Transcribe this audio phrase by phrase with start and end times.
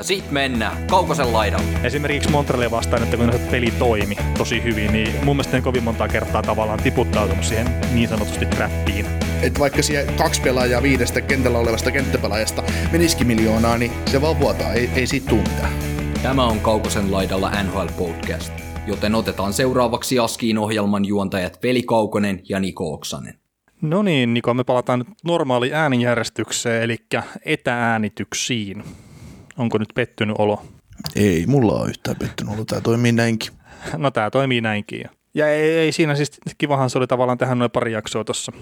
[0.00, 1.66] Ja sit mennään Kaukosen laidalle.
[1.84, 5.84] Esimerkiksi Montrealia vastaan, että kun se peli toimi tosi hyvin, niin mun mielestä en kovin
[5.84, 9.06] monta kertaa tavallaan tiputtautunut siihen niin sanotusti trappiin.
[9.42, 14.72] Et vaikka siellä kaksi pelaajaa viidestä kentällä olevasta kenttäpelaajasta menisikin miljoonaa, niin se vaan vuotaa,
[14.72, 15.72] ei, ei siitä mitään.
[16.22, 18.52] Tämä on Kaukosen laidalla NHL Podcast,
[18.86, 23.34] joten otetaan seuraavaksi Askiin ohjelman juontajat Veli Kaukonen ja Niko Oksanen.
[23.82, 26.96] No niin, Niko, me palataan nyt normaali äänijärjestykseen, eli
[27.44, 28.84] etäänityksiin.
[29.58, 30.62] Onko nyt pettynyt olo?
[31.16, 32.64] Ei, mulla on yhtään pettynyt olo.
[32.64, 33.52] Tämä toimii näinkin.
[33.96, 35.04] No tämä toimii näinkin.
[35.34, 38.52] Ja ei, ei siinä siis, kivahan se oli tavallaan tehdä noin pari jaksoa tuossa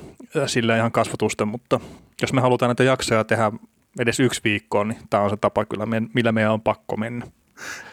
[0.46, 1.80] sillä ihan kasvatusten, mutta
[2.22, 3.52] jos me halutaan näitä jaksoja tehdä
[3.98, 7.26] edes yksi viikkoon, niin tämä on se tapa kyllä, millä meidän on pakko mennä.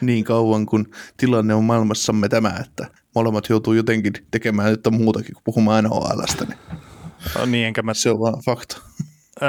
[0.00, 5.44] Niin kauan kun tilanne on maailmassamme tämä, että molemmat joutuu jotenkin tekemään jotain muutakin kuin
[5.44, 6.58] puhumaan NHLstä, niin,
[7.38, 8.82] no, niin enkä mä, se on vaan fakta.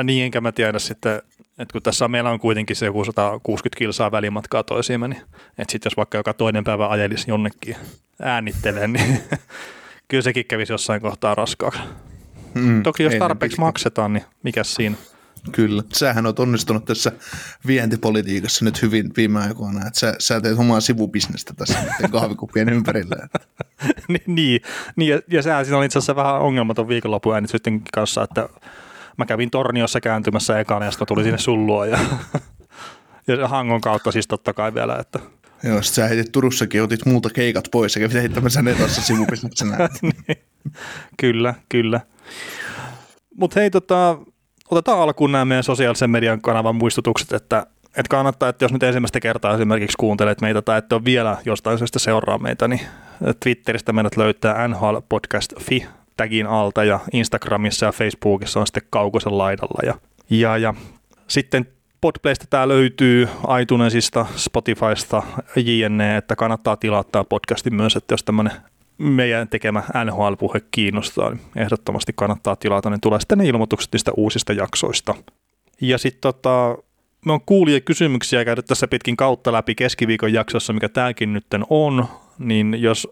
[0.03, 1.21] Niin enkä mä tiedä sitten
[1.57, 5.21] et kun tässä meillä on kuitenkin se joku 160 kilsaa välimatkaa toisiimme, niin
[5.57, 7.75] että sitten jos vaikka joka toinen päivä ajelisi jonnekin
[8.21, 9.19] äänittelee, niin
[10.07, 11.79] kyllä sekin kävisi jossain kohtaa raskaaksi.
[12.53, 14.95] Mm, Toki jos tarpeeksi maksetaan, niin mikä siinä?
[15.51, 15.83] Kyllä.
[15.93, 17.11] Sähän on onnistunut tässä
[17.67, 21.79] vientipolitiikassa nyt hyvin viime aikoina, että sä, sä teet omaa sivubisnestä tässä
[22.11, 23.15] kahvikupien ympärillä.
[24.27, 24.61] niin,
[24.95, 28.49] niin, ja, ja sehän siinä on itse asiassa vähän ongelmaton viikonloppu äänitysten kanssa, että
[29.17, 31.99] mä kävin Torniossa kääntymässä ekana ja sitten tuli sinne sullua ja,
[33.27, 35.19] ja Hangon kautta siis totta kai vielä, että
[35.63, 39.77] Joo, sitten sä heitit Turussakin, otit muulta keikat pois ja kävit heittämässä ne tuossa sivubisneksenä.
[40.01, 40.37] niin.
[41.17, 42.01] Kyllä, kyllä.
[43.35, 44.17] Mutta hei, tota,
[44.71, 49.19] otetaan alkuun nämä meidän sosiaalisen median kanavan muistutukset, että, että kannattaa, että jos nyt ensimmäistä
[49.19, 52.81] kertaa esimerkiksi kuuntelet meitä tai että on vielä jostain syystä seuraa meitä, niin
[53.39, 59.79] Twitteristä meidät löytää nhlpodcast.fi tagin alta ja Instagramissa ja Facebookissa on sitten Kaukosen laidalla.
[59.85, 59.95] Ja,
[60.29, 60.73] ja, ja
[61.27, 61.67] sitten
[62.01, 63.29] Podplaysta tämä löytyy
[63.61, 65.23] iTunesista, Spotifysta,
[65.55, 68.53] JNE, että kannattaa tilata podcastin myös, että jos tämmöinen
[68.97, 74.53] meidän tekemä NHL-puhe kiinnostaa, niin ehdottomasti kannattaa tilata, niin tulee sitten ne ilmoitukset niistä uusista
[74.53, 75.15] jaksoista.
[75.81, 76.77] Ja sitten tota,
[77.25, 82.05] me on kuulija kysymyksiä käyty tässä pitkin kautta läpi keskiviikon jaksossa, mikä tämäkin nyt on,
[82.39, 83.07] niin jos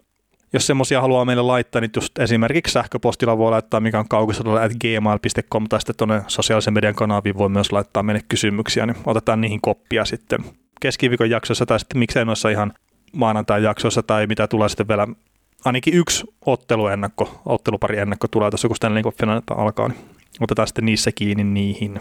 [0.56, 4.72] jos semmoisia haluaa meille laittaa, niin just esimerkiksi sähköpostilla voi laittaa, mikä on kaukosella at
[4.80, 9.60] gmail.com tai sitten tuonne sosiaalisen median kanaviin voi myös laittaa meille kysymyksiä, niin otetaan niihin
[9.60, 10.40] koppia sitten
[10.80, 12.72] keskiviikon jaksossa tai sitten miksei noissa ihan
[13.12, 15.06] maanantai jaksossa tai mitä tulee sitten vielä
[15.64, 19.98] ainakin yksi otteluennakko, ottelupari ennakko tulee tuossa, kun Stanley Cup alkaa, niin
[20.40, 22.00] otetaan sitten niissä kiinni niihin.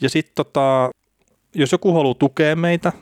[0.00, 0.90] Ja sitten tota,
[1.54, 2.92] jos joku haluaa tukea meitä,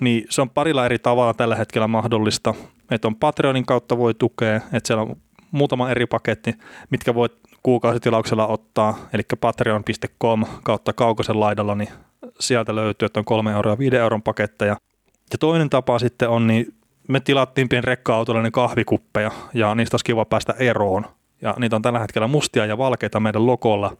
[0.00, 2.54] niin se on parilla eri tavalla tällä hetkellä mahdollista
[2.90, 5.16] että on Patreonin kautta voi tukea, että siellä on
[5.50, 6.54] muutama eri paketti,
[6.90, 11.88] mitkä voit kuukausitilauksella ottaa, eli patreon.com kautta kaukosen laidalla, niin
[12.40, 14.76] sieltä löytyy, että on 3 euroa ja 5 euron paketteja.
[15.32, 16.74] Ja toinen tapa sitten on, niin
[17.08, 21.06] me tilattiin pieni rekka-autolle ne kahvikuppeja, ja niistä olisi kiva päästä eroon.
[21.42, 23.96] Ja niitä on tällä hetkellä mustia ja valkeita meidän lokolla.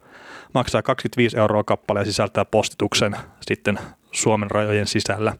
[0.53, 3.79] Maksaa 25 euroa kappale ja sisältää postituksen sitten
[4.11, 5.33] Suomen rajojen sisällä.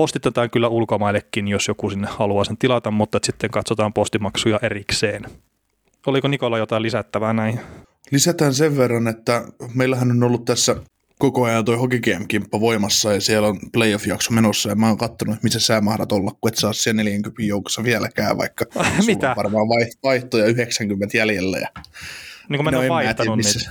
[0.00, 5.22] Postitetaan kyllä ulkomaillekin, jos joku sinne haluaa sen tilata, mutta sitten katsotaan postimaksuja erikseen.
[6.06, 7.60] Oliko Nikola jotain lisättävää näin?
[8.10, 9.44] Lisätään sen verran, että
[9.74, 10.76] meillähän on ollut tässä
[11.18, 15.42] koko ajan toi Hockey Game-kimppa voimassa ja siellä on playoff-jakso menossa ja mä oon kattonut,
[15.42, 18.64] missä sä mahdat olla, kun et saa sen 40 joukossa vieläkään, vaikka
[19.06, 19.30] Mitä?
[19.30, 19.66] on varmaan
[20.02, 21.58] vaihtoja 90 jäljellä.
[21.58, 21.68] Ja...
[22.48, 23.50] Niin kuin mä en no, ole vaihtanut niitä.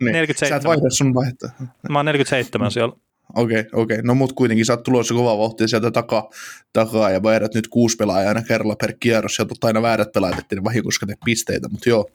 [0.00, 0.12] niin.
[0.12, 0.48] 47.
[0.48, 1.50] Sä et vaihda sun vaihtoa.
[1.88, 3.09] Mä oon 47 siellä.
[3.34, 3.94] Okei, okay, okei.
[3.94, 4.06] Okay.
[4.06, 6.28] No mut kuitenkin sä oot tulossa kovaa vauhtia sieltä takaa,
[6.72, 10.38] takaa ja vaihdat nyt kuusi pelaajaa aina kerralla per kierros ja totta aina väärät pelaajat,
[10.38, 12.06] ettei ne vahingossa pisteitä, mutta joo.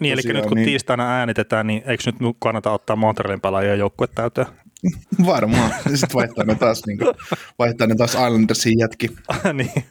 [0.00, 0.64] Niin, eli nyt kun niin...
[0.64, 4.46] tiistaina äänitetään, niin eikö nyt kannata ottaa Montrealin pelaajia joukkue täyteen?
[5.26, 5.70] Varmaan.
[5.94, 7.14] Sitten vaihtaa ne taas, niin kuin,
[7.58, 9.08] vaihtaa ne taas Islandersin jätki.
[9.52, 9.84] niin.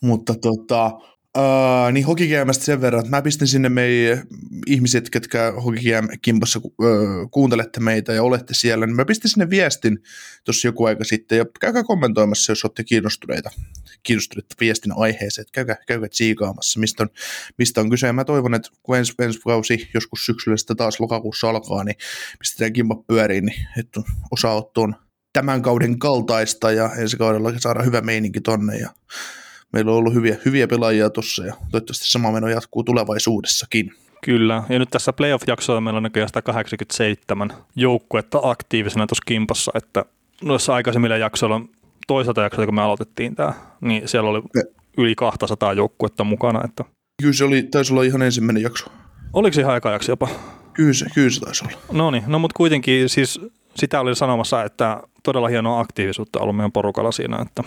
[0.00, 0.90] Mutta tota,
[1.38, 4.22] Uh, niin Hokigäämästä sen verran, että mä pistin sinne meidän
[4.66, 9.98] ihmiset, ketkä Hokigääm kimpassa uh, kuuntelette meitä ja olette siellä, niin mä pistin sinne viestin
[10.44, 13.50] tuossa joku aika sitten ja käykää kommentoimassa, jos olette kiinnostuneita,
[14.02, 17.08] kiinnostuneita viestin aiheeseen, että käykää, käykää tsiikaamassa, mistä on,
[17.58, 18.06] mistä on kyse.
[18.06, 21.96] Ja mä toivon, että kun ensi, ensi kausi joskus syksyllä sitä taas lokakuussa alkaa, niin
[22.38, 24.00] pistetään kimpat pyöriin, niin että
[24.30, 24.94] osa on
[25.32, 28.90] tämän kauden kaltaista ja ensi kaudella saada hyvä meininki tonne ja
[29.74, 33.92] meillä on ollut hyviä, hyviä pelaajia tuossa ja toivottavasti sama meno jatkuu tulevaisuudessakin.
[34.24, 40.04] Kyllä, ja nyt tässä playoff-jaksolla meillä on näköjään 187 joukkuetta aktiivisena tuossa kimpassa, että
[40.42, 41.60] noissa aikaisemmilla jaksoilla,
[42.06, 44.42] toiselta jaksolta kun me aloitettiin tämä, niin siellä oli
[44.98, 46.60] yli 200 joukkuetta mukana.
[46.64, 46.84] Että...
[47.22, 48.84] Kyllä se oli, taisi olla ihan ensimmäinen jakso.
[49.32, 50.28] Oliko se ihan aika jakso jopa?
[50.72, 51.78] Kyllä se, kyllä se taisi olla.
[51.92, 53.40] No niin, no mutta kuitenkin siis
[53.76, 57.64] sitä oli sanomassa, että todella hienoa aktiivisuutta ollut meidän porukalla siinä, että,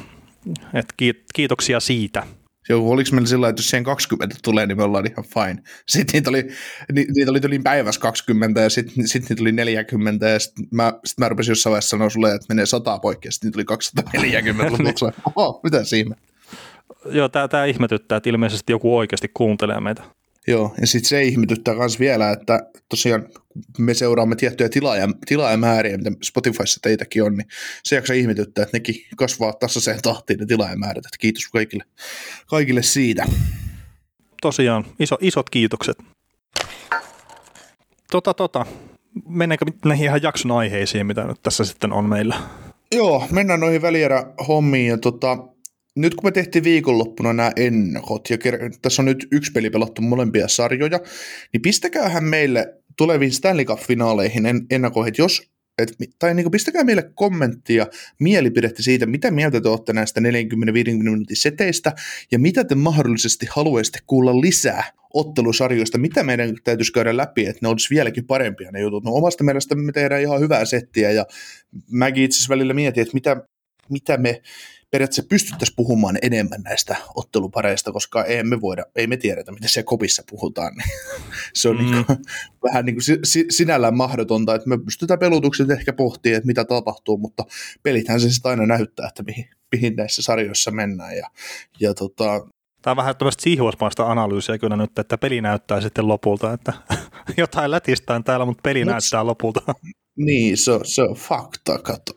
[0.73, 0.93] että
[1.33, 2.23] kiitoksia siitä.
[2.69, 5.63] Joo, oliko meillä sillä että jos siihen 20 tulee, niin me ollaan ihan fine.
[5.87, 6.47] Sitten niitä oli,
[6.93, 10.93] ni, niitä oli tuli päivässä 20 ja sitten sit niitä oli 40 ja sitten mä,
[11.05, 13.65] sit mä rupesin jossain vaiheessa sanoa sulle, että menee 100 poikki ja sitten niitä tuli
[13.65, 15.05] 240 lopuksi.
[15.35, 16.15] Oho, mitä siinä?
[17.05, 20.03] Joo, tää, tää ihmetyttää, että ilmeisesti joku oikeasti kuuntelee meitä.
[20.47, 23.27] Joo, ja sitten se ihmetyttää myös vielä, että tosiaan
[23.77, 27.47] me seuraamme tiettyjä tilaaja, tilaajamääriä, mitä Spotifyssa teitäkin on, niin
[27.83, 31.05] se jaksa ihmetyttää, että nekin kasvaa tasaiseen tahtiin ne tilaajamäärät.
[31.05, 31.83] Että kiitos kaikille,
[32.47, 33.25] kaikille siitä.
[34.41, 35.97] Tosiaan, iso, isot kiitokset.
[38.11, 38.65] Tota, tota.
[39.27, 42.35] Mennäänkö näihin ihan jakson aiheisiin, mitä nyt tässä sitten on meillä?
[42.91, 44.87] Joo, mennään noihin välierä hommiin.
[44.87, 45.37] Ja tota,
[45.97, 48.37] nyt kun me tehtiin viikonloppuna nämä ennakot, ja
[48.81, 50.99] tässä on nyt yksi peli pelattu molempia sarjoja,
[51.53, 57.87] niin pistäkäähän meille tuleviin Stanley Cup-finaaleihin ennakoihin, jos et, tai niin pistäkää meille kommenttia,
[58.19, 60.23] mielipidettä siitä, mitä mieltä te olette näistä 40-50
[60.97, 61.93] minuutin seteistä,
[62.31, 64.83] ja mitä te mahdollisesti haluaisitte kuulla lisää
[65.13, 69.03] ottelusarjoista, mitä meidän täytyisi käydä läpi, että ne olisi vieläkin parempia ne jutut.
[69.03, 71.25] No omasta mielestä me tehdään ihan hyvää settiä, ja
[71.91, 73.43] mäkin itse asiassa välillä mietin, että mitä,
[73.89, 74.41] mitä me
[74.91, 79.83] periaatteessa pystyttäisiin puhumaan enemmän näistä ottelupareista, koska ei me voida, ei me tiedetä, mitä se
[79.83, 80.73] kopissa puhutaan.
[80.77, 80.89] Niin
[81.53, 81.91] se on mm.
[81.91, 82.17] niin kuin,
[82.65, 83.19] vähän niin kuin
[83.49, 87.43] sinällään mahdotonta, että me pystytään pelutukset ehkä pohtimaan, että mitä tapahtuu, mutta
[87.83, 91.17] pelithän se sitten aina näyttää, että mihin, mihin näissä sarjoissa mennään.
[91.17, 91.29] Ja,
[91.79, 92.47] ja tota,
[92.81, 96.73] Tämä on vähän tämmöistä siihuusmaista analyysiä kyllä nyt, että peli näyttää sitten lopulta, että
[97.37, 99.61] jotain lätistään täällä, mutta peli Mut, näyttää lopulta.
[100.15, 102.13] Niin, se, se on fakta, kato.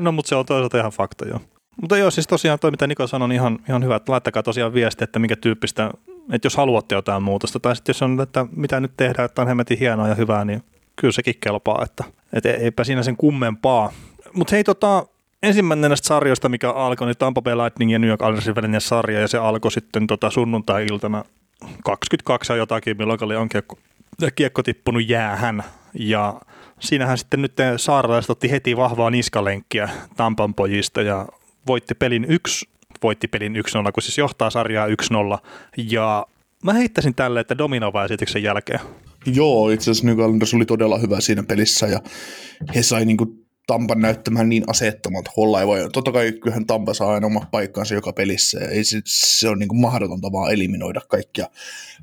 [0.00, 1.40] no, mutta se on toisaalta ihan fakta, joo.
[1.80, 4.74] Mutta joo, siis tosiaan toi, mitä Niko sanoi, niin ihan, ihan hyvä, että laittakaa tosiaan
[4.74, 5.90] viesti, että minkä tyyppistä,
[6.32, 9.48] että jos haluatte jotain muutosta, tai sitten jos on, että mitä nyt tehdään, että on
[9.48, 10.62] hemmetin hienoa ja hyvää, niin
[10.96, 13.92] kyllä sekin kelpaa, että, että eipä siinä sen kummempaa.
[14.32, 15.06] Mutta hei, tota,
[15.42, 19.20] ensimmäinen näistä sarjoista, mikä alkoi, niin Tampa Bay Lightning ja New York Islandersin välinen sarja,
[19.20, 21.24] ja se alkoi sitten tota sunnuntai-iltana
[21.84, 23.78] 22 ja jotakin, milloin oli on kiekko,
[24.34, 26.40] kiekko tippunut jäähän, ja
[26.80, 31.26] siinähän sitten nyt saaralaiset otti heti vahvaa niskalenkkiä Tampan pojista, ja
[31.66, 32.68] voitti pelin yksi,
[33.02, 33.58] voitti pelin 1-0,
[33.94, 34.92] kun siis johtaa sarjaa 1-0.
[35.76, 36.26] Ja
[36.64, 38.80] mä heittäisin tälle, että dominova esityksen jälkeen.
[39.26, 42.00] Joo, itse asiassa New Islanders oli todella hyvä siinä pelissä ja
[42.74, 45.88] he sai niinku Tampan näyttämään niin aseettomat holla ei voi.
[45.92, 49.58] Totta kai kyllähän Tampa saa aina oma paikkaansa joka pelissä ja ei se, se on
[49.58, 51.46] niin mahdotonta vaan eliminoida kaikkia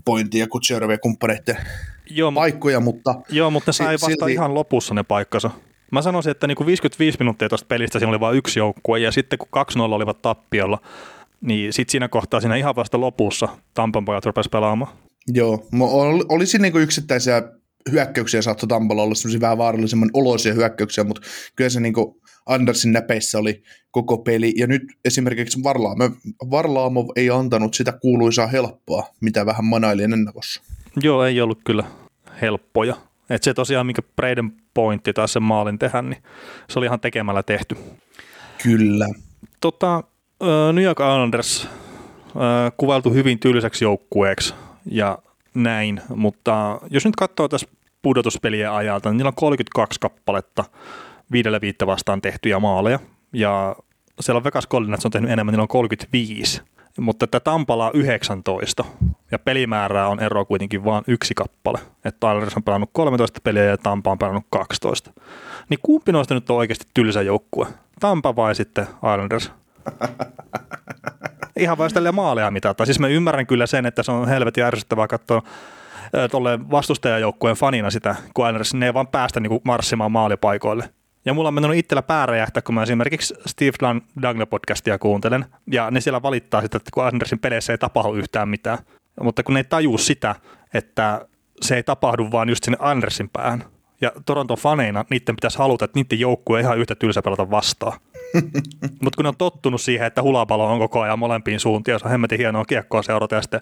[0.05, 1.57] pointtia Kutserovia kumppaneiden
[2.09, 3.15] joo, paikkoja, mutta...
[3.29, 4.33] Joo, mutta ne sai vasta silti...
[4.33, 5.51] ihan lopussa ne paikkansa.
[5.91, 9.11] Mä sanoisin, että niin kuin 55 minuuttia tuosta pelistä siinä oli vain yksi joukkue, ja
[9.11, 9.47] sitten kun
[9.77, 10.81] 2-0 olivat tappiolla,
[11.41, 14.91] niin sitten siinä kohtaa siinä ihan vasta lopussa Tampan pojat rupesi pelaamaan.
[15.27, 15.67] Joo,
[16.29, 17.43] olisi niin kuin yksittäisiä
[17.91, 21.21] hyökkäyksiä saattoi Tampalla olla semmoisia vähän vaarallisemman oloisia hyökkäyksiä, mutta
[21.55, 24.53] kyllä se niin kuin Andersin näpeissä oli koko peli.
[24.57, 26.09] Ja nyt esimerkiksi Varlaamo,
[26.51, 30.61] Varlaamo ei antanut sitä kuuluisaa helppoa, mitä vähän manailin ennakossa.
[31.03, 31.83] Joo, ei ollut kyllä
[32.41, 32.95] helppoja.
[33.29, 36.23] Et se tosiaan, minkä Braden pointti taas sen maalin tehdä, niin
[36.69, 37.77] se oli ihan tekemällä tehty.
[38.63, 39.07] Kyllä.
[39.61, 40.03] Tota,
[40.73, 41.67] New York Islanders
[42.77, 44.53] kuvailtu hyvin tylsäksi joukkueeksi
[44.91, 45.19] ja
[45.53, 47.67] näin, mutta jos nyt katsoo tässä
[48.01, 50.63] pudotuspelien ajalta, niin niillä on 32 kappaletta
[51.31, 52.99] viidelle viittä vastaan tehtyjä maaleja,
[53.33, 53.75] ja
[54.19, 56.61] siellä on Vegas Golden on tehnyt enemmän, niillä on 35
[56.97, 58.85] mutta että Tampala on 19
[59.31, 61.79] ja pelimäärää on ero kuitenkin vain yksi kappale.
[62.05, 65.11] Että Islanders on pelannut 13 peliä ja Tampa on pelannut 12.
[65.69, 67.67] Niin kumpi noista nyt on oikeasti tylsä joukkue?
[67.99, 69.51] Tampa vai sitten Islanders?
[71.59, 72.85] Ihan vain tälle maaleja mitata.
[72.85, 75.41] Siis mä ymmärrän kyllä sen, että se on helvetin ärsyttävää katsoa
[76.31, 80.89] tuolle vastustajajoukkueen fanina sitä, kun Islanders ne ei vaan päästä niinku marssimaan maalipaikoille.
[81.27, 86.21] Ja mulla on mennyt itsellä pääräjähtää, kun mä esimerkiksi Steve Dangle-podcastia kuuntelen, ja ne siellä
[86.21, 88.77] valittaa sitä, että kun Andersin peleissä ei tapahdu yhtään mitään.
[89.21, 90.35] Mutta kun ne ei tajuu sitä,
[90.73, 91.27] että
[91.61, 93.63] se ei tapahdu vaan just sinne Andersin päähän.
[94.01, 97.99] Ja Toronton faneina niiden pitäisi haluta, että niiden joukkue ihan yhtä tylsä pelata vastaan.
[99.01, 102.11] Mutta kun ne on tottunut siihen, että hulapalo on koko ajan molempiin suuntiin, se on
[102.11, 103.61] hemmetin hienoa kiekkoa seurata, ja sitten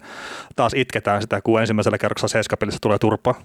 [0.56, 3.34] taas itketään sitä, kun ensimmäisellä kerroksella seiskapelissä tulee turpaa.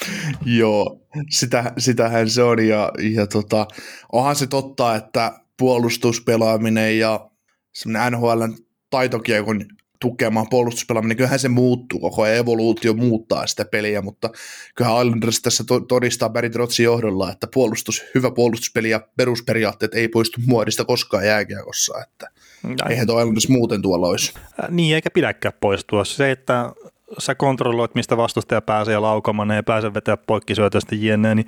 [0.58, 1.00] Joo,
[1.30, 3.66] sitä, sitähän se on ja, ja tota,
[4.12, 7.30] onhan se totta, että puolustuspelaaminen ja
[7.74, 8.56] semmoinen NHLn
[8.90, 9.64] taitokiekon
[10.00, 14.30] tukemaan puolustuspelaaminen, niin kyllähän se muuttuu koko ajan, evoluutio muuttaa sitä peliä, mutta
[14.74, 20.08] kyllähän Islanders tässä to- todistaa Barry Trotsin johdolla, että puolustus, hyvä puolustuspeli ja perusperiaatteet ei
[20.08, 22.30] poistu muodista koskaan jääkiekossa, että
[22.62, 22.90] Näin.
[22.90, 24.32] eihän tuo Islanders muuten tuolla olisi.
[24.36, 26.04] Äh, niin, eikä pidäkään poistua.
[26.04, 26.72] Se, että
[27.18, 31.46] sä kontrolloit, mistä vastustaja pääsee laukomaan, ei pääse vetää poikkisyötöstä jne, niin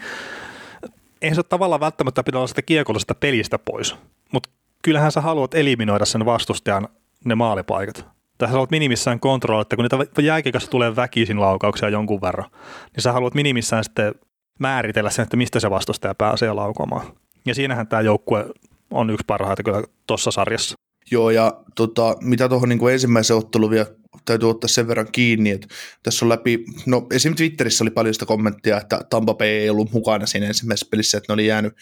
[1.23, 3.97] eihän se tavallaan välttämättä pidä olla sitä kiekollisesta pelistä pois,
[4.33, 4.51] mutta
[4.83, 6.89] kyllähän sä haluat eliminoida sen vastustajan
[7.25, 8.07] ne maalipaikat.
[8.39, 12.51] Tai sä haluat minimissään kontrolloida, että kun niitä jääkiekossa tulee väkisin laukauksia jonkun verran,
[12.95, 14.15] niin sä haluat minimissään sitten
[14.59, 17.07] määritellä sen, että mistä se vastustaja pääsee laukomaan.
[17.47, 18.47] Ja siinähän tämä joukkue
[18.91, 20.75] on yksi parhaita kyllä tuossa sarjassa.
[21.11, 23.87] Joo, ja tota, mitä tuohon niin ensimmäisen otteluun vielä
[24.25, 25.67] täytyy ottaa sen verran kiinni, että
[26.03, 27.35] tässä on läpi, no esim.
[27.35, 31.33] Twitterissä oli paljon sitä kommenttia, että Tampa Bay ei ollut mukana siinä ensimmäisessä pelissä, että
[31.33, 31.73] ne oli jäänyt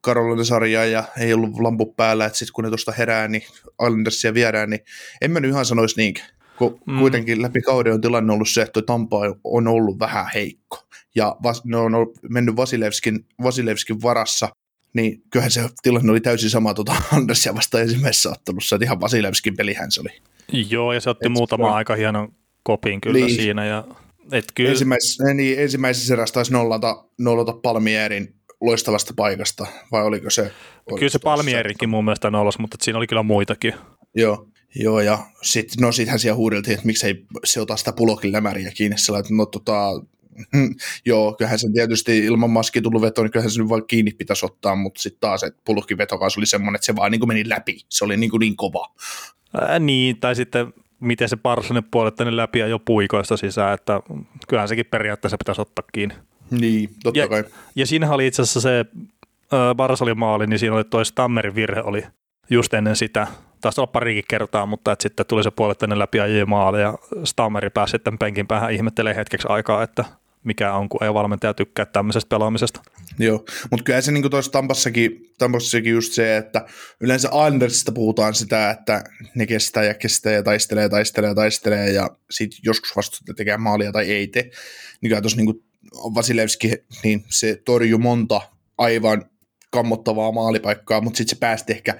[0.00, 3.42] Karolina sarjaa ja ei ollut lampu päällä, että sitten kun ne tuosta herää, niin
[3.82, 4.80] Islandersia viedään, niin
[5.20, 6.28] en mä nyt ihan sanoisi niinkään.
[6.58, 6.98] Kun mm.
[6.98, 10.78] kuitenkin läpi kauden on tilanne ollut se, että Tampa on ollut vähän heikko.
[11.14, 11.92] Ja vas, ne on
[12.28, 14.48] mennyt Vasilevskin, Vasilevskin varassa,
[14.96, 19.56] niin kyllähän se tilanne oli täysin sama tuota Andersia vasta ensimmäisessä ottelussa, että ihan Vasilevskin
[19.56, 20.08] pelihän se oli.
[20.70, 23.36] Joo, ja se otti et muutama aika hienon kopin kyllä niin.
[23.36, 23.66] siinä.
[23.66, 23.84] Ja,
[24.32, 24.70] et kyllä...
[24.70, 30.42] Ensimmäisessä, niin, ensimmäisessä erässä taisi nollata, nollata Palmierin loistavasta paikasta, vai oliko se?
[30.42, 33.74] Oliko kyllä se Palmierikin mun mielestä nollas, mutta siinä oli kyllä muitakin.
[34.14, 38.70] Joo, joo ja sitten no sittenhän siellä huudeltiin, että miksei se ota sitä pulokin lämäriä
[38.70, 39.88] kiinni, sillä että no tota,
[41.06, 44.46] joo, kyllähän sen tietysti ilman maski tullut veto, niin kyllähän se nyt vaan kiinni pitäisi
[44.46, 47.28] ottaa, mutta sitten taas, että pulokkin veto kanssa oli semmoinen, että se vaan niin kuin
[47.28, 48.94] meni läpi, se oli niin, kuin niin kova.
[49.60, 54.00] Ää, niin, tai sitten miten se parsonen puolet tänne läpi ja jo puikoista sisään, että
[54.48, 56.14] kyllähän sekin periaatteessa pitäisi ottaa kiinni.
[56.50, 57.44] Niin, totta ja, kai.
[57.76, 58.84] Ja siinähän oli itse asiassa se
[59.76, 62.06] Barsalin maali, niin siinä oli toi Stammerin virhe oli
[62.50, 63.26] just ennen sitä.
[63.60, 66.98] Taisi olla parikin kertaa, mutta että sitten tuli se puolet tänne läpi ja maali ja
[67.24, 70.04] Stammeri pääsi sitten penkin päähän ihmettelee hetkeksi aikaa, että
[70.46, 72.80] mikä on, kun ei valmentaja tykkää tämmöisestä pelaamisesta.
[73.18, 76.66] Joo, mutta kyllä se niin tuossa Tampassakin, Tampassakin just se, että
[77.00, 82.58] yleensä Andersista puhutaan sitä, että ne kestää ja kestää ja taistelee taistelee taistelee ja sitten
[82.62, 84.42] joskus vastustaja tekee maalia tai ei tee.
[84.42, 86.72] Niin kyllä tuossa niin Vasilevski,
[87.04, 88.40] niin se torjui monta
[88.78, 89.30] aivan
[89.70, 91.94] kammottavaa maalipaikkaa, mutta sitten se päästi ehkä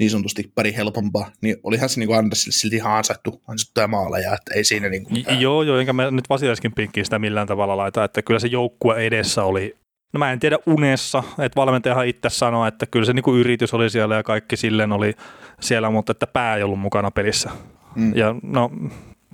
[0.00, 4.54] niin sanotusti pari helpompaa, niin olihan se niin Andersille silti ihan ansattu, ansattuja maaleja, että
[4.54, 8.04] ei siinä niin kuin, Joo, joo, enkä mä nyt Vasilevskin pinkkiin sitä millään tavalla laita,
[8.04, 9.76] että kyllä se joukkue edessä oli,
[10.12, 13.74] no mä en tiedä unessa, että valmentajahan itse sanoi, että kyllä se niin kuin yritys
[13.74, 15.14] oli siellä ja kaikki silleen oli
[15.60, 17.50] siellä, mutta että pää ei ollut mukana pelissä.
[17.94, 18.16] Mm.
[18.16, 18.70] Ja no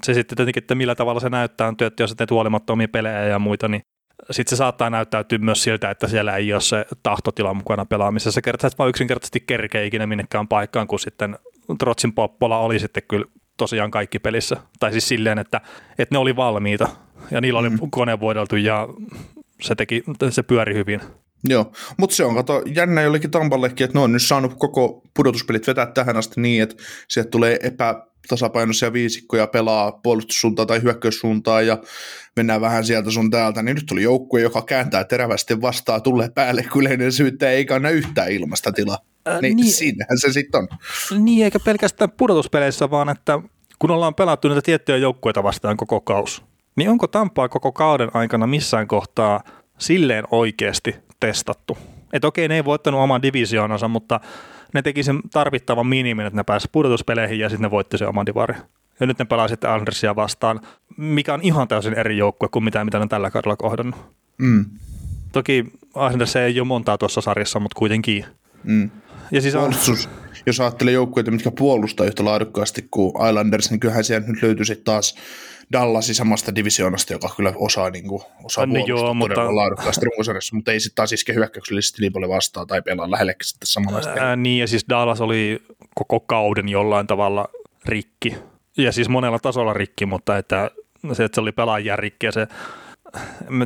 [0.05, 3.39] se sitten tietenkin, että millä tavalla se näyttää, on että jos teet huolimattomia pelejä ja
[3.39, 3.83] muita, niin
[4.31, 8.43] sitten se saattaa näyttäytyä myös siltä, että siellä ei ole se tahtotila mukana pelaamisessa.
[8.43, 11.39] Kertaa, että vaan yksinkertaisesti kerkee ikinä minnekään paikkaan, kun sitten
[11.79, 14.57] Trotsin Poppola oli sitten kyllä tosiaan kaikki pelissä.
[14.81, 15.61] Tai siis silleen, että,
[15.99, 16.89] että ne oli valmiita
[17.31, 17.79] ja niillä oli mm.
[17.91, 18.89] kone voideltu ja
[19.61, 21.01] se, teki, se pyöri hyvin.
[21.49, 25.67] Joo, mutta se on kato jännä jollekin Tampallekin, että ne on nyt saanut koko pudotuspelit
[25.67, 26.77] vetää tähän asti niin, että
[27.09, 31.79] sieltä tulee epä, tasapainoisia viisikkoja pelaa puolustussuuntaan tai hyökkäyssuuntaan ja
[32.37, 36.63] mennään vähän sieltä sun täältä, niin nyt tuli joukkue, joka kääntää terävästi vastaan, tulee päälle,
[36.63, 38.99] kun yleinen syyttä ei kanna yhtään ilmasta tilaa.
[39.29, 40.69] Äh, niin, niin, siinähän se sitten on.
[41.25, 43.41] Niin, eikä pelkästään pudotuspeleissä, vaan että
[43.79, 46.43] kun ollaan pelattu näitä tiettyjä joukkueita vastaan koko kaus,
[46.77, 49.43] niin onko Tampaa koko kauden aikana missään kohtaa
[49.79, 51.79] silleen oikeasti testattu?
[52.13, 54.21] Että okei, ne ei voittanut oman divisioonansa, mutta
[54.75, 58.27] ne teki sen tarvittavan minimin, että ne pääsivät pudotuspeleihin ja sitten ne voitti sen oman
[58.27, 58.55] divari.
[59.01, 60.61] Ja nyt ne pelaa sitten Andersia vastaan,
[60.97, 64.01] mikä on ihan täysin eri joukkue kuin mitä, mitä ne tällä kaudella kohdannut.
[64.39, 64.65] Mm.
[65.33, 68.25] Toki Anders ei ole montaa tuossa sarjassa, mutta kuitenkin.
[68.65, 68.91] Mm.
[69.31, 69.75] Ja siis on...
[70.47, 75.15] jos ajattelee joukkueita, mitkä puolustaa yhtä laadukkaasti kuin Islanders, niin kyllähän siellä nyt löytyisi taas
[75.73, 79.57] Dallasin samasta divisioonasta, joka kyllä osaa, niin kuin, osaa niin joo, mutta...
[79.57, 83.67] laadukkaasti runkosarjassa, mutta ei sitten taas iske hyökkäyksellisesti niin paljon vastaan tai pelaa lähellekin sitten
[83.67, 84.11] samanlaista.
[84.11, 85.63] Ää, niin, ja siis Dallas oli
[85.95, 87.49] koko kauden jollain tavalla
[87.85, 88.37] rikki,
[88.77, 90.71] ja siis monella tasolla rikki, mutta että
[91.13, 92.49] se, että se oli pelaajia rikki ja se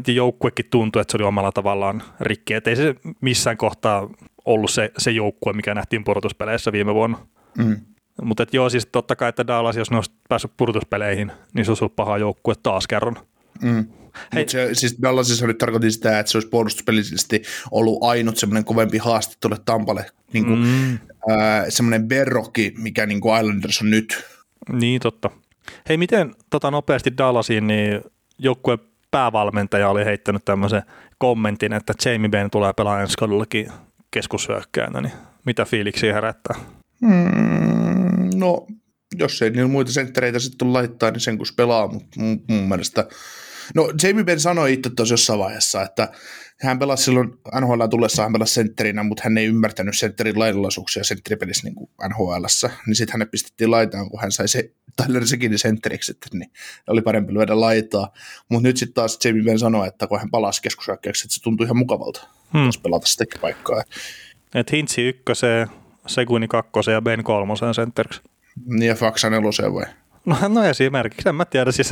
[0.07, 4.09] joukkuekin tuntui, että se oli omalla tavallaan rikki, että ei se missään kohtaa
[4.45, 7.27] ollut se, se joukkue, mikä nähtiin pudotuspeleissä viime vuonna.
[7.59, 7.81] Mm.
[8.23, 11.85] Mutta joo, siis totta kai, että Dallas, jos ne olisi päässyt pudotuspeleihin, niin se olisi
[11.85, 13.17] ollut paha joukkue taas kerran.
[13.63, 13.87] Mm.
[14.35, 14.43] Hei.
[14.43, 18.99] Mut se, siis Dallasissa nyt tarkoitin sitä, että se olisi puolustuspelisesti ollut ainut semmoinen kovempi
[18.99, 20.07] haaste tuolle Tampalle.
[20.33, 20.93] Niin kuin, mm.
[20.93, 24.25] äh, semmoinen berrokki, mikä niin kuin Islanders on nyt.
[24.73, 25.31] Niin, totta.
[25.89, 28.01] Hei, miten tota nopeasti Dallasiin, niin
[28.39, 28.79] joukkueen
[29.11, 30.83] päävalmentaja oli heittänyt tämmöisen
[31.19, 33.73] kommentin, että Jamie Benn tulee pelaamaan ensi kaudellakin
[34.11, 35.13] keskushyökkäänä, niin
[35.45, 36.57] mitä fiiliksiä herättää?
[37.01, 37.90] Mm,
[38.41, 38.67] No,
[39.19, 43.09] jos ei niillä muita senttereitä sitten laittaa, niin sen kun pelaa, mutta mun, mun mielestä
[43.75, 46.13] No Jamie Benn sanoi itse tuossa jossain vaiheessa, että
[46.61, 47.29] hän pelasi silloin
[47.61, 52.45] NHL tullessa, hän pelasi sentterinä, mutta hän ei ymmärtänyt sentterin laidunlaisuuksia sentteripelissä niin NHL.
[52.87, 56.51] Niin sitten hänet pistettiin laitaan, kun hän sai se Tyler Sekinin sentteriksi, että niin
[56.87, 58.13] oli parempi lyödä laitaa.
[58.49, 61.65] Mutta nyt sitten taas Jamie Benn sanoi, että kun hän palasi keskushyökkäyksi, että se tuntui
[61.65, 62.71] ihan mukavalta hmm.
[62.83, 63.83] pelata sitä paikkaa.
[64.55, 65.69] Et Hintsi ykköseen,
[66.07, 68.21] Sekuni kakkoseen ja Ben kolmoseen sentteriksi.
[68.67, 69.85] Niin ja Faksa neloseen vai?
[70.27, 71.73] No, no esimerkiksi, en mä tiedä.
[71.73, 71.91] Siis,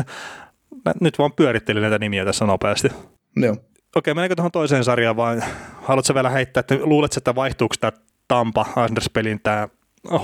[0.85, 2.89] mä nyt vaan pyörittelin näitä nimiä tässä nopeasti.
[3.37, 3.57] Joo.
[3.97, 5.41] Okei, mennäänkö tuohon toiseen sarjaan vai
[5.83, 7.93] haluatko vielä heittää, että luuletko, että vaihtuuko tämä
[8.29, 9.69] Tampa Anders-pelin tämä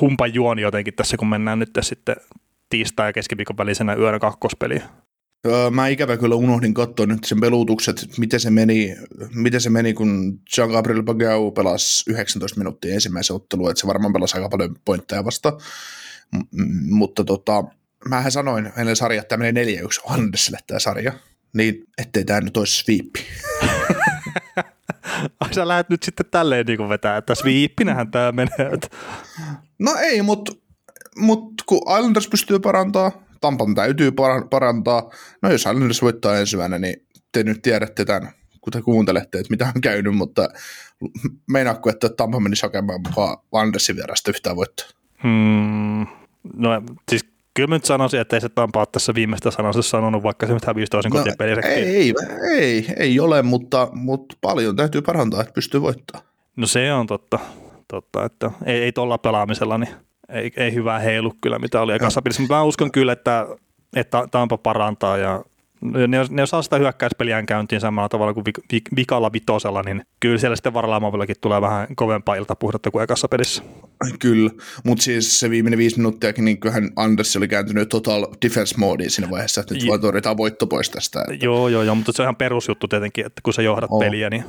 [0.01, 2.17] humpan juoni jotenkin tässä, kun mennään nyt sitten
[2.71, 4.83] tiistai- ja keskiviikon välisenä yönä kakkospeliin?
[5.71, 8.97] Mä ikävä kyllä unohdin katsoa nyt sen pelutukset, miten se meni,
[9.35, 14.37] miten se meni kun Jean-Gabriel Pagau pelasi 19 minuuttia ensimmäisen ottelun, että se varmaan pelasi
[14.37, 15.53] aika paljon pointteja vasta.
[16.35, 17.65] M- mutta tota,
[18.09, 21.13] mähän sanoin ennen sarja, että tämä menee 4-1 Andersille tämä sarja,
[21.53, 23.21] niin ettei tämä nyt olisi sviippi.
[25.41, 28.71] Ai sä lähdet nyt sitten tälleen niin vetää, että sviippinähän tämä menee.
[29.79, 30.53] No ei, mutta
[31.17, 34.13] mut kun Islanders pystyy parantaa, Tampan täytyy
[34.51, 35.11] parantaa.
[35.43, 39.73] No jos Islanders voittaa ensimmäinen, niin te nyt tiedätte tämän, kun te kuuntelette, että mitä
[39.75, 40.49] on käynyt, mutta
[41.51, 44.87] meinaatko, että Tampa menisi hakemaan mukaan Andersin vierasta yhtään voittaa?
[45.23, 46.07] Hmm,
[46.57, 47.25] no siis
[47.55, 50.55] kyllä mä nyt sanoisin, että ei se Tampa ole tässä viimeistä sanansa sanonut, vaikka se
[50.55, 51.25] nyt hävisi toisen no,
[51.69, 52.15] ei, ei,
[52.59, 56.29] ei, ei ole, mutta, mutta paljon täytyy parantaa, että pystyy voittamaan.
[56.57, 57.39] No se on totta,
[57.89, 59.95] totta että ei, ei tuolla pelaamisella, niin
[60.29, 63.47] ei, ei hyvää heilu kyllä, mitä oli ekassa mutta mä uskon kyllä, että,
[63.97, 65.45] että Tampa parantaa ja
[65.85, 68.45] ne, ne saa sitä hyökkäyspeliään käyntiin samalla tavalla kuin
[68.97, 73.63] vikalla vitosella, niin kyllä siellä sitten varalaamovillakin tulee vähän kovempaa iltapuhdetta kuin ekassa pelissä.
[74.19, 74.51] Kyllä,
[74.85, 79.31] mutta siis se viimeinen viisi minuuttiakin, niin kyllähän Anders oli kääntynyt total defense moodiin siinä
[79.31, 81.21] vaiheessa, että nyt vaan torjutaan voitto pois tästä.
[81.21, 81.45] Että...
[81.45, 84.01] Joo, joo, joo, mutta se on ihan perusjuttu tietenkin, että kun sä johdat oh.
[84.01, 84.45] peliä, niin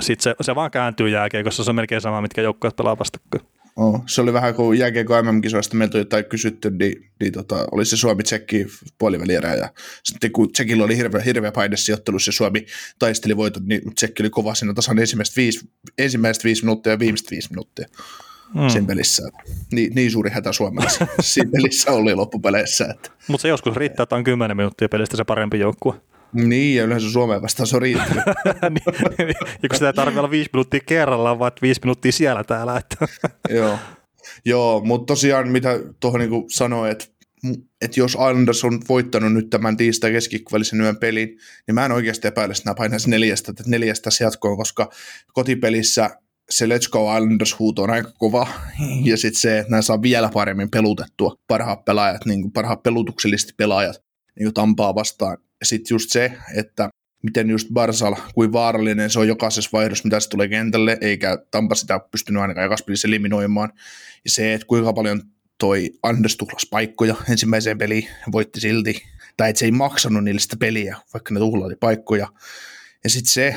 [0.00, 1.08] sitten se, se vaan kääntyy
[1.44, 3.44] koska se on melkein sama, mitkä joukkueet pelaa vastakkain.
[3.76, 7.84] Oh, se oli vähän kuin jääkiekko MM-kisoista meiltä oli jotain kysytty, niin, niin tota, oli
[7.84, 8.66] se Suomi-Tsekki
[8.98, 9.68] puolivälierä ja
[10.04, 12.66] sitten kun Tsekillä oli hirveä, hirveä paine sijoittelussa ja Suomi
[12.98, 17.30] taisteli voitot, niin Tsekki oli kova siinä tasan ensimmäistä viisi, ensimmäistä viisi minuuttia ja viimeistä
[17.30, 17.86] viisi minuuttia
[18.54, 18.68] mm.
[18.68, 19.28] siinä pelissä.
[19.72, 22.94] Niin, niin suuri hätä Suomella siinä pelissä oli loppupeleissä.
[23.28, 25.94] Mutta se joskus riittää, että on 10 minuuttia pelistä se parempi joukkue.
[26.32, 28.24] Niin, ja yleensä Suomeen vastaan se on riittänyt.
[28.74, 32.76] niin, ja kun sitä ei tarvitse olla viisi minuuttia kerrallaan, vaan viisi minuuttia siellä täällä.
[32.76, 33.08] Että.
[33.58, 33.78] Joo,
[34.44, 37.06] Joo mutta tosiaan mitä tuohon niin sanoin, että
[37.82, 41.28] että jos Islanders on voittanut nyt tämän tiistai keskikvälisen yön pelin,
[41.66, 44.90] niin mä en oikeasti epäile, että nämä painaisi neljästä, että neljästä jatkoon, koska
[45.32, 46.10] kotipelissä
[46.50, 48.48] se Let's Go Islanders huuto on aika kova,
[49.04, 53.52] ja sitten se, että nämä saa vielä paremmin pelutettua parhaat pelaajat, niin kuin parhaat pelutuksellisesti
[53.56, 54.02] pelaajat
[54.38, 56.88] niin kuin Tampaa vastaan, ja sitten just se, että
[57.22, 61.74] miten just Barsal, kuin vaarallinen se on jokaisessa vaihdossa, mitä se tulee kentälle, eikä Tampa
[61.74, 63.72] sitä pystynyt ainakaan jokaisessa eliminoimaan.
[64.24, 65.22] Ja se, että kuinka paljon
[65.58, 69.02] toi Anders tuhlas paikkoja ensimmäiseen peliin, voitti silti,
[69.36, 72.28] tai että se ei maksanut niille sitä peliä, vaikka ne tuhlaili paikkoja.
[73.04, 73.56] Ja sitten se,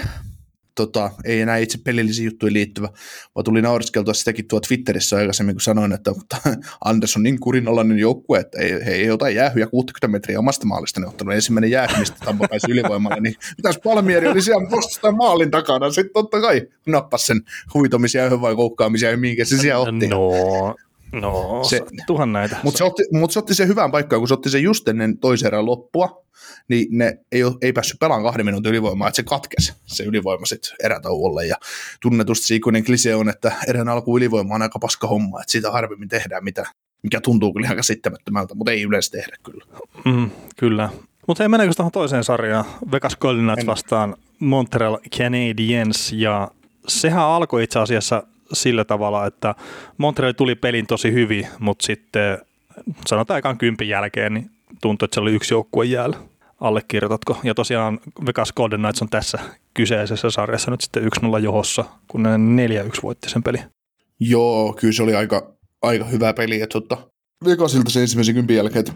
[0.75, 2.89] tota, ei enää itse pelillisiin juttuihin liittyvä,
[3.35, 6.11] vaan tuli nauriskeltua sitäkin tuo Twitterissä aikaisemmin, kun sanoin, että
[6.85, 10.99] Anders on niin kurinalainen joukkue, että ei, he ei ota jäähyjä 60 metriä omasta maalista,
[10.99, 15.51] ne ottanut ensimmäinen jäähy, mistä Tampa pääsi ylivoimalle, niin mitäs Palmieri oli siellä vastustajan maalin
[15.51, 17.41] takana, sitten totta kai nappasi sen
[17.73, 20.07] huvitomisia vai koukkaamisia ja minkä se siellä otti.
[20.07, 20.75] No,
[21.13, 22.57] No, se, tuhan näitä.
[22.63, 25.17] Mutta se, otti, mut se otti sen hyvään paikkaan, kun se otti sen just ennen
[25.17, 26.23] toisen erän loppua,
[26.67, 30.45] niin ne ei, ole, ei päässyt pelaamaan kahden minuutin ylivoimaa, että se katkesi se ylivoima
[30.45, 31.45] sitten erätauolle.
[31.45, 31.55] Ja
[32.01, 36.09] tunnetusti ikuinen klise on, että erän alku ylivoima on aika paska homma, että siitä harvemmin
[36.09, 36.65] tehdään mitä,
[37.03, 39.65] mikä tuntuu kyllä ihan käsittämättömältä, mutta ei yleensä tehdä kyllä.
[40.05, 40.89] Mm, kyllä.
[41.27, 42.65] Mutta ei mennäkö tuohon toiseen sarjaan?
[42.91, 46.51] Vegas Golden Knights vastaan Montreal Canadiens ja
[46.87, 49.55] sehän alkoi itse asiassa sillä tavalla, että
[49.97, 52.37] Montreal tuli pelin tosi hyvin, mutta sitten
[53.07, 54.49] sanotaan aikaan kympin jälkeen, niin
[54.81, 56.17] tuntui, että se oli yksi joukkue jäällä.
[56.59, 57.37] Allekirjoitatko?
[57.43, 59.39] Ja tosiaan Vegas Golden Knights on tässä
[59.73, 63.57] kyseisessä sarjassa nyt sitten 1-0 johossa, kun ne 4-1 voitti sen peli.
[64.19, 66.61] Joo, kyllä se oli aika, aika hyvä peli.
[66.61, 66.97] Että tota,
[67.45, 68.93] Vegasilta se ensimmäisen kympin jälkeen, että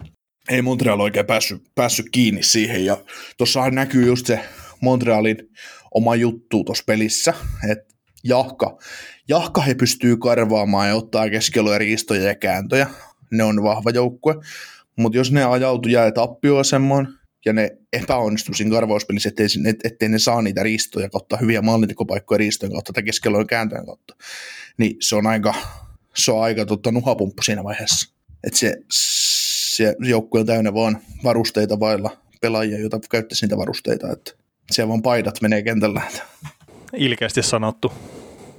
[0.48, 2.84] ei Montreal oikein päässyt, päässyt kiinni siihen.
[2.84, 2.96] Ja
[3.38, 4.40] tuossahan näkyy just se
[4.80, 5.36] Montrealin
[5.94, 7.34] oma juttu tuossa pelissä,
[7.70, 7.94] että
[8.24, 8.78] jahka,
[9.28, 12.86] jahka he pystyy karvaamaan ja ottaa keskellä riistoja ja kääntöjä.
[13.30, 14.34] Ne on vahva joukkue.
[14.96, 19.46] Mutta jos ne ajautuu jää tappioasemaan ja ne epäonnistuu siinä karvauspelissä, ettei,
[19.84, 24.16] ettei ne saa niitä riistoja kautta hyviä maalintekopaikkoja riistojen kautta tai keskellä kääntöjen kautta,
[24.78, 25.54] niin se on aika,
[26.14, 28.14] se on aika tota, nuhapumppu siinä vaiheessa.
[28.44, 34.32] että se, se joukkue on täynnä vaan varusteita vailla pelaajia, joita käyttäisi niitä varusteita, että
[34.70, 36.02] siellä vaan paidat menee kentällä.
[36.96, 37.92] Ilkeästi sanottu.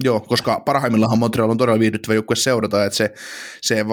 [0.04, 3.14] Joo, koska parhaimmillaan Montreal on todella viihdyttävä joukkue seurata, että se,
[3.62, 3.86] se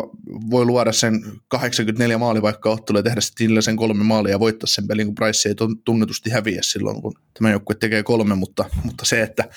[0.49, 4.67] voi luoda sen 84 maali vaikka ottelu ja tehdä sillä sen kolme maalia ja voittaa
[4.67, 9.05] sen pelin, kun Price ei tunnetusti häviä silloin, kun tämä joukkue tekee kolme, mutta, mutta
[9.05, 9.49] se, että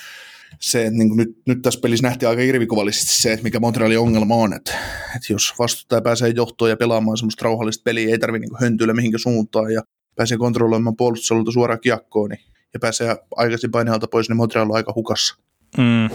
[0.61, 4.35] se, että niin nyt, nyt tässä pelissä nähtiin aika irvikuvallisesti se, että mikä Montrealin ongelma
[4.35, 4.73] on, että,
[5.17, 9.19] että jos vastustaja pääsee johtoon ja pelaamaan semmoista rauhallista peliä, ei tarvitse niin höntyillä mihinkä
[9.19, 9.83] suuntaan ja
[10.17, 12.41] pääsee kontrolloimaan puolustusalueelta suoraan kiekkoon, niin,
[12.75, 15.37] ja pääsee aikaisin painealta pois, niin Montreal on aika hukassa.
[15.79, 16.11] Mm.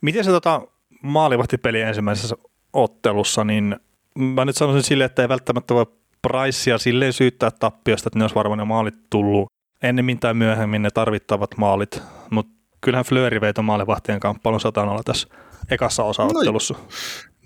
[0.00, 0.62] Miten se tota,
[1.02, 2.36] maalivahtipeli ensimmäisessä
[2.72, 3.76] ottelussa, niin
[4.18, 5.86] mä nyt sanoisin silleen, että ei välttämättä voi
[6.22, 10.90] Pricea silleen syyttää tappiosta, että ne olisi varmaan ne maalit tullut ennemmin tai myöhemmin ne
[10.90, 15.28] tarvittavat maalit, mutta kyllähän Fleury vei maalivahtien kamppailun satanolla tässä
[15.70, 16.74] ekassa osaottelussa.
[16.74, 16.80] No,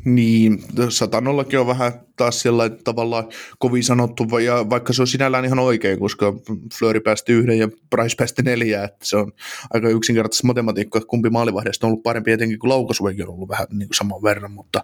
[0.05, 5.59] niin, satanollakin on vähän taas sillä tavalla kovin sanottu, ja vaikka se on sinällään ihan
[5.59, 6.33] oikein, koska
[6.79, 9.33] Flöri päästi yhden ja Price päästi neljä, että se on
[9.71, 13.67] aika yksinkertaisesti matematiikka, että kumpi maalivahdesta on ollut parempi, etenkin kuin laukaisuekin on ollut vähän
[13.71, 14.83] niin kuin saman verran, mutta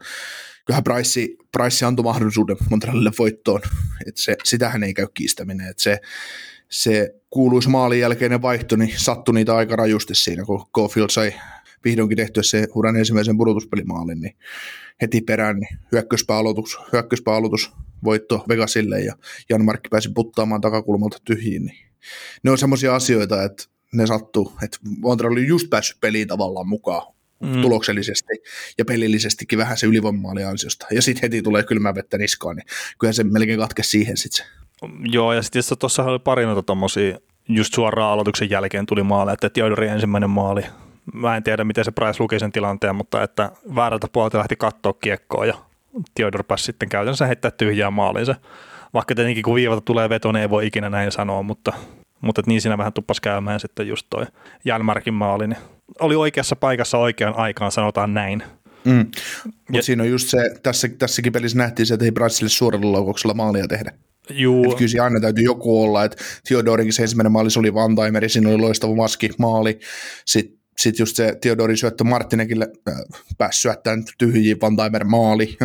[0.64, 3.60] kyllähän Price, Price antoi mahdollisuuden Montrealille voittoon,
[4.06, 5.98] että se, sitähän ei käy kiistäminen, että se,
[6.68, 11.34] se kuuluisi maalin jälkeinen vaihto, niin sattui niitä aika rajusti siinä, kun Caulfield sai
[11.84, 14.36] vihdoinkin tehtyä se uran ensimmäisen pudotuspelimaalin, niin
[15.02, 17.72] heti perään niin hyökköspääaloitus, hyökköspääaloitus
[18.04, 19.14] voitto Vegasille ja
[19.48, 21.64] Jan Markki pääsi puttaamaan takakulmalta tyhjiin.
[21.64, 21.78] Niin
[22.42, 27.14] ne on semmoisia asioita, että ne sattuu, että Montreal oli just päässyt peliin tavallaan mukaan
[27.42, 27.62] mm.
[27.62, 28.32] tuloksellisesti
[28.78, 30.86] ja pelillisestikin vähän se ylivoimaali ansiosta.
[30.90, 32.66] Ja sitten heti tulee kylmää vettä niskaan, niin
[32.98, 34.46] kyllä se melkein katke siihen sitten
[35.04, 39.50] Joo, ja sitten tuossa oli pari noita tommosia, just suoraan aloituksen jälkeen tuli maali, että
[39.50, 40.62] Theodorin ensimmäinen maali,
[41.12, 44.92] mä en tiedä miten se Price luki sen tilanteen, mutta että väärältä puolelta lähti katsoa
[44.92, 45.54] kiekkoa ja
[46.14, 48.34] Theodor pääsi sitten käytännössä heittää tyhjää maaliinsa.
[48.94, 51.72] Vaikka tietenkin kun viivalta tulee veto, niin ei voi ikinä näin sanoa, mutta,
[52.20, 54.26] mutta niin siinä vähän tuppas käymään sitten just toi
[54.64, 55.46] Jälmärkin maali.
[55.46, 55.58] Niin
[56.00, 58.42] oli oikeassa paikassa oikeaan aikaan, sanotaan näin.
[58.84, 59.06] Mm.
[59.68, 63.34] Mutta siinä on just se, tässä, tässäkin pelissä nähtiin se, että ei Brasille suoralla laukauksella
[63.34, 63.92] maalia tehdä.
[64.30, 64.64] Juu.
[64.64, 68.28] Että kyllä aina täytyy joku olla, että Theodorinkin se ensimmäinen maali, se oli Van Timeri,
[68.28, 69.78] siinä oli loistava maski, maali,
[70.26, 72.94] sitten sitten just se Theodori syöttö Martinekille äh,
[73.38, 75.56] pääsi syöttämään tyhjiin Van Timer maali.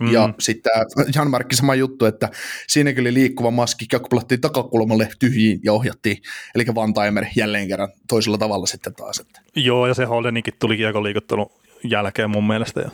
[0.00, 0.12] Mm.
[0.12, 0.72] Ja sitten
[1.14, 2.28] Jan Markki sama juttu, että
[2.66, 6.16] siinäkin oli liikkuva maski, kiekko takakulmalle tyhjiin ja ohjattiin.
[6.54, 9.20] Eli Van Timer jälleen kerran toisella tavalla sitten taas.
[9.20, 9.40] Että.
[9.56, 11.50] Joo, ja se Holdenikin tuli kiekko liikuttelun
[11.84, 12.80] jälkeen mun mielestä.
[12.80, 12.90] Jo.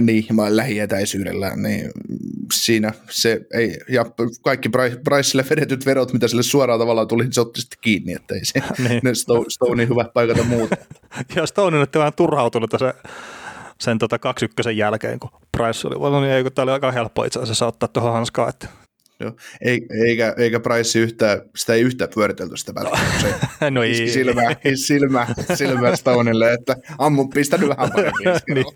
[0.00, 1.90] Niin, mä lähietäisyydellä, niin
[2.52, 4.04] siinä se ei, ja
[4.42, 4.68] kaikki
[5.04, 8.60] Priceille vedetyt verot, mitä sille suoraan tavallaan tuli, se otti sitten kiinni, että ei se,
[8.88, 9.00] niin.
[9.04, 10.76] ne Stone, Stone hyvä paikata muuta.
[11.36, 12.94] ja Stone on vähän turhautunut se,
[13.80, 17.24] sen tota ykkösen jälkeen, kun Price oli, no niin, ei, kun tämä oli aika helppo
[17.24, 18.68] itse asiassa ottaa tuohon hanskaan, että
[19.20, 19.32] Joo.
[20.06, 22.72] Eikä, eikä Price yhtä, sitä ei yhtään pyöritelty sitä.
[23.20, 24.08] Se no ei.
[24.08, 24.42] Silmä,
[24.74, 28.40] silmä, silmä Stonelle, että ammu pistänyt vähän paremmin.
[28.54, 28.66] niin.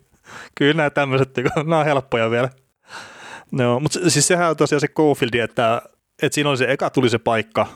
[0.54, 2.50] Kyllä nämä tämmöiset, nämä on helppoja vielä.
[3.50, 5.82] No, mutta siis sehän on tosiaan se Cofield, että,
[6.22, 7.66] että siinä oli se eka tuli se paikka,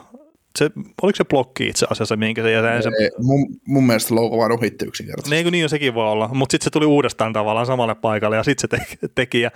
[0.59, 0.69] se,
[1.01, 2.83] oliko se blokki itse asiassa, minkä se jäsen?
[2.83, 2.89] Se...
[3.17, 5.35] Mun, mun mielestä Louko vaan ohitti yksinkertaisesti.
[5.35, 8.43] Niin, niin on sekin voi olla, mutta sitten se tuli uudestaan tavallaan samalle paikalle ja
[8.43, 9.51] sitten se teki, teki ja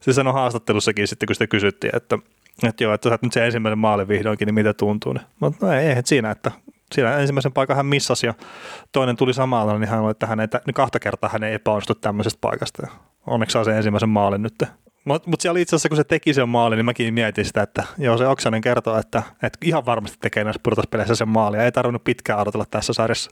[0.00, 2.18] se sanoi haastattelussakin sitten, kun sitä kysyttiin, että
[2.62, 5.12] että joo, että sä nyt se ensimmäinen maali vihdoinkin, niin mitä tuntuu.
[5.12, 6.50] Niin, mutta no ei, ei siinä, että
[6.94, 8.34] siinä ensimmäisen paikan hän missasi ja
[8.92, 11.94] toinen tuli samalla, niin hän oli, että hän ei, niin kahta kertaa hän ei epäonnistu
[11.94, 12.82] tämmöisestä paikasta.
[12.86, 12.92] Ja
[13.26, 14.62] onneksi saa sen ensimmäisen maalin nyt.
[15.04, 17.84] Mutta mut siellä itse asiassa, kun se teki sen maalin, niin mäkin mietin sitä, että
[17.98, 21.60] joo, se Oksanen kertoo, että, että ihan varmasti tekee näissä pudotuspeleissä sen maalin.
[21.60, 23.30] Ei tarvinnut pitkään odotella tässä sarjassa.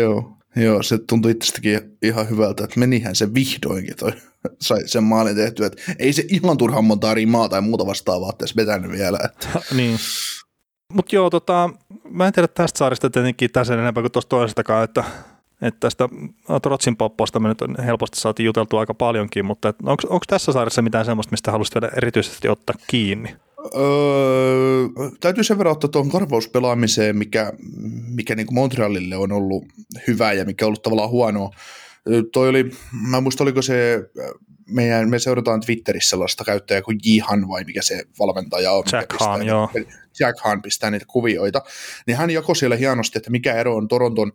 [0.00, 4.12] Joo, joo, se tuntui itsestäkin ihan hyvältä, että menihän se vihdoinkin toi
[4.60, 5.66] sai sen maalin tehtyä.
[5.66, 9.18] Että ei se ihan turhan monta rimaa tai muuta vastaavaa tässä vetänyt vielä.
[9.24, 9.48] Että.
[9.76, 9.98] niin.
[10.92, 11.70] Mutta joo, tota,
[12.10, 15.04] mä en tiedä tästä saarista tietenkin tässä enempää kuin tuosta toisestakaan, että,
[15.62, 16.08] että tästä
[16.62, 21.04] Trotsin poppoista me nyt on helposti saatiin juteltua aika paljonkin, mutta onko tässä saarissa mitään
[21.04, 23.36] sellaista, mistä haluaisit vielä erityisesti ottaa kiinni?
[23.76, 24.88] Öö,
[25.20, 27.52] täytyy sen verran ottaa tuohon korvauspelaamiseen, mikä,
[28.08, 29.64] mikä niin Montrealille on ollut
[30.06, 31.50] hyvä ja mikä on ollut tavallaan huonoa
[32.32, 32.70] Toi oli,
[33.10, 34.02] mä muista oliko se,
[34.70, 38.84] meidän, me seurataan Twitterissä sellaista käyttäjää kuin Jihan vai mikä se valmentaja on.
[38.92, 39.70] Jack Hahn, joo.
[40.20, 41.62] Jack Hahn pistää niitä kuvioita.
[42.06, 44.32] Niin hän jakoi siellä hienosti, että mikä ero on Toronton,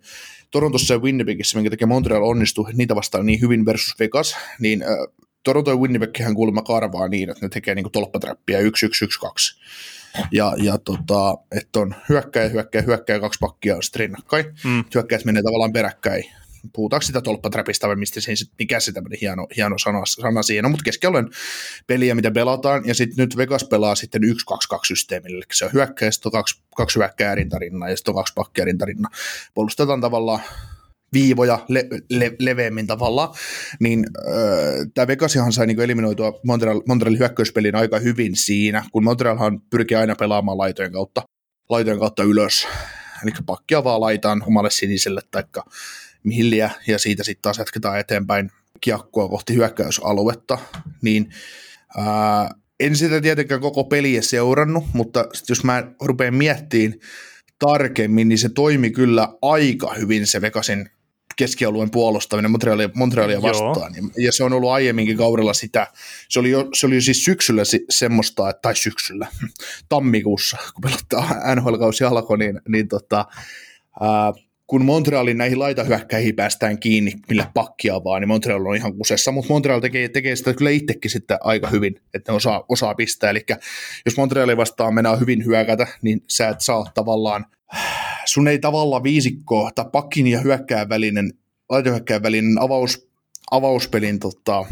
[0.52, 4.90] Torontossa ja Winnipegissä, minkä takia Montreal onnistui niitä vastaan niin hyvin versus Vegas, niin äh,
[5.44, 9.60] Toronto ja Winnipeghän kuulemma karvaa niin, että ne tekee niin tolppatrappia 1 1 1 2
[10.32, 14.46] ja, ja tota, että on hyökkäjä, hyökkäjä, hyökkäjä, kaksi pakkia on sitten rinnakkain.
[14.64, 14.84] Mm.
[14.96, 16.24] Hyökkäjät menee tavallaan peräkkäin
[16.73, 20.84] puhutaanko sitä tolppatrapista vai mistä se, mikä se tämmöinen hieno, hieno sana, sana siinä, mutta
[20.84, 21.30] keskialueen
[21.88, 24.28] peliä, mitä pelataan, ja sitten nyt Vegas pelaa sitten 1-2-2
[24.88, 28.34] systeemillä, eli se on hyökkäjä, sitten on kaksi, kaksi hyökkäjää rintarinnan, ja sitten on kaksi
[28.36, 29.12] pakkia rintarinnan.
[29.54, 30.41] Puolustetaan tavallaan
[31.13, 33.30] viivoja le- le- leveämmin tavallaan,
[33.80, 34.34] niin äh,
[34.93, 40.15] tämä Vegasihan sai niin eliminoitua Montreal, Montrealin hyökkäyspelin aika hyvin siinä, kun Montrealhan pyrkii aina
[40.15, 41.21] pelaamaan laitojen kautta,
[41.69, 42.67] laitojen kautta ylös,
[43.23, 45.65] eli pakkia vaan laitaan omalle siniselle taikka
[46.26, 50.58] milliä, ja siitä sitten taas jatketaan eteenpäin kiekkoa kohti hyökkäysaluetta,
[51.02, 51.30] niin
[51.98, 57.00] ää, en sitä tietenkään koko peliä seurannut, mutta jos mä rupean miettimään
[57.60, 60.90] tarkemmin, niin se toimi kyllä aika hyvin se Vegasin
[61.36, 63.94] keskialueen puolustaminen Montrealia, Montrealia vastaan.
[63.96, 64.10] Joo.
[64.18, 65.88] Ja se on ollut aiemminkin kaudella sitä,
[66.30, 69.28] se oli jo, se oli jo siis syksyllä semmoista, tai syksyllä,
[69.90, 73.26] tammikuussa, kun pelattaa NHL-kausi alkoi, niin, niin tota,
[74.02, 74.34] ää,
[74.67, 79.54] kun Montrealin näihin laitahyökkäihin päästään kiinni, millä pakkia vaan, niin Montreal on ihan kusessa, mutta
[79.54, 83.45] Montreal tekee, tekee sitä kyllä itsekin sitten aika hyvin, että ne osaa, osaa pistää, eli
[84.06, 87.45] jos Montreali vastaan mennään hyvin hyökätä, niin sä et saa tavallaan,
[88.25, 91.34] sun ei tavallaan viisikkoa, tai pakkin ja hyökkään välinen,
[91.69, 93.08] laitahyökkään välinen avaus,
[93.51, 94.65] avauspelin tota,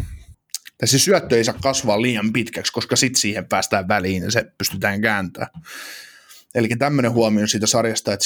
[0.77, 4.43] tai se syöttö ei saa kasvaa liian pitkäksi, koska sitten siihen päästään väliin ja se
[4.57, 5.51] pystytään kääntämään.
[6.55, 8.25] Eli tämmöinen huomio siitä sarjasta, että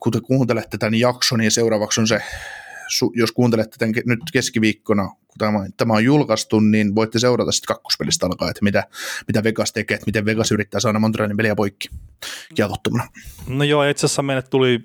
[0.00, 2.22] kun te kuuntelette tämän jakson, niin seuraavaksi on se,
[3.14, 8.26] jos kuuntelette tämän nyt keskiviikkona, kun tämä, tämä on julkaistu, niin voitte seurata sitten kakkospelistä
[8.26, 8.84] alkaa, että mitä,
[9.26, 11.88] mitä Vegas tekee, että miten Vegas yrittää saada Montrealin peliä poikki
[12.54, 13.08] kiekottomana.
[13.46, 14.80] No joo, itse asiassa meille tuli,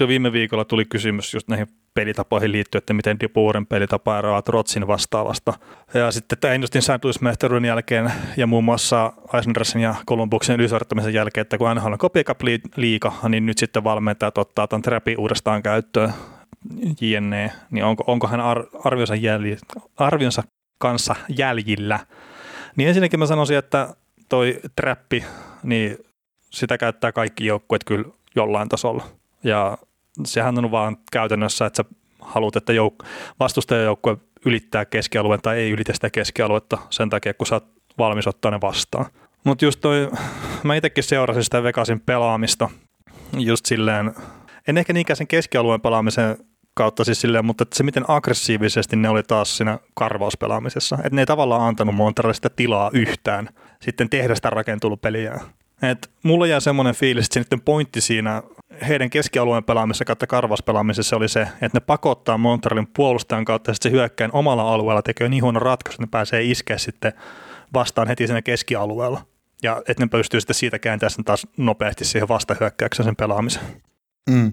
[0.00, 4.86] jo viime viikolla tuli kysymys just näihin pelitapoihin liittyen, että miten Dipuuren pelitapa eroaa Trotsin
[4.86, 5.52] vastaavasta.
[5.94, 7.66] Ja sitten tämä ennustin St.
[7.66, 12.22] Jälkeen ja muun muassa Eisendersin ja Columbuksen ylisuorittamisen jälkeen, että kun NHL on Copy
[12.76, 16.12] liiga, niin nyt sitten valmentajat ottaa tämän Trapin uudestaan käyttöön
[17.00, 19.58] JNE, niin onko, onko hän ar, arvionsa, jälji,
[19.96, 20.42] arvionsa
[20.78, 21.98] kanssa jäljillä.
[22.76, 23.94] Niin ensinnäkin mä sanoisin, että
[24.28, 25.24] toi trappi,
[25.62, 25.98] niin
[26.50, 28.04] sitä käyttää kaikki joukkueet kyllä
[28.36, 29.04] jollain tasolla.
[29.44, 29.78] Ja
[30.26, 33.06] sehän on vaan käytännössä, että sä haluat, että jouk-
[33.40, 37.66] vastustajajoukkue ylittää keskialueen tai ei ylitä sitä keskialuetta sen takia, kun sä oot
[37.98, 39.06] valmis ottaa ne vastaan.
[39.44, 40.10] Mutta just toi,
[40.62, 42.70] mä itsekin seurasin sitä Vegasin pelaamista
[43.38, 44.14] just silleen,
[44.68, 46.36] en ehkä niinkään sen keskialueen pelaamisen
[46.74, 50.96] kautta siis silleen, mutta se miten aggressiivisesti ne oli taas siinä karvauspelaamisessa.
[50.96, 53.48] Että ne ei tavallaan antanut Montrealista tilaa yhtään
[53.82, 55.40] sitten tehdä sitä rakentunut peliä.
[55.82, 58.42] Et mulla jää semmoinen fiilis, että se pointti siinä
[58.88, 63.92] heidän keskialueen pelaamisessa kautta karvaspelaamisessa oli se, että ne pakottaa Montrealin puolustajan kautta ja sitten
[63.92, 67.12] se hyökkäin omalla alueella tekee niin huono ratkaisu, että ne pääsee iskeä sitten
[67.74, 69.26] vastaan heti siinä keskialueella.
[69.62, 73.62] Ja että ne pystyy sitten siitä kääntämään sen taas nopeasti siihen vastahyökkäyksen sen pelaamisen.
[74.30, 74.52] Mm.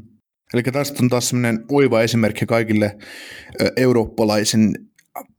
[0.53, 2.97] Eli tästä on taas semmoinen oiva esimerkki kaikille
[3.77, 4.73] eurooppalaisen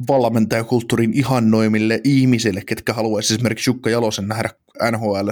[0.08, 4.50] valmentajakulttuurin ihannoimille ihmisille, ketkä haluaisi esimerkiksi Jukka Jalosen nähdä
[4.90, 5.28] NHL,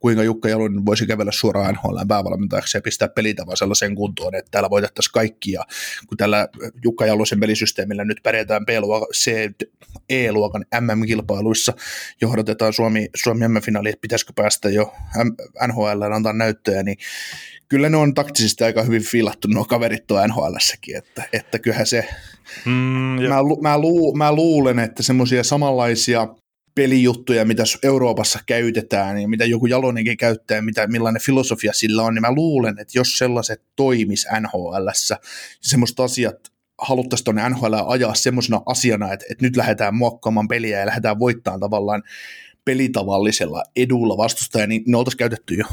[0.00, 4.70] kuinka Jukka Jalonen voisi kävellä suoraan NHL päävalmentajaksi ja pistää pelitavan sellaiseen kuntoon, että täällä
[4.70, 5.52] voitettaisiin kaikki.
[5.52, 5.64] Ja
[6.06, 6.48] kun tällä
[6.84, 8.64] Jukka Jalosen pelisysteemillä nyt pärjätään
[10.08, 11.72] E-luokan MM-kilpailuissa,
[12.20, 14.94] johdatetaan Suomi, Suomi MM-finaali, että pitäisikö päästä jo
[15.66, 16.96] NHL antaa näyttöjä, niin
[17.68, 22.08] kyllä ne on taktisesti aika hyvin filattu nuo kaverit tuo NHLssäkin, että, että kyllähän se,
[22.64, 22.72] mm,
[23.28, 26.28] mä, lu, mä, lu, mä luulen, että semmoisia samanlaisia
[26.78, 32.22] pelijuttuja, mitä Euroopassa käytetään ja mitä joku Jalonenkin käyttää, mitä, millainen filosofia sillä on, niin
[32.22, 35.18] mä luulen, että jos sellaiset toimis NHLssä,
[35.60, 36.36] semmoiset asiat
[36.78, 41.60] haluttaisiin tuonne NHL ajaa semmoisena asiana, että, että nyt lähdetään muokkaamaan peliä ja lähdetään voittamaan
[41.60, 42.02] tavallaan
[42.64, 45.64] pelitavallisella edulla vastustaja, niin ne oltaisiin käytetty jo.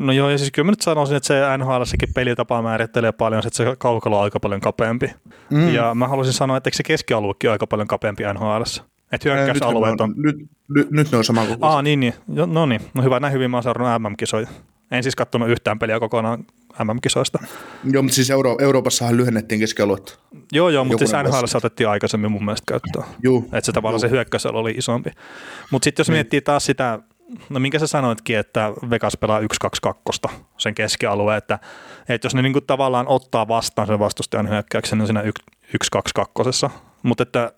[0.00, 3.56] No joo, ja siis kyllä mä nyt sanoisin, että se NHLssäkin pelitapa määrittelee paljon, että
[3.56, 5.10] se kaukalo on aika paljon kapeampi.
[5.50, 5.74] Mm.
[5.74, 8.84] Ja mä haluaisin sanoa, että se keskialuekin on aika paljon kapeampi NHLssä.
[9.14, 10.14] Että hyökkäysalueet on...
[10.16, 10.36] Nyt,
[10.68, 11.58] nyt, nyt ne on sama kuin...
[11.60, 12.14] Aa, niin, niin.
[12.26, 14.46] No niin, no hyvä, näin hyvin mä oon seurannut MM-kisoja.
[14.90, 16.44] En siis katsonut yhtään peliä kokonaan
[16.84, 17.38] MM-kisoista.
[17.84, 20.18] Joo, mutta siis Euro- Euroopassahan lyhennettiin keskialuetta.
[20.52, 23.04] Joo, joo, mutta siis NHL otettiin aikaisemmin mun mielestä käyttöön.
[23.22, 23.38] Joo.
[23.38, 24.10] Että se tavallaan Juh.
[24.10, 25.10] se hyökkäysalo oli isompi.
[25.70, 26.14] Mutta sitten jos niin.
[26.14, 26.98] miettii taas sitä,
[27.48, 29.40] no minkä sä sanoitkin, että Vegas pelaa
[30.28, 31.58] 1-2-2 sen keskialueen, että,
[32.08, 35.22] että jos ne niinku tavallaan ottaa vastaan sen vastustajan hyökkäyksen, niin siinä
[36.66, 36.70] 1-2-2.
[37.02, 37.52] Mutta että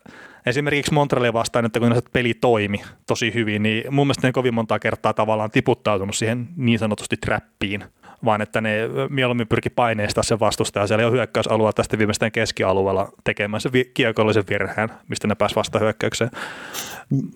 [0.46, 4.54] esimerkiksi Montrealia vastaan, että kun se peli toimi tosi hyvin, niin mun mielestä ne kovin
[4.54, 7.84] monta kertaa tavallaan tiputtautunut siihen niin sanotusti trappiin,
[8.24, 8.78] vaan että ne
[9.10, 14.44] mieluummin pyrki paineistaa sen vastustajan siellä jo hyökkäysalueella tästä viimeisten keskialueella tekemään se vi- kiekollisen
[14.50, 16.30] virheen, mistä ne pääsi vasta hyökkäykseen.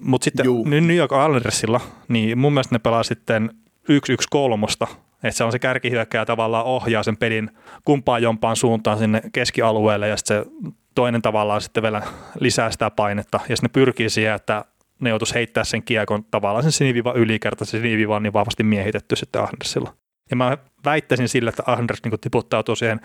[0.00, 0.64] Mutta sitten Juu.
[0.64, 3.50] New York Islandersilla, niin mun mielestä ne pelaa sitten
[3.92, 3.94] 1-1
[4.30, 4.86] kolmosta
[5.22, 7.50] Että se on se kärkihyökkäjä tavallaan ohjaa sen pelin
[7.84, 10.50] kumpaan jompaan suuntaan sinne keskialueelle ja sitten se
[10.94, 12.02] toinen tavallaan sitten vielä
[12.40, 14.64] lisää sitä painetta ja sitten ne pyrkii siihen, että
[15.00, 19.16] ne joutuisi heittää sen kiekon tavallaan sen sinivivan ylikerta, se siniviva on niin vahvasti miehitetty
[19.16, 19.94] sitten Andersilla.
[20.30, 23.00] Ja mä väittäisin sillä, että Anders niin tiputtautuu siihen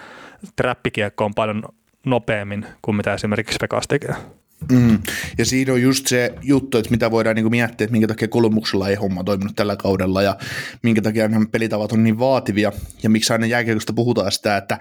[0.56, 1.64] trappikiekkoon paljon
[2.06, 4.16] nopeammin kuin mitä esimerkiksi Vegas tekee.
[4.72, 5.00] Mm.
[5.38, 8.90] Ja siinä on just se juttu, että mitä voidaan niin miettiä, että minkä takia Kolumuksella
[8.90, 10.38] ei homma toiminut tällä kaudella ja
[10.82, 12.72] minkä takia nämä pelitavat on niin vaativia
[13.04, 14.80] ja miksi aina jääkiekosta puhutaan sitä, että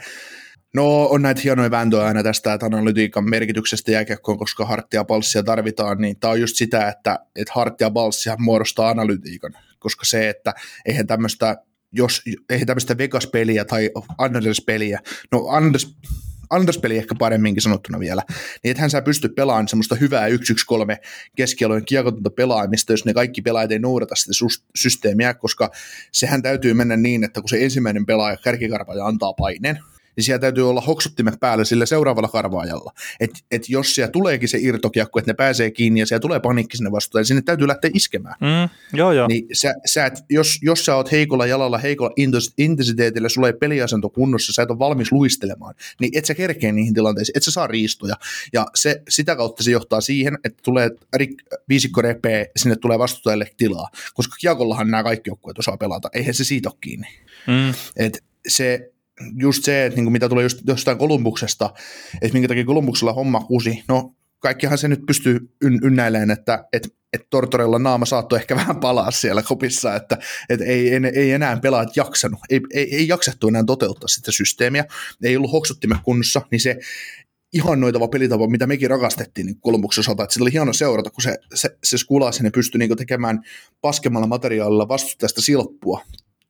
[0.75, 5.43] No on näitä hienoja vääntöjä aina tästä että analytiikan merkityksestä jääkiekkoon, koska harttia ja palssia
[5.43, 10.55] tarvitaan, niin tämä on just sitä, että, että ja palssia muodostaa analytiikan, koska se, että
[10.87, 11.57] eihän tämmöistä
[11.97, 15.01] jos eihän tämmöistä Vegas-peliä tai Anders-peliä,
[15.33, 15.97] no Anders,
[16.51, 18.23] Anders-peli ehkä paremminkin sanottuna vielä,
[18.63, 20.33] niin ethän sä pysty pelaamaan semmoista hyvää 1-1-3
[21.37, 24.33] keskialojen kiekotonta pelaamista, jos ne kaikki pelaajat ei noudata sitä
[24.77, 25.71] systeemiä, koska
[26.13, 29.79] sehän täytyy mennä niin, että kun se ensimmäinen pelaaja kärkikarpaaja antaa paineen,
[30.17, 32.93] niin siellä täytyy olla hoksuttimet päällä sillä seuraavalla karvaajalla.
[33.21, 36.77] Että et jos siellä tuleekin se irtokiekko, että ne pääsee kiinni ja siellä tulee paniikki
[36.77, 38.35] sinne vastaan, niin sinne täytyy lähteä iskemään.
[38.41, 39.29] Mm, joo, joo.
[39.29, 42.15] Niin sä, sä et, jos, jos sä oot heikolla jalalla, heikolla
[42.59, 46.95] intensiteetillä, sulla ei peliasento kunnossa, sä et ole valmis luistelemaan, niin et sä kerkeä niihin
[46.95, 48.17] tilanteisiin, et sä saa riistoja.
[48.53, 51.31] Ja se, sitä kautta se johtaa siihen, että tulee rik,
[51.69, 56.45] viisikko repee, sinne tulee vastustajalle tilaa, koska kiekollahan nämä kaikki joukkueet osaa pelata, eihän se
[56.45, 57.07] siitä ole kiinni.
[57.47, 57.75] Mm.
[57.97, 58.94] Et se,
[59.37, 61.75] just se, että niin kuin mitä tulee just jostain Kolumbuksesta,
[62.15, 66.95] että minkä takia Kolumbuksella homma kusi, no kaikkihan se nyt pystyy yn, ynnäilemään, että et,
[67.13, 71.57] et Tortorella naama saattoi ehkä vähän palaa siellä kopissa, että et ei, ei, ei enää
[71.57, 74.85] pelaat jaksanut, ei, ei, ei jaksettu enää toteuttaa sitä systeemiä,
[75.23, 76.79] ei ollut hoksuttimme kunnossa, niin se
[77.53, 81.39] ihannoitava pelitapa, mitä mekin rakastettiin niin Kolumbuksen osalta, että sillä oli hieno seurata, kun se,
[81.55, 83.41] se, se skulasi, ne pystyi niin tekemään
[83.81, 86.01] paskemmalla materiaalilla vastustajasta silppua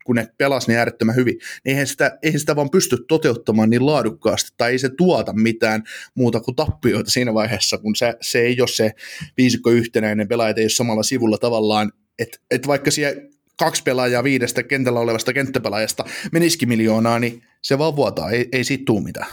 [0.05, 3.87] kun ne pelasi niin äärettömän hyvin, niin eihän sitä, eihän sitä vaan pysty toteuttamaan niin
[3.87, 5.83] laadukkaasti, tai ei se tuota mitään
[6.14, 8.93] muuta kuin tappioita siinä vaiheessa, kun se, se ei ole se
[9.37, 13.23] viisikko yhtenäinen, pelaajat ei ole samalla sivulla tavallaan, että et vaikka siellä
[13.59, 18.85] kaksi pelaajaa viidestä kentällä olevasta kenttäpelaajasta menisikin miljoonaa, niin se vaan vuotaa, ei, ei siitä
[18.87, 19.27] tule mitään.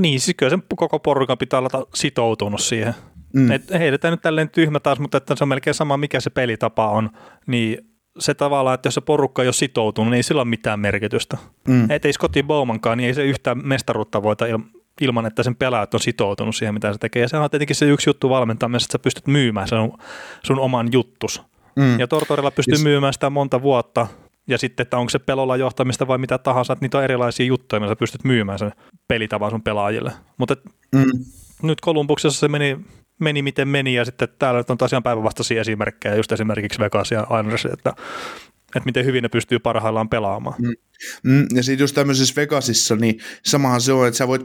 [0.00, 2.94] Niin, siis kyllä sen koko porukan pitää olla sitoutunut siihen.
[3.34, 3.50] Mm.
[3.50, 6.90] Et heitetään nyt tälleen tyhmä taas, mutta että se on melkein sama, mikä se pelitapa
[6.90, 7.10] on,
[7.46, 10.80] niin se tavallaan, että jos se porukka ei ole sitoutunut, niin ei sillä ole mitään
[10.80, 11.38] merkitystä.
[11.68, 11.90] Mm.
[11.90, 14.44] Et ei Scotty Bowmankaan, niin ei se yhtään mestaruutta voita
[15.00, 17.22] ilman, että sen pelaajat on sitoutunut siihen, mitä se tekee.
[17.22, 19.78] Ja se on tietenkin se yksi juttu valmentamassa, että sä pystyt myymään sen
[20.46, 21.42] sun oman juttus.
[21.76, 22.00] Mm.
[22.00, 22.82] Ja Tortorella pystyy yes.
[22.82, 24.06] myymään sitä monta vuotta,
[24.46, 27.80] ja sitten, että onko se pelolla johtamista vai mitä tahansa, että niitä on erilaisia juttuja,
[27.80, 28.72] millä sä pystyt myymään sen
[29.08, 30.12] pelitavan sun pelaajille.
[30.36, 30.56] Mutta
[30.94, 31.10] mm.
[31.62, 32.78] nyt Kolumbuksessa se meni
[33.20, 37.64] meni miten meni, ja sitten täällä on tosiaan päinvastaisia esimerkkejä, just esimerkiksi Vegas ja Islanders,
[37.64, 37.94] että,
[38.76, 40.56] että miten hyvin ne pystyy parhaillaan pelaamaan.
[40.62, 40.74] Mm.
[41.22, 44.42] Mm, ja sitten just tämmöisessä Vegasissa, niin samahan se on, että sä voit,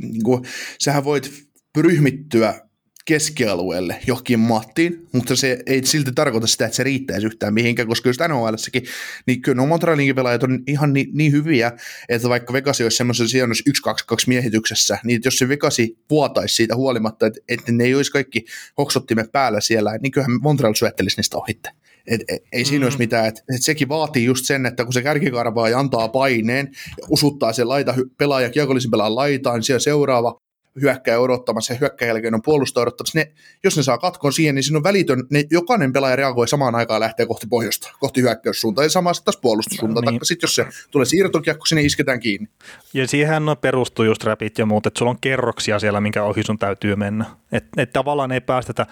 [0.00, 0.42] niin kuin,
[0.80, 1.32] sähän voit
[1.78, 2.65] ryhmittyä
[3.06, 8.08] keskialueelle johonkin mattiin, mutta se ei silti tarkoita sitä, että se riittäisi yhtään mihinkään, koska
[8.08, 8.82] just NHLssäkin,
[9.26, 11.72] niin kyllä no Montrealin pelaajat on ihan niin, niin hyviä,
[12.08, 13.92] että vaikka Vegasi olisi semmoisessa sijainnus 1-2-2
[14.26, 18.44] miehityksessä, niin jos se Vegasi vuotaisi siitä huolimatta, että, että ne ei olisi kaikki
[18.78, 21.70] hoksottimet päällä siellä, niin kyllähän Montreal syöttelisi niistä ohitte.
[22.06, 22.84] Et, et, ei siinä mm.
[22.84, 26.68] olisi mitään, että et sekin vaatii just sen, että kun se kärkikarvaa ja antaa paineen,
[27.00, 30.40] ja usuttaa sen laita pelaaja, kiekollisen pelaajan laitaan, niin siellä seuraava
[30.80, 33.18] hyökkäjä odottamassa ja hyökkäjän jälkeen on puolustaja odottamassa.
[33.18, 33.32] Ne,
[33.64, 37.00] jos ne saa katkon siihen, niin siinä on välitön, ne, jokainen pelaaja reagoi samaan aikaan
[37.00, 40.04] lähtee kohti pohjoista, kohti hyökkäyssuuntaa ja sama taas puolustussuuntaan.
[40.04, 40.20] No, niin.
[40.24, 42.48] Sitten jos se tulee siirtokiekko, sinne isketään kiinni.
[42.94, 46.42] Ja siihen no perustuu just rapit ja muut, että sulla on kerroksia siellä, minkä ohi
[46.42, 47.24] sun täytyy mennä.
[47.52, 48.86] Että et tavallaan ei päästetä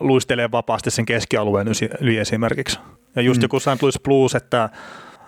[0.00, 1.66] luistelemaan vapaasti sen keskialueen
[2.00, 2.78] yli esimerkiksi.
[3.16, 3.42] Ja just mm.
[3.42, 3.82] joku St.
[3.82, 4.70] Louis Blues, että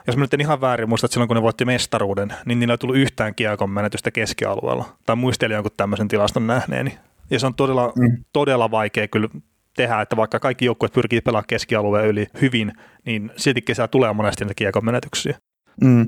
[0.06, 2.74] jos mä nyt en ihan väärin muista, että silloin kun ne voitti mestaruuden, niin niillä
[2.74, 4.96] ei tullut yhtään kiekon menetystä keskialueella.
[5.06, 6.98] Tai muistelin jonkun tämmöisen tilaston nähneeni.
[7.30, 8.24] Ja se on todella, mm.
[8.32, 9.28] todella vaikea kyllä
[9.76, 12.72] tehdä, että vaikka kaikki joukkueet pyrkii pelaamaan keskialueen yli hyvin,
[13.06, 15.38] niin silti kesää tulee monesti niitä kiekon menetyksiä.
[15.80, 16.06] Mm.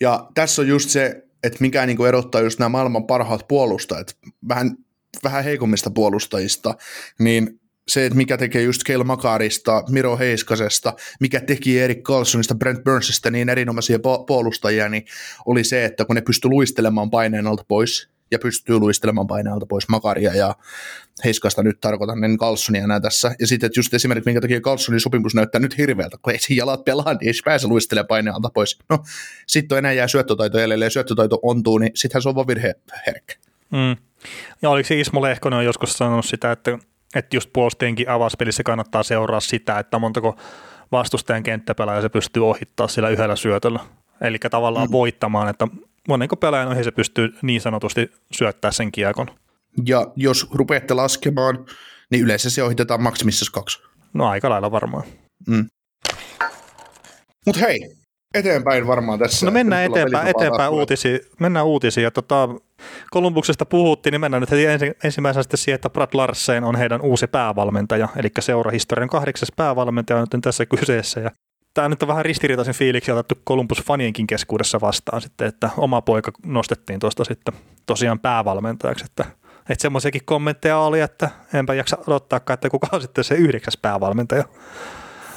[0.00, 4.16] Ja tässä on just se, että mikä niin kuin erottaa just nämä maailman parhaat puolustajat,
[4.48, 4.76] vähän,
[5.24, 6.74] vähän heikommista puolustajista,
[7.18, 12.84] niin se, että mikä tekee just Kel Makarista, Miro Heiskasesta, mikä teki Erik Carlsonista, Brent
[12.84, 15.04] Burnsista niin erinomaisia puolustajia, niin
[15.46, 19.88] oli se, että kun ne pystyi luistelemaan paineen alta pois, ja pystyy luistelemaan alta pois
[19.88, 20.54] Makaria ja
[21.24, 23.34] Heiskasta nyt tarkoitan, niin Carlsonia enää tässä.
[23.38, 26.84] Ja sitten just esimerkiksi, minkä takia Carlsonin sopimus näyttää nyt hirveältä, kun ei siinä jalat
[26.84, 28.78] pelaa, niin ei pääse luistelemaan alta pois.
[28.88, 28.98] No,
[29.46, 33.34] sitten enää jää syöttötaito jäljelle, ja syöttötaito ontuu, niin sittenhän se on vaan virheherkkä.
[33.72, 33.96] Mm.
[34.62, 36.78] Ja oliko se Ismo Lehkonen on joskus sanonut sitä, että
[37.14, 40.36] että just puolustajienkin avauspelissä kannattaa seuraa sitä, että montako
[40.92, 43.80] vastustajan kenttäpelaaja se pystyy ohittaa sillä yhdellä syötöllä.
[44.20, 44.92] Eli tavallaan mm.
[44.92, 45.68] voittamaan, että
[46.08, 49.26] monenko pelaajan ohi se pystyy niin sanotusti syöttää sen kiekon.
[49.86, 51.66] Ja jos rupeatte laskemaan,
[52.10, 53.82] niin yleensä se ohitetaan maksimissa kaksi.
[54.12, 55.04] No aika lailla varmaan.
[55.48, 55.66] Mm.
[57.46, 57.78] Mutta hei,
[58.36, 59.46] eteenpäin varmaan tässä.
[59.46, 61.20] No mennään eteenpäin, eteenpäin uutisiin.
[61.40, 62.04] Mennään uutisiin.
[62.04, 62.48] Ja tota,
[63.10, 67.00] Kolumbuksesta puhuttiin, niin mennään nyt heti ensi, ensimmäisenä sitten siihen, että Brad Larsen on heidän
[67.00, 71.20] uusi päävalmentaja, eli seurahistorian kahdeksas päävalmentaja on nyt tässä kyseessä.
[71.20, 71.30] Ja
[71.74, 77.00] tämä nyt on vähän ristiriitaisen fiiliksi otettu Columbus-fanienkin keskuudessa vastaan sitten, että oma poika nostettiin
[77.00, 77.54] tuosta sitten
[77.86, 79.24] tosiaan päävalmentajaksi, että
[79.70, 84.44] että semmoisiakin kommentteja oli, että enpä jaksa odottaa, että kuka on sitten se yhdeksäs päävalmentaja.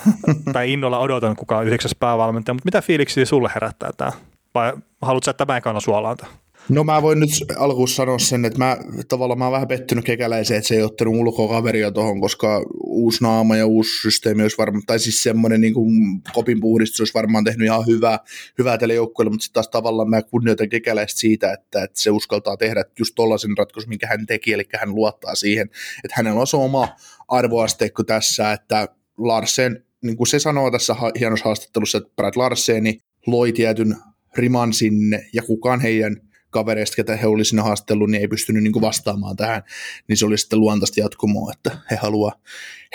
[0.54, 4.12] tai innolla odotan, kuka on yhdeksäs päävalmentaja, mutta mitä fiiliksiä sulle herättää tämä?
[4.56, 6.34] Vai haluatko, että mä en kanna suolaan tämän?
[6.70, 8.78] No mä voin nyt alkuun sanoa sen, että mä
[9.08, 13.56] tavallaan mä oon vähän pettynyt kekäläiseen, että se ei ottanut ulkokaveria tuohon, koska uusi naama
[13.56, 17.66] ja uusi systeemi olisi varmaan, tai siis semmoinen niin kuin kopin puhdistus olisi varmaan tehnyt
[17.66, 18.20] ihan hyvää,
[18.58, 22.58] hyvää tälle joukkueelle, mutta sitten taas tavallaan mä kunnioitan kekäläistä siitä, että, että se uskaltaa
[22.58, 25.70] tehdä just tollaisen ratkaisun, minkä hän teki, eli hän luottaa siihen,
[26.04, 26.88] että hänellä on se oma
[27.28, 28.88] arvoasteikko tässä, että
[29.18, 33.96] Larsen, niin kuin se sanoo tässä hienossa haastattelussa, että Brad Larseni loi tietyn
[34.36, 38.74] riman sinne, ja kukaan heidän kavereista, ketä he olivat sinne haastellut, niin ei pystynyt niin
[38.74, 39.64] kuin vastaamaan tähän,
[40.08, 42.42] niin se oli sitten luontaista jatkumoa, että he haluaa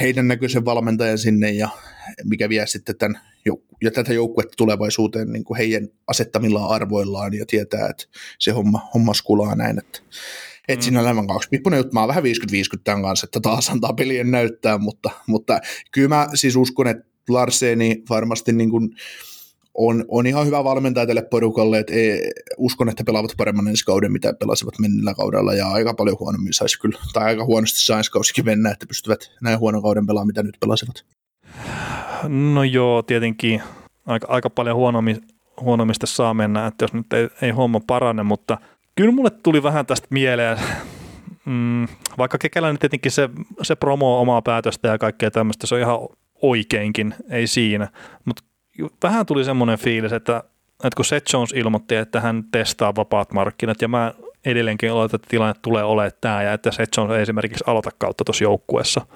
[0.01, 1.69] heidän näköisen valmentajan sinne ja
[2.25, 3.21] mikä vie sitten tämän,
[3.83, 8.05] ja tätä joukkuetta tulevaisuuteen niin kuin heidän asettamillaan arvoillaan ja tietää, että
[8.39, 10.01] se homma, homma skulaa näin, että
[10.69, 10.83] et mm.
[10.83, 11.93] siinä on kaksi pippunen juttu.
[11.93, 12.27] Mä oon vähän 50-50
[12.85, 15.59] tämän kanssa, että taas antaa pelien näyttää, mutta, mutta
[15.91, 18.91] kyllä mä siis uskon, että Larseni varmasti niin kuin,
[19.75, 24.13] on, on ihan hyvä valmentaja tälle porukalle, että ei, uskon, että pelaavat paremman ensi kauden,
[24.13, 28.45] mitä pelasivat mennellä kaudella, ja aika paljon huonommin saisi kyllä, tai aika huonosti saisi kausikin
[28.45, 31.05] mennä, että pystyvät näin huonon kauden pelaamaan, mitä nyt pelasivat.
[32.29, 33.63] No joo, tietenkin
[34.07, 35.21] aika, aika paljon huonommin,
[35.61, 38.59] huonommista saa mennä, että jos nyt ei, ei homma parane, mutta
[38.95, 40.59] kyllä mulle tuli vähän tästä mieleen,
[41.45, 41.89] mm,
[42.19, 43.31] vaikka Kekäläinen tietenkin se,
[43.63, 45.99] se promo omaa päätöstä ja kaikkea tämmöistä, se on ihan
[46.43, 47.89] oikeinkin, ei siinä,
[48.25, 48.43] mutta
[49.03, 50.37] vähän tuli semmoinen fiilis, että,
[50.85, 54.15] että kun Seth Jones ilmoitti, että hän testaa vapaat markkinat, ja mä
[54.45, 58.25] edelleenkin oletan, että tilanne tulee olemaan tämä, ja että Seth Jones ei esimerkiksi aloita kautta
[58.25, 59.07] tuossa joukkueessa,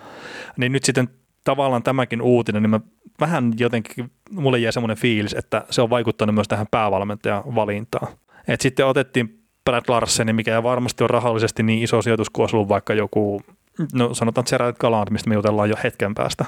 [0.56, 1.08] niin nyt sitten
[1.44, 2.80] tavallaan tämäkin uutinen, niin mä
[3.20, 8.08] vähän jotenkin, mulle jäi semmoinen fiilis, että se on vaikuttanut myös tähän päävalmentajan valintaan.
[8.48, 9.37] Et sitten otettiin
[9.68, 13.40] Brad Larsen, mikä varmasti on rahallisesti niin iso sijoitus kuin olisi ollut vaikka joku,
[13.92, 16.44] no sanotaan Gerard Galant, mistä me jutellaan jo hetken päästä.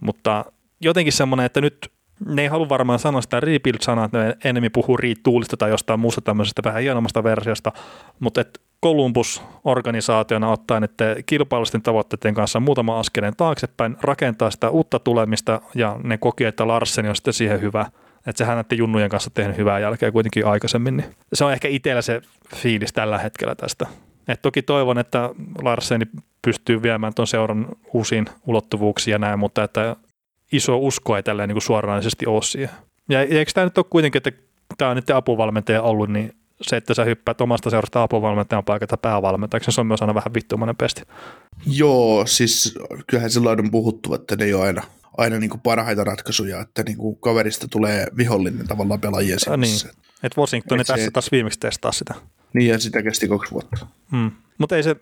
[0.00, 0.44] Mutta
[0.80, 1.92] jotenkin semmoinen, että nyt
[2.26, 6.20] ne ei halua varmaan sanoa sitä rebuild-sanaa, että ne enemmän puhuu riituulista tai jostain muusta
[6.20, 7.72] tämmöisestä vähän hienommasta versiosta,
[8.20, 10.92] mutta että Columbus-organisaationa ottaa nyt
[11.26, 17.08] kilpailusten tavoitteiden kanssa muutama askeleen taaksepäin, rakentaa sitä uutta tulemista ja ne koki, että Larsen
[17.08, 17.86] on sitten siihen hyvä.
[18.26, 20.96] Että sehän näiden junnujen kanssa tehnyt hyvää jälkeä kuitenkin aikaisemmin.
[20.96, 22.20] Niin se on ehkä itsellä se
[22.54, 23.86] fiilis tällä hetkellä tästä.
[24.28, 25.30] Et toki toivon, että
[25.62, 26.06] Larseni
[26.42, 29.96] pystyy viemään tuon seuran uusiin ulottuvuuksiin ja näin, mutta että
[30.52, 32.70] iso usko ei tälleen niin suoranaisesti ole siihen.
[33.08, 34.32] Ja eikö tämä nyt ole kuitenkin, että
[34.78, 39.72] tämä on nyt apuvalmentaja ollut, niin se, että sä hyppäät omasta seurasta apuvalmentajan paikalta päävalmentajaksi,
[39.72, 41.02] se on myös aina vähän vittumainen pesti.
[41.66, 44.82] Joo, siis kyllähän silloin on puhuttu, että ne ei ole aina,
[45.16, 49.88] aina niin kuin parhaita ratkaisuja, että niin kuin kaverista tulee vihollinen tavallaan pelaajien silmissä.
[49.88, 49.96] Niin.
[50.22, 51.10] Et Washington Et tässä se...
[51.10, 52.14] taas viimeksi testaa sitä.
[52.52, 53.86] Niin, ja sitä kesti kaksi vuotta.
[54.12, 54.30] Mm.
[54.58, 54.96] Mutta ei se,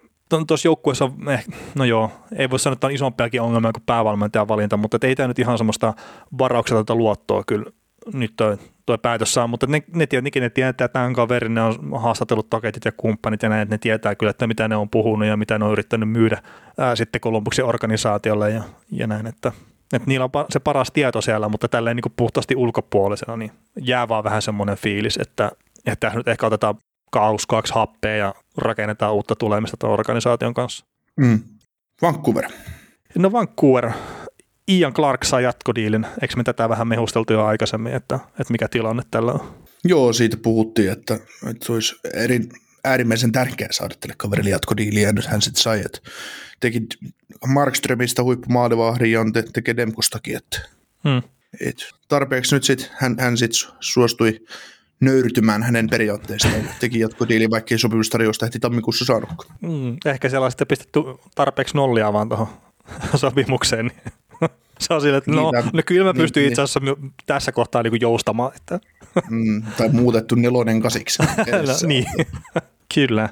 [0.47, 1.45] tuossa joukkueessa, eh,
[1.75, 5.29] no joo, ei voi sanoa, että on isompiakin ongelmia kuin päävalmentajan valinta, mutta ei tämä
[5.29, 5.95] nyt ihan semmoista
[6.39, 7.71] varaukselta luottoa kyllä
[8.13, 11.63] nyt toi, toi päätös saa, mutta ne, ne tietenkin ne tietää, että tämän kaverin ne
[11.63, 14.91] on haastatellut taketit ja kumppanit ja näin, että ne tietää kyllä, että mitä ne on
[14.91, 16.43] puhunut ja mitä ne on yrittänyt myydä
[16.79, 19.53] ää, sitten Kolumbuksen organisaatiolle ja, ja näin, että,
[19.93, 24.25] että niillä on se paras tieto siellä, mutta tälleen niin puhtaasti ulkopuolisena, niin jää vaan
[24.25, 25.53] vähän semmoinen fiilis, että,
[25.87, 26.75] että nyt ehkä otetaan
[27.11, 30.87] kaus kaksi happea ja rakennetaan uutta tulemista tuon organisaation kanssa.
[31.17, 31.41] Mm.
[32.03, 32.45] Vancouver.
[33.19, 33.91] No Vancouver.
[34.69, 36.07] Ian Clark saa jatkodiilin.
[36.23, 39.55] Eikö me tätä vähän mehusteltu jo aikaisemmin, että, että mikä tilanne tällä on?
[39.85, 41.15] Joo, siitä puhuttiin, että,
[41.51, 42.41] että se olisi eri,
[42.85, 45.99] äärimmäisen tärkeää saada tälle kaverille jatkodiiliä, ja nyt hän sitten sai, että
[46.61, 46.87] teki
[47.47, 50.61] Markströmistä huippumaalivahdin ja on te, tekee Demkostakin, että
[51.09, 51.23] hmm.
[51.61, 51.77] et
[52.09, 54.41] tarpeeksi nyt sitten hän, hän sit suostui
[55.01, 56.69] nöyrtymään hänen periaatteestaan.
[56.81, 59.31] Teki jatkodiili, vaikka ei sopimustarjousta ehti tammikuussa saanut.
[59.61, 61.01] Mm, ehkä siellä on sitten pistetty
[61.35, 62.49] tarpeeksi nollia vaan tuohon
[63.17, 63.91] sopimukseen.
[64.79, 67.13] Se on sille, että no, niin, no kyllä mä niin, pystyn niin, itse asiassa niin.
[67.27, 68.53] tässä kohtaa niin joustamaan.
[68.57, 68.81] Että.
[69.31, 71.23] Mm, tai muutettu nelonen kasiksi.
[71.23, 71.27] no,
[71.87, 72.07] niin,
[72.95, 73.29] kyllä.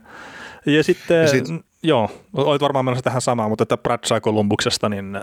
[0.66, 1.44] Ja sitten, ja sit,
[1.82, 5.20] joo, olet varmaan menossa tähän samaan, mutta että Brad sai Columbuksesta, niin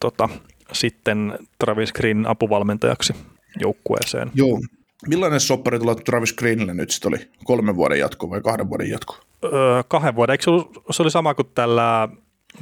[0.00, 0.28] tota,
[0.72, 3.14] sitten Travis Green apuvalmentajaksi
[3.60, 4.30] joukkueeseen.
[4.34, 4.60] Joo.
[5.08, 7.28] Millainen soppari tulla Travis Greenille nyt sitten oli?
[7.44, 9.16] Kolmen vuoden jatko vai kahden vuoden jatko?
[9.44, 10.32] Öö, kahden vuoden.
[10.32, 12.08] Eikö se, ollut, se oli sama kuin tällä,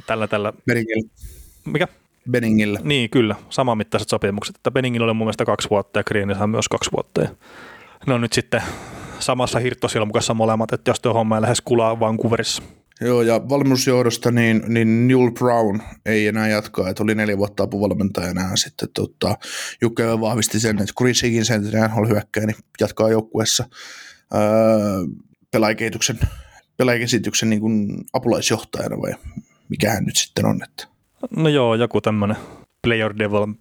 [0.07, 1.09] tällä, tällä Benningillä.
[1.65, 1.87] mikä?
[2.31, 2.79] Benningillä.
[2.83, 3.35] Niin, kyllä.
[3.49, 4.55] Saman mittaiset sopimukset.
[4.55, 7.21] Että Benningillä oli mun mielestä kaksi vuotta ja Greenillä myös kaksi vuotta.
[7.21, 7.29] Ja
[8.07, 8.61] ne on nyt sitten
[9.25, 12.63] samassa hirttosilmukassa molemmat, että jos tuo homma ei lähes kulaa Vancouverissa.
[13.01, 18.41] Joo, ja valmennusjohdosta niin, niin Neil Brown ei enää jatkaa, että oli neljä vuotta apuvalmentajana
[18.41, 19.37] ja sitten tota,
[19.81, 23.65] Jukka vahvisti sen, että Chris Higgins entinen NHL hyökkää, niin jatkaa joukkueessa
[24.33, 24.41] öö,
[25.51, 26.19] pelaajakehityksen,
[26.77, 29.13] pelaajakesityksen niin kuin apulaisjohtajana vai
[29.69, 30.63] mikä hän nyt sitten on.
[30.63, 30.87] Että.
[31.35, 32.37] No joo, joku tämmöinen
[32.81, 33.55] player devel-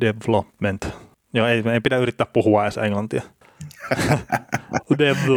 [0.00, 0.88] development.
[1.34, 3.22] Joo, ei, ei pidä yrittää puhua edes englantia.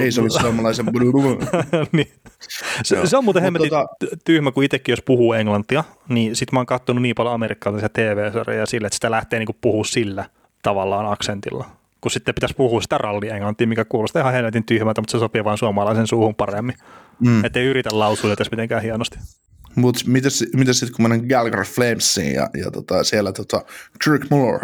[0.04, 0.86] Ei se olisi suomalaisen
[1.92, 2.12] niin.
[2.84, 3.88] se, se, on muuten hemmetin tota...
[4.26, 8.66] tyhmä, kun itsekin jos puhuu englantia, niin sit mä oon katsonut niin paljon amerikkalaisia TV-sarjoja
[8.66, 10.26] sillä, että sitä lähtee niinku puhua sillä
[10.62, 11.66] tavallaan aksentilla.
[12.02, 15.58] Kun sitten pitäisi puhua sitä ralli-englantia, mikä kuulostaa ihan helvetin tyhmältä, mutta se sopii vain
[15.58, 16.76] suomalaisen suuhun paremmin.
[17.20, 17.46] Mm.
[17.46, 19.20] Että ei yritä lausua tässä mitenkään hienosti.
[19.76, 23.62] Mutta mitäs, mitäs sitten kun menen Gallagher Flamesiin ja, ja tota, siellä tota,
[24.04, 24.60] Kirk Muller.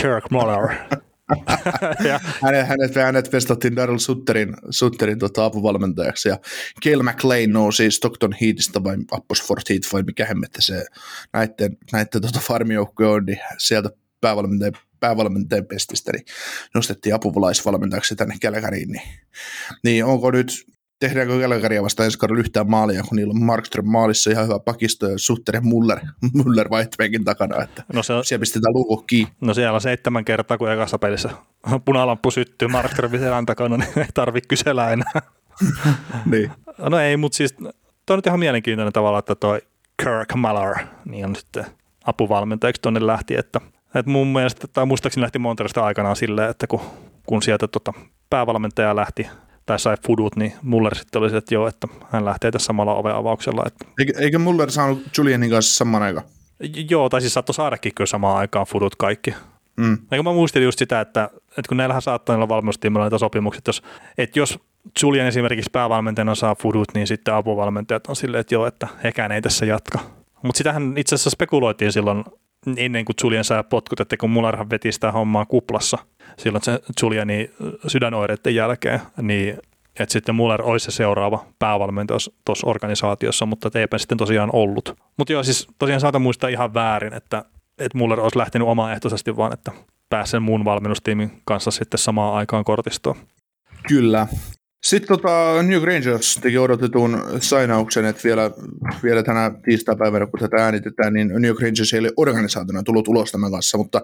[0.00, 0.68] Kirk Muller.
[2.42, 6.28] hänet, hänet, hänet vestattiin Daryl Sutterin, Sutterin tota, apuvalmentajaksi.
[6.28, 6.38] Ja
[6.82, 10.84] Gail McLean nousi Stockton Heatista vai Apposford Heat vai mikä hemmettä se
[11.32, 16.24] näiden, näiden tota, farmijoukkoja on, niin sieltä päävalmentajan, päävalmentajan pestistä, niin
[16.74, 19.02] nostettiin apuvalaisvalmentajaksi tänne Gallageriin, niin,
[19.84, 24.30] niin onko nyt tehdäänkö Gallagheria vasta ensi kaudella yhtään maalia, kun niillä on Markström maalissa
[24.30, 25.98] ihan hyvä pakisto ja Sutter ja Muller,
[26.44, 29.32] Muller vaihtopenkin takana, että no se on, siellä pistetään luku kiinni.
[29.40, 31.30] No siellä on seitsemän kertaa, kun ekassa pelissä
[31.84, 35.22] punalamppu syttyy Markströmin selän takana, niin ei tarvitse kysellä enää.
[36.30, 36.50] niin.
[36.78, 37.54] No ei, mutta siis
[38.06, 39.60] toi on nyt ihan mielenkiintoinen tavalla, että toi
[40.02, 40.74] Kirk Muller
[41.04, 41.66] niin on sitten
[42.04, 43.60] apuvalmentajaksi tuonne lähti, että,
[43.94, 46.80] että mun mielestä, tai muistaakseni lähti Monterista aikanaan silleen, että kun,
[47.26, 47.92] kun sieltä tota,
[48.30, 49.26] päävalmentaja lähti
[49.66, 52.94] tai sai fudut, niin Muller sitten oli se, että joo, että hän lähtee tässä samalla
[52.94, 53.62] oven avauksella.
[53.66, 53.84] Että...
[53.98, 56.26] Eikö, eikö Muller saanut Julianin kanssa saman aikaan?
[56.90, 59.34] Joo, tai siis saattoi saadakin kyllä samaan aikaan fudut kaikki.
[59.76, 59.98] Mm.
[60.12, 63.68] Eikö mä muistelin just sitä, että, että kun näillähän saattaa olla valmennustiimillä näitä sopimuksia, että
[63.68, 63.82] jos,
[64.18, 64.58] että jos
[65.02, 69.42] Julian esimerkiksi päävalmentajana saa fudut, niin sitten apuvalmentajat on silleen, että joo, että hekään ei
[69.42, 69.98] tässä jatka.
[70.42, 72.24] Mutta sitähän itse asiassa spekuloitiin silloin
[72.76, 75.98] ennen kuin Julian saa potkut, että kun Mullerhan veti sitä hommaa kuplassa–
[76.38, 77.50] silloin se Juliani
[77.86, 79.58] sydänoireiden jälkeen, niin
[80.00, 84.98] että sitten Muller olisi se seuraava päävalmentaja tuossa organisaatiossa, mutta eipä sitten tosiaan ollut.
[85.16, 87.44] Mutta joo, siis tosiaan saatan muistaa ihan väärin, että,
[87.78, 89.72] että Muller olisi lähtenyt omaehtoisesti, vaan että
[90.08, 93.16] pääsi sen muun valmennustiimin kanssa sitten samaan aikaan kortistoon.
[93.88, 94.26] Kyllä,
[94.84, 98.50] sitten tota, New Rangers teki odotetun sainauksen, että vielä,
[99.02, 103.50] vielä tänä tiistaipäivänä, kun tätä äänitetään, niin New Rangers ei ole organisaationa tullut ulos tämän
[103.50, 104.00] kanssa, mutta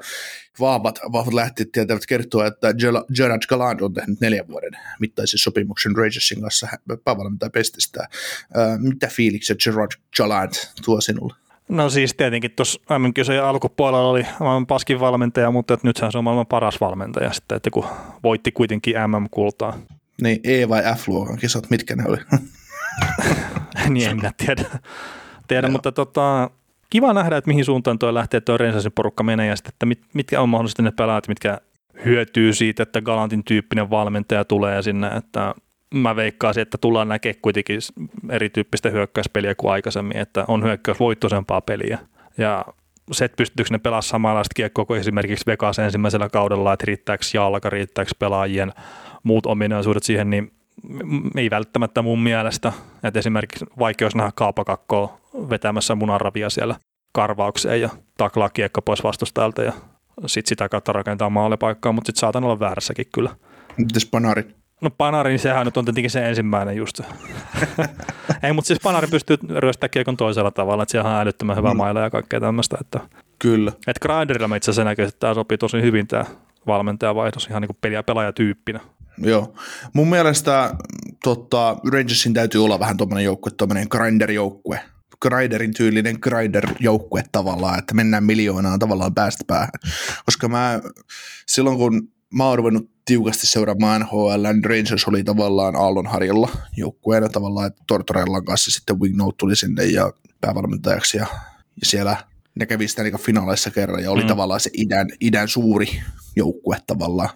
[0.60, 2.74] vahvat, vahvat lähteet tietävät kertoa, että
[3.16, 6.68] Gerard Galland on tehnyt neljän vuoden mittaisen sopimuksen Rangersin kanssa
[7.04, 8.08] päävalmentaja pestistä.
[8.78, 10.52] mitä fiiliksiä Gerard Galland
[10.84, 11.34] tuo sinulle?
[11.68, 16.46] No siis tietenkin tuossa MM-kisojen alkupuolella oli maailman paskin valmentaja, mutta nythän se on maailman
[16.46, 17.84] paras valmentaja sitten, että kun
[18.22, 19.78] voitti kuitenkin MM-kultaa.
[20.20, 22.18] Niin E- vai F-luokan kisat, mitkä ne oli?
[23.88, 24.64] niin en minä tiedä,
[25.48, 26.50] tiedä mutta tota,
[26.90, 30.00] kiva nähdä, että mihin suuntaan tuo lähtee tuo Rensasin porukka menee ja sitten, että mit,
[30.14, 31.58] mitkä on mahdollisesti ne pelaajat, mitkä
[32.04, 35.54] hyötyy siitä, että Galantin tyyppinen valmentaja tulee sinne, että
[35.94, 37.80] mä veikkaisin, että tullaan näkemään kuitenkin
[38.28, 41.98] erityyppistä hyökkäyspeliä kuin aikaisemmin, että on hyökkäysvoittoisempaa peliä.
[42.38, 42.64] Ja
[43.12, 47.70] se, että pystyykö ne pelaamaan samanlaista kiekkoa kuin esimerkiksi Vegas ensimmäisellä kaudella, että riittääkö jalka,
[47.70, 48.72] riittääkö pelaajien
[49.22, 50.52] muut ominaisuudet siihen, niin
[51.36, 52.72] ei välttämättä mun mielestä.
[53.02, 56.74] Että esimerkiksi vaikeus nähdä kaapakakkoa vetämässä munanravia siellä
[57.12, 59.72] karvaukseen ja taklaa kiekko pois vastustajalta ja
[60.26, 63.30] sitten sitä kautta rakentaa maalipaikkaa, mutta sitten saatan olla väärässäkin kyllä.
[63.76, 64.44] Mites Panari?
[64.80, 67.00] No Panari, niin sehän nyt on tietenkin se ensimmäinen just.
[68.42, 71.76] Ei, mutta siis Panari pystyy ryöstämään kiekon toisella tavalla, että siellä on älyttömän hyvä mm.
[71.76, 72.76] maila ja kaikkea tämmöistä.
[72.80, 73.00] Että,
[73.38, 73.72] Kyllä.
[73.86, 76.24] Että Grinderilla mä itse asiassa näkee, että tämä sopii tosi hyvin tämä
[76.66, 78.80] valmentajavaihdos ihan niin kuin peli- ja pelaajatyyppinä.
[79.18, 79.54] Joo.
[79.92, 80.74] Mun mielestä
[81.24, 84.80] tota, Rangersin täytyy olla vähän tuommoinen joukkue, tuommoinen grinder-joukkue.
[85.22, 89.70] Grinderin tyylinen grinder-joukkue tavallaan, että mennään miljoonaan tavallaan päästä päähän.
[90.24, 90.80] Koska mä
[91.46, 97.66] silloin kun mä oon ruvennut tiukasti seuraamaan NHL, niin Rangers oli tavallaan aallonharjalla joukkueena tavallaan,
[97.66, 101.26] että Tortorellan kanssa sitten Wignout tuli sinne ja päävalmentajaksi ja,
[101.80, 102.16] ja siellä
[102.54, 104.28] ne kävi sitä niin finaaleissa kerran ja oli mm.
[104.28, 106.02] tavallaan se idän, idän suuri
[106.36, 107.30] joukkue tavallaan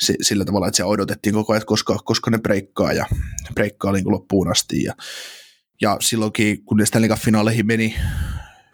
[0.00, 3.06] sillä tavalla, että se odotettiin koko ajan, koska, koska ne breikkaa ja
[3.54, 4.94] breikkaa niin loppuun asti ja,
[5.80, 7.96] ja silloinkin, kun ne Stanley finaaleihin meni,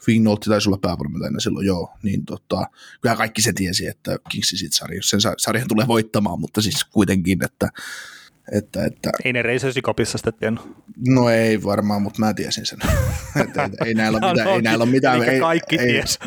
[0.05, 2.67] Fignolt taisi olla päävalmentajana silloin, joo, niin tota,
[3.01, 7.45] kyllä kaikki se tiesi, että Kingsi siitä sarjan, sen sarjan tulee voittamaan, mutta siis kuitenkin,
[7.45, 7.69] että
[8.53, 10.63] että, että, ei ne Racers kopissa sitä tiennyt.
[11.09, 12.79] No ei varmaan, mutta mä tiesin sen.
[13.43, 14.49] että, että, ei näillä ole mitään.
[14.49, 16.19] ei näillä ole mitään ei, kaikki ei, ties.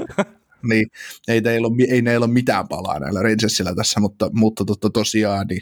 [0.64, 0.88] Niin,
[1.28, 5.48] ei, näillä ole, ei näillä ole mitään palaa näillä Rangersillä tässä, mutta, mutta totta, tosiaan
[5.48, 5.62] niin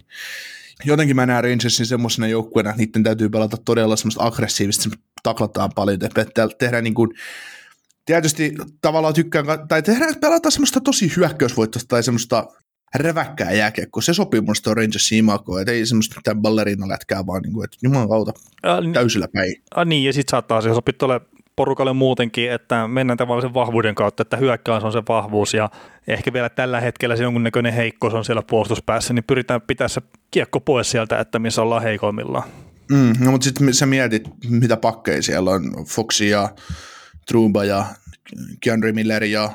[0.86, 4.90] jotenkin mä näen Rangersin semmoisena joukkueena, että niiden täytyy pelata todella semmoista aggressiivista,
[5.24, 7.10] taklataan paljon, että tehdään niin kuin,
[8.06, 12.48] tietysti tavallaan tykkään, tai tehdään, pelataan semmoista tosi hyökkäysvoittoista tai semmoista
[12.96, 14.02] räväkkää jääkiekkoa.
[14.02, 17.78] Se sopii mun tuo Rangersin imakoon, että ei semmoista mitään ballerina-lätkää, vaan niin kuin, että
[17.84, 18.34] jumalan kautta
[18.94, 19.56] täysillä päin.
[19.76, 21.22] A, niin, ja sitten saattaa se sopia tuolle
[21.58, 25.70] porukalle muutenkin, että mennään tavallisen vahvuuden kautta, että hyökkäys on se vahvuus ja
[26.08, 30.02] ehkä vielä tällä hetkellä se jonkunnäköinen heikkous on siellä puolustuspäässä, niin pyritään pitää se
[30.32, 32.50] kiekko pois sieltä, että missä ollaan heikoimmillaan.
[32.92, 36.50] Mm, no, mutta sitten sä mietit, mitä pakkeja siellä on, Foxi ja
[37.28, 37.86] Truba ja
[38.60, 39.52] Keandre Miller ja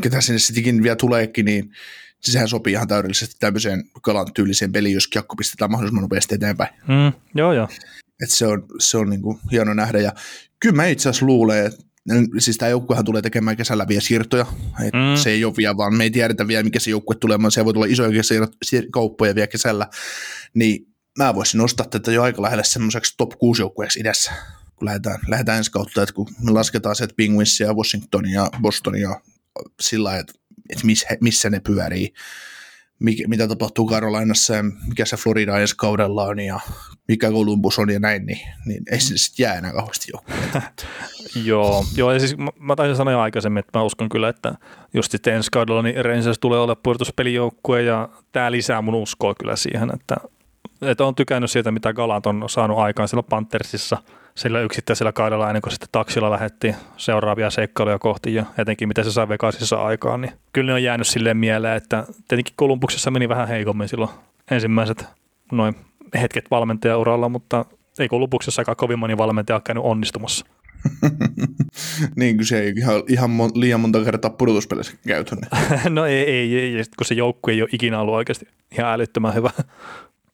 [0.00, 1.72] ketä sinne sittenkin vielä tuleekin, niin
[2.20, 6.70] sehän sopii ihan täydellisesti tämmöiseen kalan tyyliseen peliin, jos kiekko pistetään mahdollisimman nopeasti eteenpäin.
[6.88, 7.68] Mm, joo, joo.
[8.22, 9.98] Et se on, se on niinku hieno nähdä.
[9.98, 10.12] Ja
[10.60, 11.84] kyllä mä itse asiassa luulen, että
[12.38, 14.46] siis tämä joukkuehan tulee tekemään kesällä vielä siirtoja.
[14.80, 15.22] Et mm.
[15.22, 17.64] Se ei ole vielä, vaan me ei tiedetä vielä, mikä se joukkue tulee, vaan se
[17.64, 18.22] voi tulla isoja
[18.92, 19.88] kauppoja vielä kesällä.
[20.54, 20.86] Niin
[21.18, 24.32] mä voisin nostaa tätä jo aika lähelle semmoiseksi top 6 joukkueeksi idässä,
[24.76, 29.20] kun lähdetään, lähdetään ensi kautta, että kun me lasketaan se, että Penguinsia, Washingtonia ja Bostonia
[29.80, 30.32] sillä että,
[30.70, 32.12] että missä, missä ne pyörii,
[32.98, 36.60] mikä, mitä tapahtuu Karolainassa ja mikä se Florida ensi kaudella on ja
[37.08, 40.12] mikä Columbus on ja näin, niin, niin ei se sitten jää enää kauheasti
[41.44, 44.54] joo, joo, ja siis mä, mä taisin sanoa jo aikaisemmin, että mä uskon kyllä, että
[44.94, 49.56] just sitten ensi kaudella niin Rangers tulee olla pudotuspelijoukkue ja tämä lisää mun uskoa kyllä
[49.56, 50.16] siihen, että,
[50.82, 53.98] että on tykännyt siitä, mitä Galant on saanut aikaan siellä Panthersissa–
[54.36, 59.12] sillä yksittäisellä kaudella ennen kuin sitten taksilla lähetti seuraavia seikkailuja kohti ja etenkin mitä se
[59.12, 63.48] sai Vegasissa aikaan, niin kyllä ne on jäänyt silleen mieleen, että tietenkin Kolumbuksessa meni vähän
[63.48, 64.10] heikommin silloin
[64.50, 65.06] ensimmäiset
[65.52, 65.74] noin
[66.20, 67.64] hetket valmentajauralla, mutta
[67.98, 70.46] ei Kolumbuksessakaan kovin moni valmentaja käynyt onnistumassa.
[72.16, 75.36] niin kuin se ei ihan, ihan mon, liian monta kertaa pudotuspelissä käyty.
[75.36, 75.94] Niin.
[75.94, 79.50] no ei, ei, ei, kun se joukkue ei ole ikinä ollut oikeasti ihan älyttömän hyvä.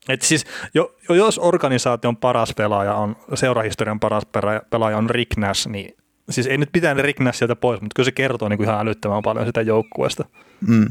[0.09, 0.44] Et siis,
[0.74, 4.22] jo, jo, jos organisaation paras pelaaja on, seurahistorian paras
[4.70, 5.96] pelaaja on Rick Nash, niin
[6.30, 8.80] siis ei nyt pitää Rick Nash sieltä pois, mutta kyllä se kertoo niin kuin ihan
[8.80, 10.24] älyttömän paljon sitä joukkueesta.
[10.66, 10.86] Mm.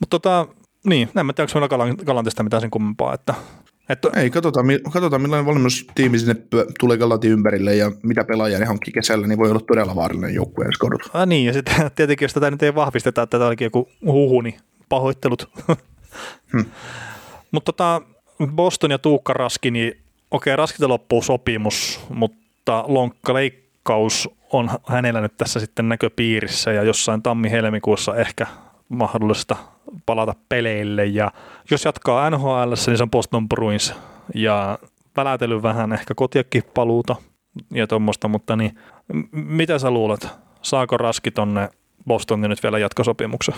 [0.00, 0.46] Mutta tota,
[0.84, 3.34] niin, en mä tiedä, onko meillä Galantista mitään sen kummempaa, että
[3.90, 4.08] että...
[4.16, 6.36] Ei, katsotaan, katsotaan millainen valmennustiimi sinne
[6.80, 10.64] tulee Galatin ympärille ja mitä pelaajia ne hankkii kesällä, niin voi olla todella vaarallinen joukkue
[10.64, 13.88] ensi Ah, niin, ja sitten tietenkin, jos tätä nyt ei vahvisteta, että tämä olikin joku
[14.06, 14.58] huhu, niin
[14.88, 15.50] pahoittelut.
[16.52, 16.64] Hmm.
[17.50, 18.02] Mutta tota,
[18.46, 25.60] Boston ja Tuukka Raski, niin okei, Raskilta loppuu sopimus, mutta lonkkaleikkaus on hänellä nyt tässä
[25.60, 28.46] sitten näköpiirissä ja jossain tammi-helmikuussa ehkä
[28.88, 29.56] mahdollista
[30.06, 31.06] palata peleille.
[31.06, 31.32] Ja
[31.70, 33.94] jos jatkaa NHL, niin se on Boston Bruins
[34.34, 34.78] ja
[35.16, 37.16] välätely vähän ehkä kotiakin paluuta
[37.72, 38.78] ja tuommoista, mutta niin,
[39.32, 40.28] mitä sä luulet,
[40.62, 41.68] saako Raski tonne
[42.06, 43.54] Bostonin nyt vielä jatkosopimuksen?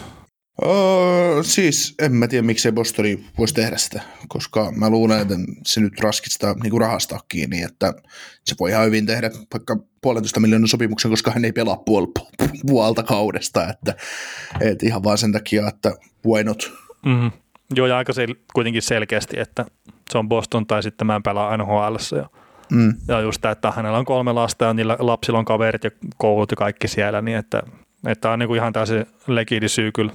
[0.64, 5.34] Öö, siis en mä tiedä, miksei Bostoni voisi tehdä sitä, koska mä luulen, että
[5.66, 7.94] se nyt raskista niin rahastaa kiinni, että
[8.44, 13.02] se voi ihan hyvin tehdä vaikka puolentoista miljoonan sopimuksen, koska hän ei pelaa puol- puolta
[13.02, 13.94] kaudesta, että,
[14.60, 15.92] että ihan vaan sen takia, että
[16.26, 16.72] why not.
[17.06, 17.30] Mm-hmm.
[17.74, 19.64] Joo, ja aika sel- kuitenkin selkeästi, että
[20.10, 21.96] se on Boston tai sitten mä en pelaa NHL.
[22.16, 22.28] Ja,
[22.72, 22.94] mm.
[23.08, 26.50] ja just tämä, että hänellä on kolme lasta ja niillä lapsilla on kaverit ja koulut
[26.50, 27.62] ja kaikki siellä, niin että,
[28.06, 30.12] että on niin kuin ihan täysin legidi syy kyllä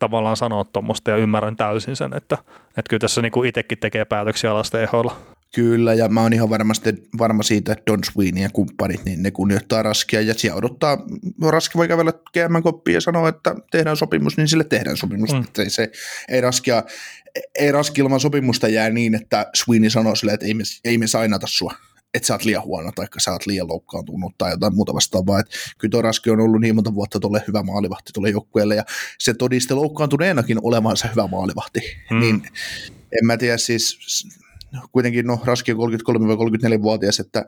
[0.00, 4.54] tavallaan sanoa tuommoista ja ymmärrän täysin sen, että, että kyllä tässä niin itsekin tekee päätöksiä
[4.54, 5.16] lasten ehoilla.
[5.54, 9.30] Kyllä, ja mä oon ihan varmasti, varma siitä, että Don Sweeney ja kumppanit, niin ne
[9.30, 10.98] kunnioittaa Raskia, ja siellä odottaa,
[11.48, 15.32] Raski voi kävellä GM koppia ja sanoa, että tehdään sopimus, niin sille tehdään sopimus.
[15.32, 15.40] Mm.
[15.40, 15.90] Että ei, se,
[16.28, 16.82] ei, Raskia,
[17.58, 21.06] ei Raski ilman sopimusta jää niin, että Sweeney sanoo sille, että ei me, ei me
[21.06, 21.74] sainata sua
[22.14, 25.40] että sä oot liian huono tai sä oot liian loukkaantunut tai jotain muuta vastaavaa.
[25.40, 28.84] Että kyllä tuo Raski on ollut niin monta vuotta tuolle hyvä maalivahti tuolle joukkueelle ja
[29.18, 31.80] se todisti loukkaantuneenakin olevansa hyvä maalivahti.
[32.10, 32.20] Mm.
[32.20, 32.42] Niin
[32.90, 33.98] en mä tiedä siis,
[34.92, 37.46] kuitenkin no Raski on 33 34-vuotias, että,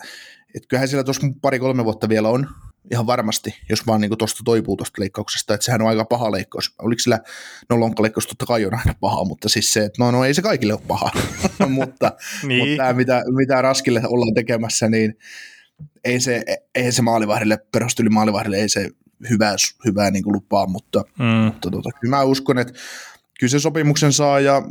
[0.55, 2.49] että kyllähän siellä tuossa pari-kolme vuotta vielä on,
[2.91, 6.75] ihan varmasti, jos vaan niin tuosta toipuu tuosta leikkauksesta, että sehän on aika paha leikkaus.
[6.79, 7.19] Oliko sillä,
[7.71, 10.43] no lonkkaleikkaus totta kai on aina paha, mutta siis se, että no, no ei se
[10.43, 11.11] kaikille ole paha,
[11.69, 12.13] mutta,
[12.47, 12.69] niin.
[12.69, 15.15] mutta tämä, mitä, mitä Raskille ollaan tekemässä, niin
[16.05, 16.43] ei se,
[16.75, 18.91] ei se maalivahdille, perustyli maalivahdille, ei se
[19.31, 19.55] hyvää,
[19.85, 21.25] hyvää niin kuin lupaa, mutta, mm.
[21.25, 22.73] mutta tota, kyllä mä uskon, että
[23.41, 24.63] kyllä se sopimuksen saa ja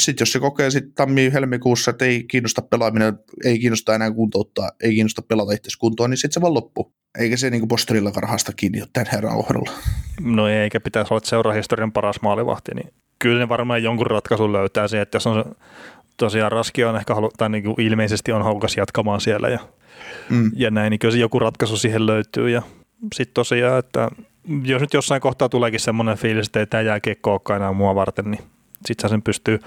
[0.00, 4.94] sitten jos se kokee sitten tammi-helmikuussa, että ei kiinnosta pelaaminen, ei kiinnosta enää kuntouttaa, ei
[4.94, 6.92] kiinnosta pelata itse kuntoon, niin sitten se vaan loppuu.
[7.18, 9.70] Eikä se niin Bostonilla karhasta kiinni ole tämän herran kohdalla.
[10.20, 14.88] No ei, eikä pitäisi olla seurahistorian paras maalivahti, niin kyllä ne varmaan jonkun ratkaisun löytää
[14.88, 15.44] siihen, että jos on
[16.16, 19.58] tosiaan Raski on ehkä halu, tai niin kuin ilmeisesti on halukas jatkamaan siellä ja,
[20.30, 20.50] mm.
[20.56, 22.62] ja näin, niin kyllä se joku ratkaisu siihen löytyy ja
[23.14, 24.10] sitten tosiaan, että
[24.62, 28.30] jos nyt jossain kohtaa tuleekin semmoinen fiilis, että ei tämä jääkiekko olekaan enää mua varten,
[28.30, 28.42] niin
[28.86, 29.58] sitten sen pystyy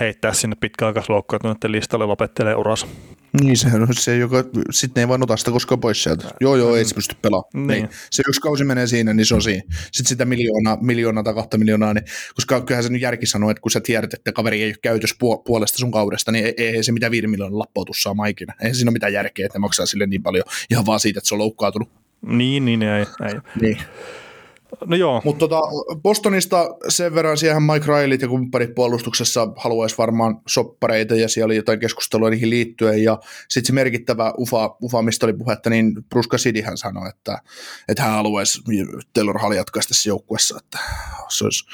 [0.00, 2.86] heittää sinne pitkäaikaisloukkaantuneiden listalle lopettelee uras.
[3.40, 6.28] Niin, se on se, joka sitten ei vaan ota sitä koskaan pois sieltä.
[6.40, 7.50] Joo, joo, ei se pysty pelaamaan.
[7.54, 7.66] Niin.
[7.66, 7.88] niin.
[8.10, 9.62] Se yksi kausi menee siinä, niin se on siinä.
[9.92, 12.04] Sitten sitä miljoonaa, miljoonaa tai kahta miljoonaa, niin,
[12.34, 15.14] koska kyllähän se nyt järki sanoo, että kun sä tiedät, että kaveri ei ole käytös
[15.44, 18.54] puolesta sun kaudesta, niin ei, ei se mitään viiden miljoonan lappautus saa ikinä.
[18.62, 21.28] Ei siinä ole mitään järkeä, että ne maksaa sille niin paljon ihan vaan siitä, että
[21.28, 21.88] se on loukkaantunut.
[22.26, 23.06] Niin, niin, ei.
[23.26, 23.34] ei.
[23.60, 23.78] Niin.
[24.86, 25.22] No joo.
[25.24, 25.60] Mutta tota,
[26.02, 31.56] Bostonista sen verran siihen Mike Rileyt ja kumppanit puolustuksessa haluaisi varmaan soppareita ja siellä oli
[31.56, 33.18] jotain keskustelua niihin liittyen ja
[33.48, 37.38] sitten se merkittävä ufa, ufa, mistä oli puhetta, niin Bruce Cassidy hän sanoi, että,
[37.88, 38.60] että hän haluaisi
[39.14, 40.78] Taylor Hall jatkaa tässä joukkuessa, että
[41.28, 41.64] se olisi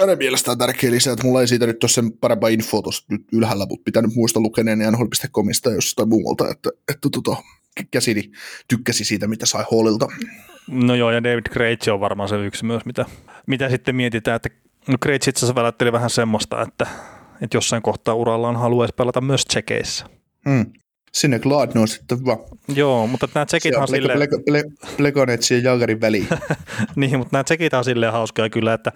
[0.00, 3.22] hänen mielestään tärkeä lisä, että mulla ei siitä nyt ole sen parempaa infoa tuossa nyt
[3.32, 7.36] ylhäällä, mutta pitänyt muista lukeneen NHL.comista jostain muualta, että, että tota,
[7.94, 8.22] Cassidy
[8.68, 10.08] tykkäsi siitä, mitä sai Hallilta.
[10.68, 13.04] No joo, ja David Krejci on varmaan se yksi myös, mitä,
[13.46, 14.48] mitä sitten mietitään, että
[14.88, 16.86] no Krejci itse asiassa välätteli vähän semmoista, että,
[17.42, 20.06] että jossain kohtaa urallaan haluaisi pelata myös tsekeissä.
[20.48, 20.66] Hmm.
[21.12, 22.38] Sinne Gladno on sitten vaan.
[22.74, 24.28] Joo, mutta nämä tsekit on silleen...
[24.96, 26.28] Plekonetsi ja Jagarin väliin.
[26.96, 28.92] niin, mutta nämä tsekit on silleen hauskoja kyllä, että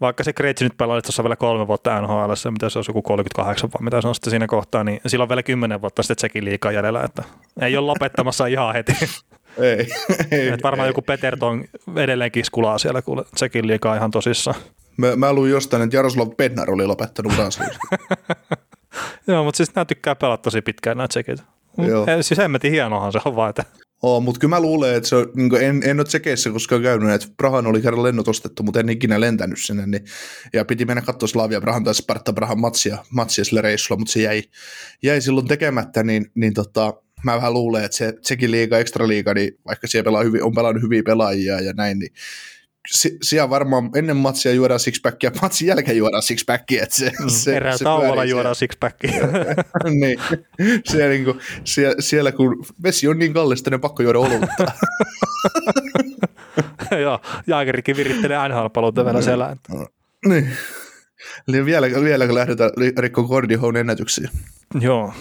[0.00, 3.70] vaikka se Krejci nyt pelaa tuossa vielä kolme vuotta NHL, mitä se on joku 38
[3.72, 6.72] vai mitä se on sitten siinä kohtaa, niin silloin vielä kymmenen vuotta sitten tsekin liikaa
[6.72, 7.22] jäljellä, että
[7.60, 8.92] ei ole lopettamassa ihan heti.
[9.58, 9.88] Ei.
[10.30, 10.90] ei Et varmaan ei.
[10.90, 11.64] joku Peterton
[11.96, 14.56] edelleenkin skulaa siellä, kun sekin liikaa ihan tosissaan.
[14.96, 17.64] Mä, mä luin jostain, että Jaroslav Bednar oli lopettanut uransa.
[19.26, 21.42] Joo, mutta siis nämä tykkää pelata tosi pitkään nämä tsekit.
[21.88, 22.06] Joo.
[22.20, 23.64] Siis hemmetin hienohan se on vaan, että
[24.04, 27.10] Oo, mutta kyllä mä luulen, että se on, niin en, en ole tsekeissä koskaan käynyt,
[27.10, 30.04] että Prahan oli kerran lennot ostettu, mutta en ikinä lentänyt sinne, niin,
[30.52, 34.22] ja piti mennä katsoa Slavia Prahan tai Sparta Prahan matsia, matsia sillä reissulla, mutta se
[34.22, 34.42] jäi,
[35.02, 36.94] jäi silloin tekemättä, niin, niin tota,
[37.24, 40.54] mä vähän luulen, että se Tsekin liiga, ekstra liiga, niin vaikka siellä pelaa hyvin, on
[40.54, 42.12] pelannut hyviä pelaajia ja näin, niin
[43.22, 46.82] siellä varmaan ennen matsia juodaan sixpackia, matsin jälkeen juodaan sixpackia.
[46.82, 49.12] Että se, mm, se, Erään se tauolla juodaan sixpackia.
[50.00, 50.18] niin.
[50.84, 54.64] Siellä, niin kuin, siellä, siellä, kun vesi on niin kallista, niin pakko juoda olutta.
[57.02, 59.56] Joo, Jaakerikin virittelee NHL-paluuta vielä siellä.
[60.28, 60.50] Niin.
[61.48, 64.30] Eli vielä, vielä kun lähdetään rikkoon Gordie ennätyksiä.
[64.80, 65.12] Joo,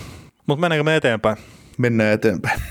[0.48, 1.38] mutta mennäänkö me eteenpäin?
[1.78, 2.62] Mennään eteenpäin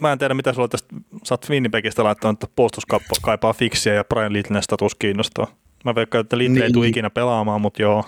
[0.00, 0.94] mä en tiedä, mitä sulla tästä,
[1.24, 2.84] sä oot Winnipegistä laittanut, että puolustus
[3.22, 5.56] kaipaa fiksiä ja Brian Littlinen status kiinnostaa.
[5.84, 6.64] Mä veikkaan, että Little niin.
[6.64, 8.04] ei tule ikinä pelaamaan, mutta joo.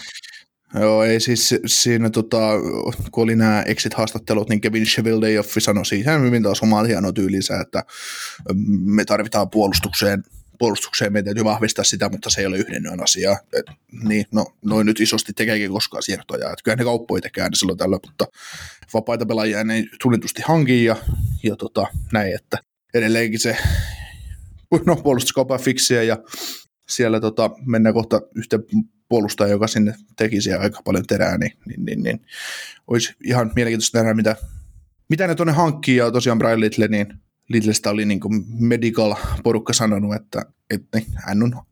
[0.81, 2.51] Joo, ei siis siinä, tota,
[3.11, 7.85] kun oli nämä exit-haastattelut, niin Kevin Cheveldayoff sanoi siihen hyvin taas omaa hienoa tyylinsä, että
[8.85, 10.23] me tarvitaan puolustukseen
[10.59, 13.37] puolustukseen meidän täytyy vahvistaa sitä, mutta se ei ole yhden yön asia.
[13.53, 13.67] Et,
[14.03, 16.53] niin, no, noin nyt isosti tekeekin koskaan siirtoja.
[16.53, 18.25] Et kyllä ne kauppoja tekee aina silloin tällä, mutta
[18.95, 20.97] vapaita pelaajia ei tunnetusti hanki ja,
[21.43, 22.59] ja tota, näin, että
[22.95, 23.57] edelleenkin se
[24.87, 26.17] no, puolustuskaupan fiksiä ja
[26.89, 28.63] siellä tota, mennään kohta yhteen
[29.09, 32.21] puolustaja, joka sinne tekisi aika paljon terää, niin, niin, niin, niin
[32.87, 34.37] olisi ihan mielenkiintoista nähdä, mitä,
[35.09, 38.21] mitä ne tuonne hankkii, ja tosiaan Brian Little, niin Lidlestä oli niin
[38.59, 41.63] medical-porukka sanonut, että, että hän on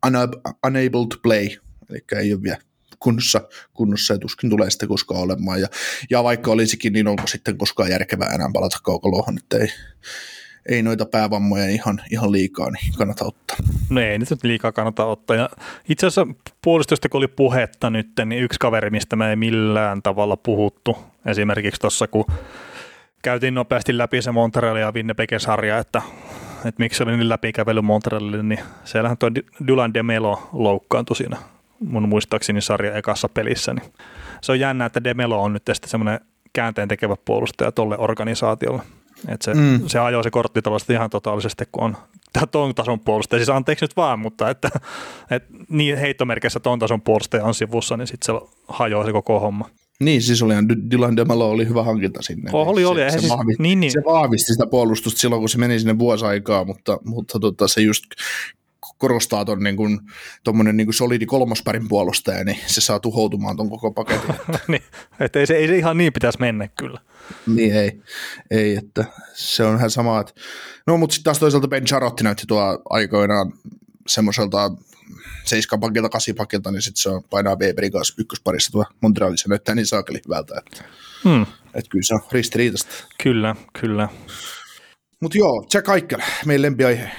[0.67, 1.47] unable to play,
[1.89, 2.57] eli ei ole vielä
[2.99, 3.41] kunnossa,
[3.73, 5.61] kunnossa ja tuskin tulee sitten koskaan olemaan.
[5.61, 5.67] Ja,
[6.09, 9.67] ja vaikka olisikin, niin onko sitten koskaan järkevää enää palata kaukalohan, että ei,
[10.69, 13.57] ei noita päävammoja ihan, ihan liikaa, niin kannata ottaa.
[13.89, 15.37] No ei nyt liikaa kannata ottaa.
[15.37, 15.49] Ja
[15.89, 20.37] itse asiassa puolustusta, kun oli puhetta nyt, niin yksi kaveri, mistä me ei millään tavalla
[20.37, 22.25] puhuttu, esimerkiksi tuossa, kun
[23.25, 26.01] käytiin nopeasti läpi se Montreal ja Winnipeg-sarja, että,
[26.65, 29.29] että miksi oli niin läpikävely Montrealille, niin siellähän tuo
[29.67, 31.37] Dylan Demelo loukkaantui siinä
[31.79, 33.91] mun muistaakseni sarja ekassa pelissä, niin
[34.41, 36.19] se on jännä, että Demelo on nyt sitten semmoinen
[36.53, 38.81] käänteen tekevä puolustaja tolle organisaatiolle.
[39.27, 39.87] että se, mm.
[39.87, 40.61] se ajoi se kortti
[40.91, 41.97] ihan totaalisesti, kun on
[42.51, 43.39] ton tason puolustaja.
[43.39, 44.69] Siis anteeksi nyt vaan, mutta että,
[45.31, 49.69] että niin heittomerkissä ton tason puolustaja on sivussa, niin sitten se hajoaa se koko homma.
[49.99, 50.53] Niin, siis oli
[50.91, 52.49] Dylan Demalo oli hyvä hankinta sinne.
[52.53, 52.99] Oh, oli, oli.
[52.99, 53.91] Se, se, siis, vahvisti, niin, niin.
[53.91, 57.81] se vahvisti sitä puolustusta silloin, kun se meni sinne vuosi aikaa, mutta, mutta tota, se
[57.81, 58.03] just
[58.97, 59.99] korostaa tuon niin kuin,
[60.73, 64.35] niin kuin solidi kolmosparin puolustaja, niin se saa tuhoutumaan tuon koko paketin.
[64.67, 64.83] niin,
[65.19, 66.99] että ei se, ei se ihan niin pitäisi mennä kyllä.
[67.47, 68.01] Niin ei,
[68.51, 70.33] ei että se on ihan sama, että
[70.87, 73.53] no mutta sitten taas toisaalta Ben Charotti näytti tuo aikoinaan
[74.07, 74.71] semmoiselta
[75.45, 79.75] seiskan pakilta, kasin pakilta, niin sitten se on painaa Weberin kanssa ykkösparissa tuo Montrealissa näyttää
[79.75, 80.55] niin saakeli hyvältä.
[80.57, 80.83] Että,
[81.23, 81.41] hmm.
[81.73, 82.93] että kyllä se on ristiriitasta.
[83.23, 84.09] Kyllä, kyllä.
[85.21, 87.11] Mutta joo, Jack Eichel, meidän lempiaihe.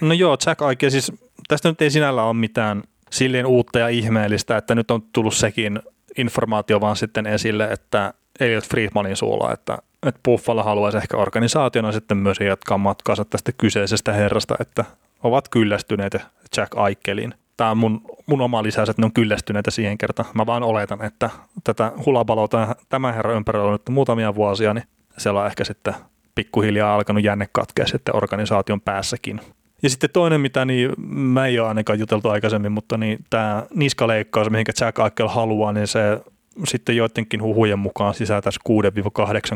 [0.00, 1.12] No joo, Jack Eichel, siis
[1.48, 5.80] tästä nyt ei sinällä ole mitään silleen uutta ja ihmeellistä, että nyt on tullut sekin
[6.18, 12.16] informaatio vaan sitten esille, että Elliot Friedmanin suulla, että, että Buffalo haluaisi ehkä organisaationa sitten
[12.16, 14.84] myös jatkaa matkaansa tästä kyseisestä herrasta, että
[15.22, 16.16] ovat kyllästyneet
[16.56, 17.34] Jack Eichelin.
[17.56, 20.28] Tämä on mun, mun oma lisäys, että ne on kyllästyneitä siihen kertaan.
[20.34, 21.30] Mä vaan oletan, että
[21.64, 22.48] tätä hulapaloa
[22.88, 24.84] tämä herra ympärillä on nyt muutamia vuosia, niin
[25.18, 25.94] siellä on ehkä sitten
[26.34, 29.40] pikkuhiljaa alkanut jänne katkea sitten organisaation päässäkin.
[29.82, 34.50] Ja sitten toinen, mitä niin mä ei ole ainakaan juteltu aikaisemmin, mutta niin tämä niskaleikkaus,
[34.50, 36.20] mihinkä Jack Eichel haluaa, niin se
[36.64, 38.60] sitten joidenkin huhujen mukaan sisältäisi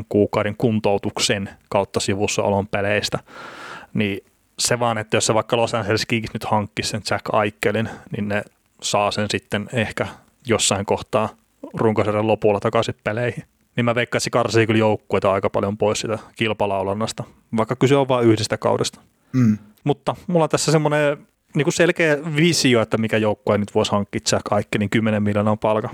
[0.01, 3.18] 6-8 kuukauden kuntoutuksen kautta sivussa olon peleistä.
[3.95, 4.24] Niin
[4.61, 8.28] se vaan, että jos se vaikka Los Angeles Kings nyt hankkisi sen Jack Eichelin, niin
[8.28, 8.42] ne
[8.82, 10.06] saa sen sitten ehkä
[10.46, 11.28] jossain kohtaa
[11.74, 13.44] runkosarjan lopulla takaisin peleihin.
[13.76, 17.24] Niin mä veikkaan, että se karsii kyllä joukkueita aika paljon pois sitä kilpalaulannasta,
[17.56, 19.00] vaikka kyse on vain yhdestä kaudesta.
[19.32, 19.58] Mm.
[19.84, 24.20] Mutta mulla on tässä semmoinen niin kuin selkeä visio, että mikä joukkue nyt voisi hankkia
[24.32, 25.90] Jack Eichelin 10 miljoonaa palkan.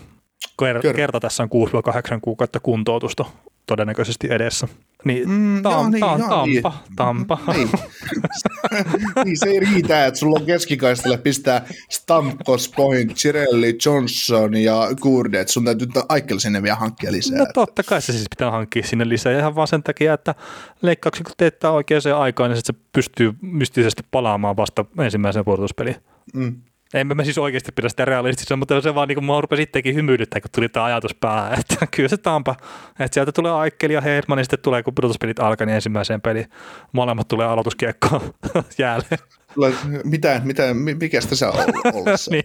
[0.63, 3.25] Ker- kerta tässä on 6-8 kuukautta kuntoutusta
[3.67, 4.69] todennäköisesti edessä.
[5.05, 6.63] Niin, Mm, tam, joo, niin, joo, tampa, niin.
[6.97, 7.39] tampa.
[7.55, 7.69] Niin.
[9.25, 15.41] niin se ei riitä, että sulla on keskikaistalle pistää Stamkos, Point, Cirelli, Johnson ja Kurde,
[15.41, 17.39] että sun täytyy Aikel sinne vielä hankkia lisää.
[17.39, 20.35] No totta kai se siis pitää hankkia sinne lisää ja ihan vaan sen takia, että
[20.83, 25.97] leikkauksen kun teettää oikeaan aikaan, niin se pystyy mystisesti palaamaan vasta ensimmäiseen puolustuspeliin.
[26.35, 26.57] Mm.
[26.95, 29.95] En mä siis oikeasti pidä sitä realistisena, mutta se vaan niin kuin mä rupesin sittenkin
[29.95, 32.57] hymyilyttää, kun tuli tämä ajatus päähän, että kyllä se Tampa,
[33.01, 36.47] että sieltä tulee Aikkeli ja Hedman, niin sitten tulee, kun pudotuspelit alkaa, niin ensimmäiseen peliin
[36.93, 38.21] molemmat tulee aloituskiekkoon.
[39.55, 39.71] Sulla-
[40.05, 42.31] Mitä, mitä, mi- mikä sitä sä oot ollessa?
[42.35, 42.45] niin.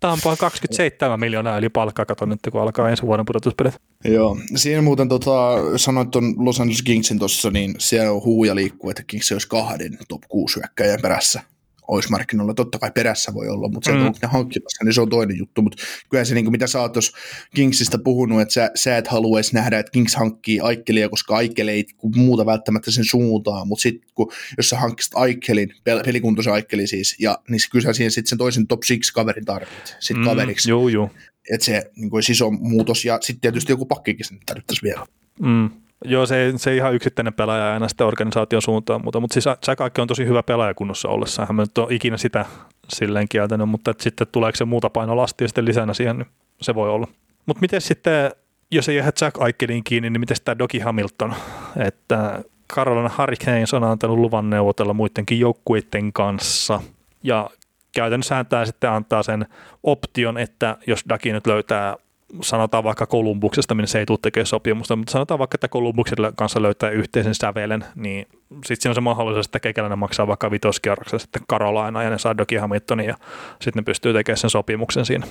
[0.00, 3.74] Tampa on 27 miljoonaa yli palkkaa, kato nyt, kun alkaa ensi vuoden pudotuspelit.
[4.04, 5.30] Joo, siinä muuten tota,
[5.76, 9.98] sanoit tuon Los Angeles Kingsin tuossa, niin siellä on huuja liikkuu, että Kings olisi kahden
[10.08, 11.42] top 6 hyökkäjän perässä
[11.88, 12.54] olisi markkinoilla.
[12.54, 14.02] Totta kai perässä voi olla, mutta se, Mm.
[14.02, 14.12] mm.
[14.22, 15.62] ne hankkimassa, niin se on toinen juttu.
[15.62, 17.18] Mutta kyllä se, niin kuin mitä sä oot tuossa
[17.54, 21.84] Kingsistä puhunut, että sä, sä et haluaisi nähdä, että Kings hankkii Aikelia, koska Aikel ei
[21.96, 26.88] kun muuta välttämättä sen suuntaan, mutta sitten kun, jos sä hankkisit Aikelin, pel- pelikuntoisen Aikelin
[26.88, 30.28] siis, ja, niin kyllä sä siihen sitten sen toisen top 6 kaverin tarvitset, sitten mm,
[30.28, 31.10] kaveriksi, Juu, juu.
[31.52, 35.06] että se niin olisi iso muutos, ja sitten tietysti joku pakkikin sinne tarvittaisiin vielä.
[35.40, 35.70] Mm.
[36.04, 40.02] Joo, se se ei ihan yksittäinen pelaaja aina sitä organisaation suuntaan, mutta, mutta siis Eichel
[40.02, 41.48] on tosi hyvä pelaaja kunnossa ollessaan.
[41.48, 42.46] Hän nyt ole ikinä sitä
[42.88, 46.28] silleen kieltänyt, mutta että sitten tuleeko se muuta painolastia sitten lisänä siihen, niin
[46.60, 47.08] se voi olla.
[47.46, 48.30] Mutta miten sitten,
[48.70, 51.34] jos ei jää Jack Eichelin kiinni, niin miten tämä Doki Hamilton,
[51.76, 52.42] että
[52.72, 56.80] Carolina Hurricanes on antanut luvan neuvotella muidenkin joukkueiden kanssa
[57.22, 57.50] ja
[57.94, 59.46] käytännössä tämä sitten antaa sen
[59.82, 61.96] option, että jos Daki nyt löytää
[62.40, 66.62] sanotaan vaikka Kolumbuksesta, minne se ei tule tekemään sopimusta, mutta sanotaan vaikka, että Kolumbuksen kanssa
[66.62, 71.42] löytää yhteisen sävelen, niin sitten siinä on se mahdollisuus, että kekäläinen maksaa vaikka vitoskierroksella sitten
[71.48, 73.16] Karolaina ja ne saa Doki Hamiltonin ja
[73.60, 75.26] sitten ne pystyy tekemään sen sopimuksen siinä.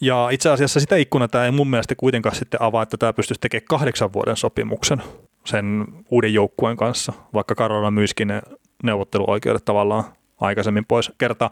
[0.00, 3.40] Ja itse asiassa sitä ikkunaa tämä ei mun mielestä kuitenkaan sitten avaa, että tämä pystyisi
[3.40, 5.02] tekemään kahdeksan vuoden sopimuksen
[5.44, 8.42] sen uuden joukkueen kanssa, vaikka Karolina myiskin ne
[8.82, 10.04] neuvotteluoikeudet tavallaan
[10.40, 11.12] aikaisemmin pois.
[11.18, 11.50] Kerta,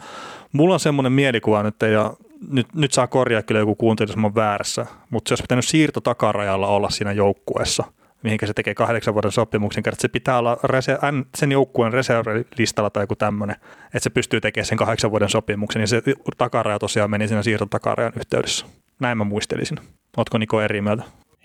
[0.52, 2.14] mulla on semmoinen mielikuva nyt, ja
[2.48, 5.64] nyt, nyt saa korjaa kyllä joku kuuntelija, jos mä oon väärässä, mutta se olisi pitänyt
[5.64, 7.84] siirto takarajalla olla siinä joukkueessa,
[8.22, 10.98] mihinkä se tekee kahdeksan vuoden sopimuksen, kerta se pitää olla rese-
[11.36, 15.88] sen joukkueen reservilistalla tai joku tämmöinen, että se pystyy tekemään sen kahdeksan vuoden sopimuksen, niin
[15.88, 16.02] se
[16.38, 18.66] takaraja tosiaan meni siinä siirto takarajan yhteydessä.
[19.00, 19.78] Näin mä muistelisin.
[20.16, 21.02] Ootko Niko eri mieltä?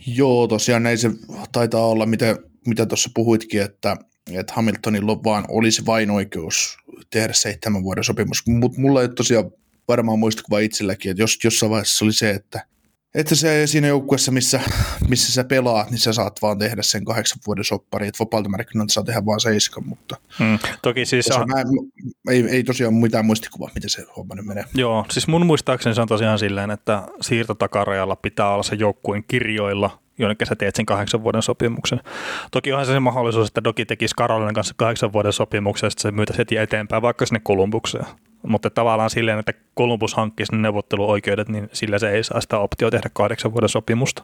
[0.07, 1.11] Joo, tosiaan näin se
[1.51, 2.35] taitaa olla, mitä,
[2.67, 3.97] mitä tuossa puhuitkin, että,
[4.31, 6.77] että Hamiltonilla on vaan, olisi vain oikeus
[7.09, 9.51] tehdä seitsemän vuoden sopimus, mutta mulla ei tosiaan
[9.89, 12.65] varmaan muistikuva itselläkin, että jos jossain vaiheessa oli se, että,
[13.15, 14.61] että se siinä joukkueessa, missä,
[15.07, 18.93] missä sä pelaat, niin sä saat vaan tehdä sen kahdeksan vuoden soppari, että vapaalta markkinoilta
[18.93, 20.59] saa tehdä vaan seiskan, mutta Hmm.
[20.81, 21.63] Toki siis se, mä,
[22.31, 24.63] ei, ei tosiaan mitään muistikuvaa, miten se homma nyt menee.
[24.75, 29.99] Joo, siis mun muistaakseni se on tosiaan silleen, että siirtotakarajalla pitää olla se joukkueen kirjoilla,
[30.19, 31.99] jonnekin sä teet sen kahdeksan vuoden sopimuksen.
[32.51, 36.01] Toki onhan se se mahdollisuus, että Doki tekisi Karolinen kanssa kahdeksan vuoden sopimuksen, ja sitten
[36.01, 38.05] se myytäisi heti eteenpäin vaikka sinne Kolumbukseen.
[38.47, 42.91] Mutta tavallaan silleen, että Kolumbus hankkisi ne neuvotteluoikeudet, niin sillä se ei saa sitä optio
[42.91, 44.23] tehdä kahdeksan vuoden sopimusta.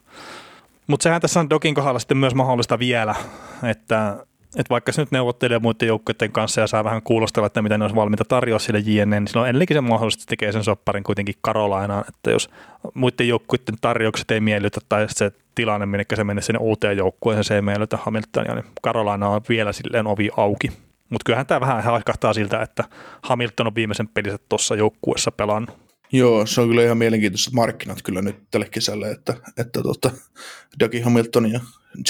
[0.88, 3.16] Mutta sehän tässä on Dokin kohdalla sitten myös mahdollista vielä,
[3.64, 4.18] että
[4.56, 7.84] että vaikka se nyt neuvottelee muiden joukkueiden kanssa ja saa vähän kuulostella, että mitä ne
[7.84, 12.06] olisi valmiita tarjoa sille JNN, niin silloin edelleenkin se mahdollisesti tekee sen sopparin kuitenkin Karolainaan,
[12.08, 12.50] että jos
[12.94, 17.56] muiden joukkueiden tarjoukset ei miellytä tai se tilanne, minne se menee sinne uuteen joukkueeseen, se
[17.56, 20.72] ei miellytä Hamiltonia, niin Karolaina on vielä silleen ovi auki.
[21.16, 22.84] Mutta kyllähän tämä vähän haikahtaa siltä, että
[23.22, 25.78] Hamilton on viimeisen pelissä tuossa joukkueessa pelannut.
[26.12, 30.12] Joo, se on kyllä ihan mielenkiintoiset markkinat kyllä nyt tälle kesälle, että, että tota,
[30.80, 31.60] Dougie Hamilton ja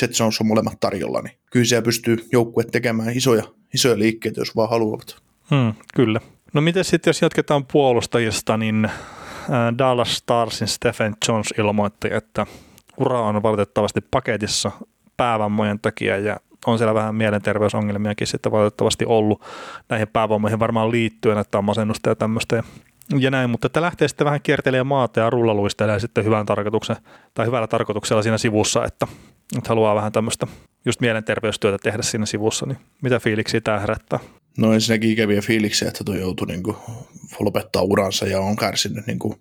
[0.01, 3.43] Jet Jones on molemmat tarjolla, niin kyllä siellä pystyy joukkue tekemään isoja,
[3.73, 5.15] isoja liikkeitä, jos vaan haluavat.
[5.49, 6.19] Hmm, kyllä.
[6.53, 8.89] No miten sitten, jos jatketaan puolustajista, niin
[9.77, 12.45] Dallas Starsin Stephen Jones ilmoitti, että
[12.97, 14.71] ura on valitettavasti paketissa
[15.17, 16.37] päävammojen takia ja
[16.67, 19.41] on siellä vähän mielenterveysongelmiakin sitten valitettavasti ollut
[19.89, 22.63] näihin päävammoihin varmaan liittyen, että on masennusta ja tämmöistä
[23.19, 26.95] ja näin, mutta että lähtee sitten vähän kiertelemään maata ja rullaluistelee sitten hyvän tarkoituksen,
[27.33, 29.07] tai hyvällä tarkoituksella siinä sivussa, että,
[29.57, 30.47] että haluaa vähän tämmöistä
[30.85, 34.19] just mielenterveystyötä tehdä siinä sivussa, niin mitä fiiliksiä tämä herättää?
[34.57, 36.77] No ensinnäkin ikäviä fiiliksiä, että tuo joutui niin kuin,
[37.39, 39.35] lopettaa uransa ja on kärsinyt, niin kuin,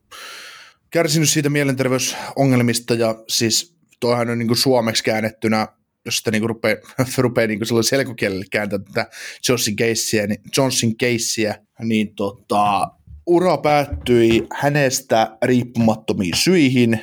[0.90, 2.94] kärsinyt siitä mielenterveysongelmista.
[2.94, 5.68] Ja siis toihan on niin kuin suomeksi käännettynä
[6.04, 6.76] jos sitä niin rupeaa,
[7.18, 9.10] rupeaa niin selkokielelle kääntämään tätä
[9.48, 12.90] Johnson keissiä, niin, Johnson keissiä, niin tota,
[13.26, 17.00] ura päättyi hänestä riippumattomiin syihin,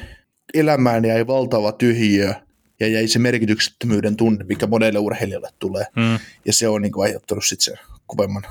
[0.53, 2.33] elämään jäi valtava tyhjiö
[2.79, 5.85] ja jäi se merkityksettömyyden tunne, mikä monelle urheilijalle tulee.
[5.95, 6.19] Mm.
[6.45, 8.43] Ja se on niin kuin aiheuttanut sitten sen kovemman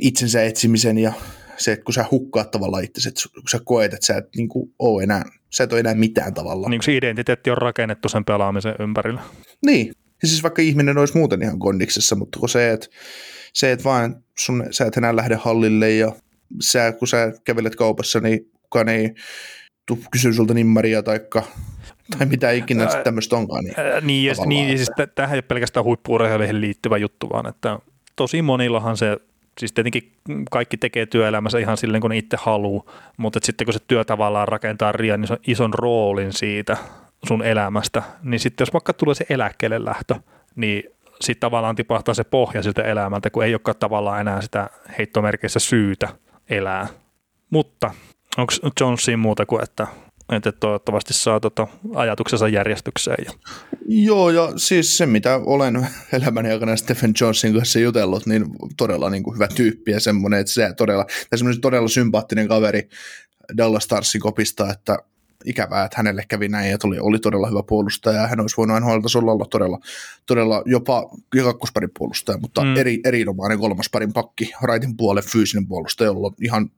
[0.00, 1.12] itsensä etsimisen ja
[1.56, 4.74] se, että kun sä hukkaat tavallaan itse, kun sä koet, että sä et niin kuin
[4.78, 6.70] ole enää, sä et ole enää mitään tavallaan.
[6.70, 9.20] Niin se identiteetti on rakennettu sen pelaamisen ympärillä.
[9.66, 9.92] Niin,
[10.22, 12.86] ja siis vaikka ihminen olisi muuten ihan kondiksessa, mutta kun se, että,
[13.52, 16.12] se, että vaan sun, sä et enää lähde hallille ja
[16.60, 19.14] sä, kun sä kävelet kaupassa, niin kukaan ei
[19.86, 21.42] tuu kysyä sulta nimmaria taikka,
[22.18, 23.64] tai mitä ikinä ää, tämmöistä onkaan.
[23.64, 27.78] Niin, ää, niin, ja, niin, siis tämähän ei ole pelkästään huippuurheiluihin liittyvä juttu, vaan että
[28.16, 29.16] tosi monillahan se
[29.58, 30.12] siis tietenkin
[30.50, 32.84] kaikki tekee työelämässä ihan silleen, kun itse haluaa,
[33.16, 36.76] mutta sitten kun se työ tavallaan rakentaa riian niin ison roolin siitä
[37.28, 40.14] sun elämästä, niin sitten jos vaikka tulee se eläkkeelle lähtö,
[40.56, 40.82] niin
[41.20, 46.08] sitten tavallaan tipahtaa se pohja siltä elämältä, kun ei olekaan tavallaan enää sitä heittomerkeissä syytä
[46.50, 46.86] elää.
[47.50, 47.90] Mutta
[48.36, 49.86] onko Johnsiin muuta kuin, että,
[50.32, 53.24] että toivottavasti saa tota ajatuksensa järjestykseen?
[53.24, 53.32] Ja...
[53.86, 58.44] Joo, ja siis se, mitä olen elämäni aikana Stephen Johnson kanssa jutellut, niin
[58.76, 61.06] todella niin kuin hyvä tyyppi ja semmoinen, että se todella,
[61.60, 62.88] todella sympaattinen kaveri
[63.56, 64.98] Dallas Starsin kopista, että
[65.44, 68.80] ikävää, että hänelle kävi näin ja tuli, oli todella hyvä puolustaja ja hän olisi voinut
[68.80, 69.78] NHL-tasolla olla todella,
[70.26, 71.10] todella jopa
[71.44, 72.76] kakkosparin puolustaja, mutta mm.
[72.76, 76.70] eri, erinomainen kolmasparin pakki, raitin puolen fyysinen puolustaja, jolla on ihan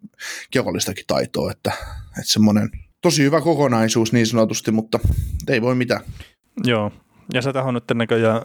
[0.50, 1.72] kehollistakin taitoa, että,
[2.18, 2.70] että semmoinen
[3.00, 4.98] tosi hyvä kokonaisuus niin sanotusti, mutta
[5.48, 6.00] ei voi mitään.
[6.64, 6.92] Joo,
[7.34, 8.42] ja sä tähän nyt näköjään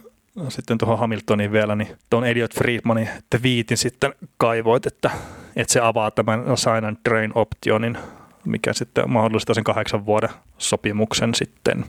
[0.48, 3.08] sitten tuohon Hamiltoniin vielä, niin tuon Elliot Friedmanin
[3.42, 5.10] viitin sitten kaivoit, että,
[5.56, 7.98] että se avaa tämän sign and train optionin
[8.46, 11.84] mikä sitten mahdollistaa sen kahdeksan vuoden sopimuksen sitten.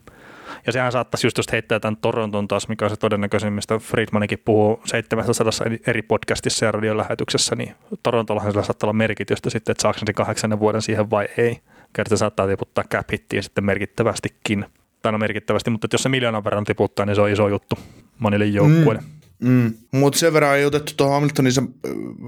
[0.65, 4.41] Ja sehän saattaisi just, jos heittää tämän Toronton taas, mikä on se todennäköisin, mistä Friedmanikin
[4.45, 5.51] puhuu 700
[5.87, 10.59] eri podcastissa ja radiolähetyksessä, niin Torontollahan sillä saattaa olla merkitystä sitten, että saako se kahdeksan
[10.59, 11.59] vuoden siihen vai ei.
[11.97, 14.65] Kerta saattaa tiputtaa cap hittiä sitten merkittävästikin.
[15.01, 17.75] Tai no merkittävästi, mutta jos se miljoonan verran tiputtaa, niin se on iso juttu
[18.19, 19.03] monille joukkueille.
[19.39, 19.49] Mm.
[19.49, 19.73] Mm.
[19.91, 21.53] Mutta sen verran ei otettu tuohon Hamiltonin,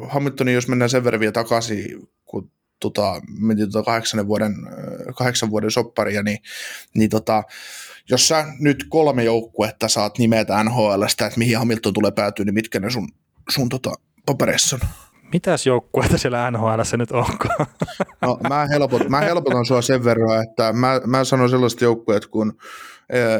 [0.09, 4.55] Hamiltonin, jos mennään sen verran vielä takaisin, kun tota, meni tota kahdeksan vuoden,
[5.17, 6.37] kahdeksan vuoden sopparia, niin,
[6.93, 7.43] niin tota,
[8.09, 12.79] jos sä nyt kolme joukkuetta saat nimetä NHLstä, että mihin Hamilton tulee päätyä, niin mitkä
[12.79, 13.07] ne sun,
[13.49, 13.93] sun tota,
[14.25, 15.08] papereissa on?
[15.33, 17.65] Mitäs joukkueita siellä NHL nyt onkaan?
[18.21, 22.53] No, mä, helpot, mä helpotan sua sen verran, että mä, mä sanon sellaiset joukkueet kuin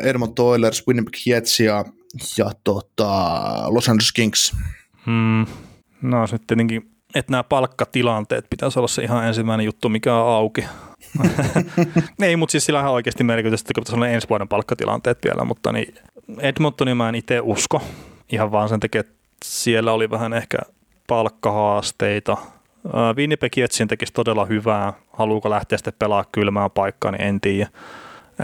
[0.04, 1.86] Edmonton Oilers, Winnipeg Jets ja,
[2.38, 3.34] ja tota,
[3.68, 4.56] Los Angeles Kings.
[5.06, 5.46] Hmm.
[6.02, 10.66] No sitten tietenkin että nämä palkkatilanteet pitäisi olla se ihan ensimmäinen juttu, mikä on auki.
[12.22, 15.72] Ei, mutta siis sillä on oikeasti merkitystä, että pitäisi olla ensi vuoden palkkatilanteet vielä, mutta
[15.72, 15.96] niin
[16.38, 17.82] Edmontonin mä en itse usko.
[18.32, 19.14] Ihan vaan sen takia, että
[19.46, 20.58] siellä oli vähän ehkä
[21.10, 22.38] palkkahaasteita.
[23.16, 24.94] Winnipeg Jetsin tekisi todella hyvää.
[25.14, 27.70] Haluuko lähteä sitten pelaa kylmää paikkaa, niin en tiedä.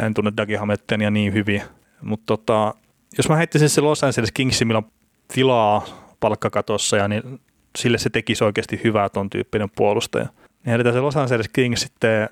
[0.03, 1.61] En tunne Dougie Hamiltonia niin hyvin.
[2.01, 2.73] Mutta tota,
[3.17, 4.91] jos mä heittäisin se Los Angeles Kingsi, millä on
[5.33, 5.85] tilaa
[6.19, 7.39] palkkakatossa ja niin
[7.77, 10.25] sille se tekisi oikeasti hyvää ton tyyppinen puolustaja.
[10.25, 12.29] Niin heitetään se Los Angeles Kings sitten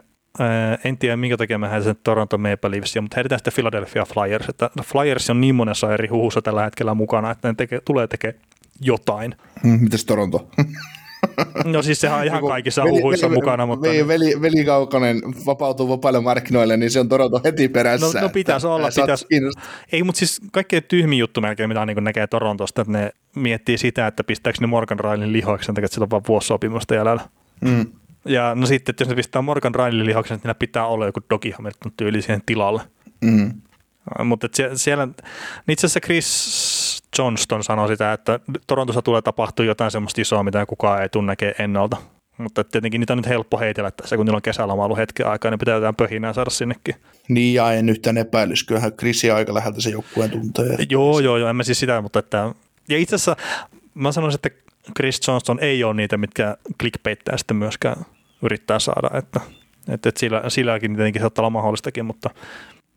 [0.83, 4.49] en tiedä minkä takia me heitetään Toronto Maple Leafsia, mutta heitetään sitten Philadelphia Flyers.
[4.49, 8.43] Että Flyers on niin monessa eri huhussa tällä hetkellä mukana, että ne teke, tulee tekemään
[8.81, 9.35] jotain.
[9.63, 10.47] Mm, mitäs Toronto?
[11.65, 13.65] No siis sehän on ihan kaikissa veli, huhuissa veli, mukana.
[13.65, 18.19] Mutta veli, veli, veli Kaukonen vapautuu vapaille markkinoille, niin se on Toronto heti perässä.
[18.19, 18.89] No, no pitäisi olla.
[18.95, 19.25] Pitäisi.
[19.91, 24.07] Ei, mutta siis kaikkein tyhmin juttu melkein, mitä niin näkee Torontosta, että ne miettii sitä,
[24.07, 27.21] että pistääkö ne Morgan Railin lihoiksi sen takia, että sillä on vaan vuosisopimusta jäljellä.
[27.61, 27.85] Mm.
[28.25, 31.19] Ja no sitten, että jos ne pistää Morgan Railin lihoiksi, niin niillä pitää olla joku
[31.29, 32.81] Dogi Hamilton tyyli siihen tilalle.
[33.21, 33.53] Mm.
[34.23, 35.07] Mutta siellä,
[35.67, 36.27] itse asiassa Chris
[37.17, 41.97] Johnston sanoi sitä, että Torontossa tulee tapahtua jotain semmoista isoa, mitä kukaan ei tunne ennalta.
[42.37, 45.51] mutta tietenkin niitä on nyt helppo heitellä tässä, kun niillä on kesäloma ollut hetken aikaa,
[45.51, 46.95] niin pitää jotain pöhinää saada sinnekin.
[47.29, 50.77] Niin, ja en yhtään epäilys, kyllähän Chrisi aika läheltä se joukkueen tuntee.
[50.89, 52.53] Joo, joo, joo, en mä siis sitä, mutta että,
[52.89, 53.35] ja itse asiassa
[53.93, 54.63] mä sanoisin, että
[54.97, 58.05] Chris Johnston ei ole niitä, mitkä clickbaittää sitten myöskään
[58.41, 59.39] yrittää saada, että,
[59.93, 62.29] että, että sillä, silläkin tietenkin saattaa olla mahdollistakin, mutta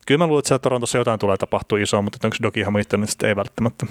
[0.07, 3.09] kyllä mä luulen, että siellä Torontossa jotain tulee tapahtua isoa, mutta onko Doki ihan niin
[3.09, 3.87] sitten ei välttämättä.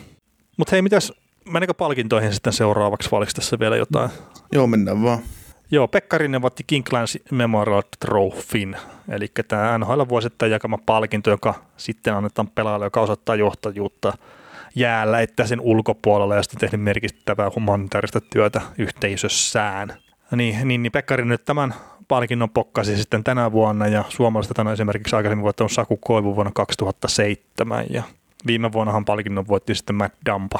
[0.58, 1.14] Mutta hei, mitäs,
[1.46, 4.10] menikö palkintoihin sitten seuraavaksi, vai tässä vielä jotain?
[4.52, 5.20] Joo, mennään vaan.
[5.72, 8.78] Joo, Pekkarinen voitti Kinklands Memorial Trophyn,
[9.10, 14.14] eli tämä NHL vuosittain jakama palkinto, joka sitten annetaan pelaajalle, joka osoittaa johtajuutta
[14.76, 19.94] jäällä, että sen ulkopuolella ja sitten tehnyt merkittävää humanitaarista työtä yhteisössään.
[20.36, 21.74] Niin, niin, niin Pekkarinen nyt tämän
[22.08, 27.86] palkinnon pokkasi sitten tänä vuonna ja suomalaiset on esimerkiksi aikaisemmin voittanut Saku Koivu vuonna 2007
[27.90, 28.04] ja
[28.48, 30.60] viime vuonnahan palkinnon voitti sitten Matt Dampa.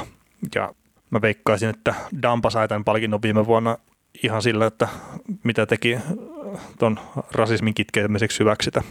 [0.54, 0.74] Ja
[1.10, 3.78] mä veikkaisin, että Dampa sai tämän palkinnon viime vuonna
[4.22, 4.88] ihan sillä, että
[5.44, 5.98] mitä teki
[6.78, 6.98] tuon
[7.32, 8.82] rasismin kitkeytymiseksi hyväksi sitä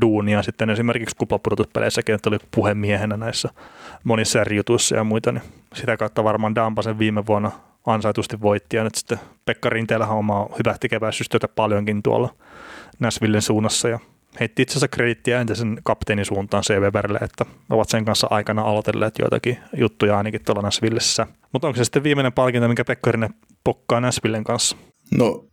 [0.00, 3.48] duunia sitten esimerkiksi kuplapudotuspeleissäkin, että oli puhemiehenä näissä
[4.04, 5.42] monissa eri jutuissa ja muita, niin
[5.74, 7.50] sitä kautta varmaan Dampa sen viime vuonna
[7.86, 12.34] ansaitusti voitti ja nyt sitten Pekka Rinteellähän omaa hyvää tekeväisyystyötä paljonkin tuolla
[12.98, 13.98] Näsvillen suunnassa ja
[14.40, 19.18] heitti itse asiassa krediittiä entisen kapteenin suuntaan CV Värille, että ovat sen kanssa aikana aloitelleet
[19.18, 21.26] joitakin juttuja ainakin tuolla Näsvillessä.
[21.52, 24.76] Mutta onko se sitten viimeinen palkinto, minkä Pekkarinen pokkaa Näsvillen kanssa?
[25.18, 25.44] No,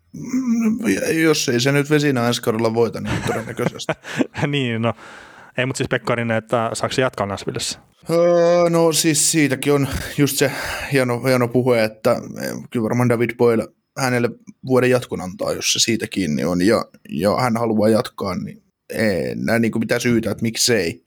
[1.23, 3.93] jos ei se nyt vesinä ensi kaudella voita, niin todennäköisesti.
[4.47, 4.93] niin, no.
[5.57, 7.79] Ei, mutta siis Pekkarinen, että saako se jatkaa Näsvillessä?
[8.09, 9.87] Öö, no siis siitäkin on
[10.17, 10.51] just se
[10.91, 12.15] hieno, hieno puhe, että
[12.69, 14.29] kyllä varmaan David Boyle hänelle
[14.65, 19.45] vuoden jatkon antaa, jos se siitä kiinni on, ja, ja hän haluaa jatkaa, niin en
[19.45, 21.03] näe niin mitään syytä, että miksei,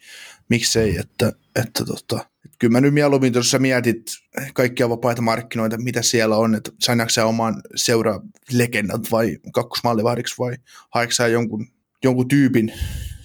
[0.49, 4.03] miksei että, että tota, että kyllä mä nyt mieluummin, jos sä mietit
[4.55, 8.21] kaikkia vapaita markkinoita, mitä siellä on, että sainaanko sä oman seura
[8.53, 10.57] legendat vai kakkosmallivahdiksi vai
[10.91, 11.67] haeeko sä jonkun,
[12.05, 12.73] jonkun tyypin,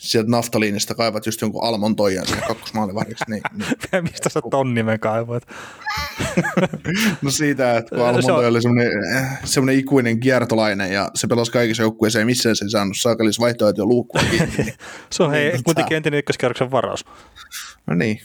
[0.06, 3.24] sieltä naftaliinista kaivat just jonkun Almon Toijan sinne kakkosmaalivahdiksi.
[3.30, 4.04] Niin, niin.
[4.12, 5.44] Mistä sä ton nimen kaivoit?
[7.22, 8.92] no siitä, että kun Almon Toija oli semmoinen,
[9.44, 13.86] semmoinen ikuinen kiertolainen ja se pelasi kaikissa joukkueissa ja missään se ei saanut saakalissa vaihtoehtoja
[13.86, 14.22] luukkua.
[14.58, 14.74] Niin,
[15.10, 17.06] se on hei, kuitenkin entinen ykköskierroksen varaus.
[17.88, 18.20] No niin,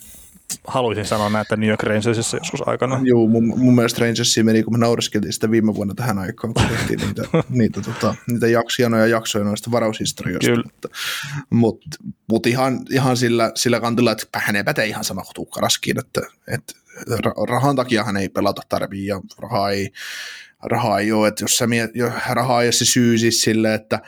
[0.67, 3.01] haluaisin sanoa näitä New York Rangersissa joskus aikana.
[3.03, 6.65] Joo, mun, mun mielestä Rangersia meni, kun me naureskeltiin sitä viime vuonna tähän aikaan, kun
[6.69, 10.51] tehtiin niitä, niitä, tota, niitä jaks, hienoja jaksoja noista varaushistorioista.
[10.51, 10.63] Kyllä.
[10.65, 10.89] Mutta,
[11.51, 11.89] mutta,
[12.29, 16.21] mutta ihan, ihan sillä, sillä kantilla, että hän ei päte ihan sama kuin Tuukkaraskin, että,
[16.49, 16.75] että
[17.49, 19.93] rahan takia hän ei pelata tarvii ja rahaa ei,
[20.63, 21.91] rahaa ei ole, että jos sä miet,
[22.31, 24.01] rahaa ei ole se syy siis sille, että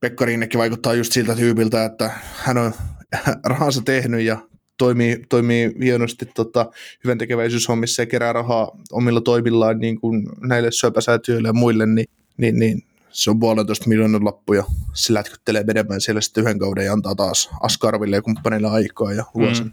[0.00, 2.74] Pekka Rinnekin vaikuttaa just siltä tyypiltä, että hän on
[3.44, 4.38] rahansa tehnyt ja
[4.78, 6.70] toimii, toimii hienosti tota,
[7.04, 12.06] hyvän tekeväisyyshommissa ja kerää rahaa omilla toimillaan niin kuin näille syöpäsäätiöille ja muille, niin,
[12.36, 14.64] niin, niin se on puolentoista miljoonan lappuja.
[14.94, 19.24] Se lätkyttelee vedemään siellä sitten yhden kauden ja antaa taas Askarville ja kumppaneille aikaa ja
[19.34, 19.66] luo sen.
[19.66, 19.72] Mm.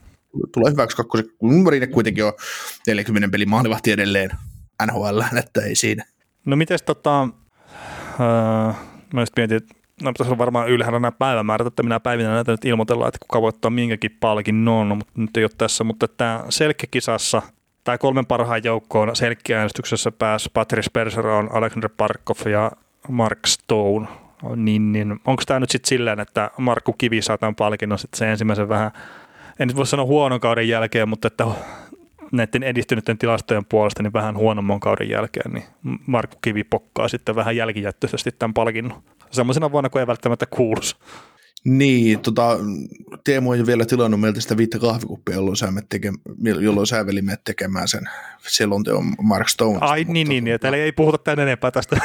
[0.54, 1.26] Tulee hyväksi kakkosen.
[1.70, 2.34] Rinne kuitenkin on
[2.88, 4.30] 40 pelin maalivahti edelleen
[4.86, 6.06] NHL, että ei siinä.
[6.46, 8.76] No miten tota, äh,
[9.14, 12.52] mä just mietin, että no pitäisi olla varmaan ylhäällä nämä päivämäärät, että minä päivinä näitä
[12.52, 17.42] nyt ilmoitellaan, että kuka voittaa minkäkin palkinnon, mutta nyt ei ole tässä, mutta tämä Selkki-kisassa
[17.84, 22.72] tai kolmen parhaan joukkoon Selkki-äänestyksessä pääsi Patrice Bergeron, Alexander Parkov ja
[23.10, 24.08] Mark Stone,
[24.56, 25.20] niin, niin.
[25.26, 28.92] Onko tämä nyt sitten silleen, että Markku Kivi saa tämän palkinnon sitten se ensimmäisen vähän,
[29.60, 31.46] en nyt voi sanoa huonon kauden jälkeen, mutta että
[32.32, 35.64] näiden edistyneiden tilastojen puolesta niin vähän huonomman kauden jälkeen, niin
[36.06, 39.04] Markku Kivi pokkaa sitten vähän jälkijättöisesti tämän palkinnon
[39.36, 40.96] semmoisena vuonna, kun ei välttämättä kuuluisi.
[41.66, 42.58] Niin, tota,
[43.24, 46.14] Teemu on jo vielä tilannut meiltä sitä viittä kahvikuppia, jolloin sä, teke,
[46.62, 48.10] jolloin sä veli tekemään sen
[48.48, 49.78] selonteon Mark Stone.
[49.82, 51.98] Ai mutta, niin, niin, niin että ei puhuta tämän enempää tästä.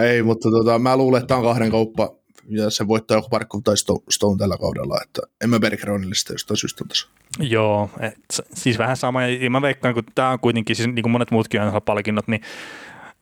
[0.04, 2.10] ei, mutta tota, mä luulen, että tämä on kahden kauppa
[2.48, 3.74] ja se voittaa joku Parkko tai
[4.10, 7.08] Stone tällä kaudella, että en mä Bergeronille sitä jostain syystä tässä.
[7.38, 8.14] Joo, et,
[8.54, 11.60] siis vähän sama, ja mä veikkaan, kun tämä on kuitenkin, siis niin kuin monet muutkin
[11.84, 12.40] palkinnot, niin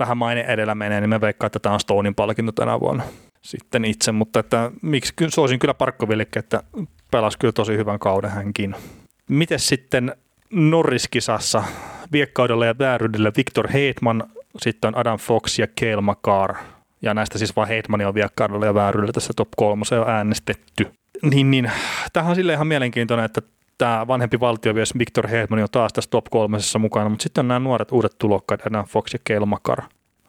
[0.00, 3.02] vähän maine edellä menee, niin mä veikkaan, että tämä on Stonein palkinto tänä vuonna
[3.42, 6.62] sitten itse, mutta että miksi suosin kyllä Parkkovillekin, että
[7.10, 8.74] pelasi kyllä tosi hyvän kauden hänkin.
[9.28, 10.14] Miten sitten
[10.50, 11.64] Norriskisassa
[12.12, 14.24] viekkaudella ja vääryydellä Victor Heitman,
[14.58, 16.54] sitten on Adam Fox ja Kale McCarr.
[17.02, 20.90] Ja näistä siis vain Heitman on viekkaudella ja vääryydellä tässä top kolmosen on äänestetty.
[21.22, 21.70] Niin, niin.
[22.12, 23.42] Tämähän on silleen ihan mielenkiintoinen, että
[23.80, 27.60] tämä vanhempi valtiomies Victor Hedman on taas tässä top kolmesessa mukana, mutta sitten on nämä
[27.60, 29.82] nuoret uudet tulokkaat, Adam Fox ja Kale Makar.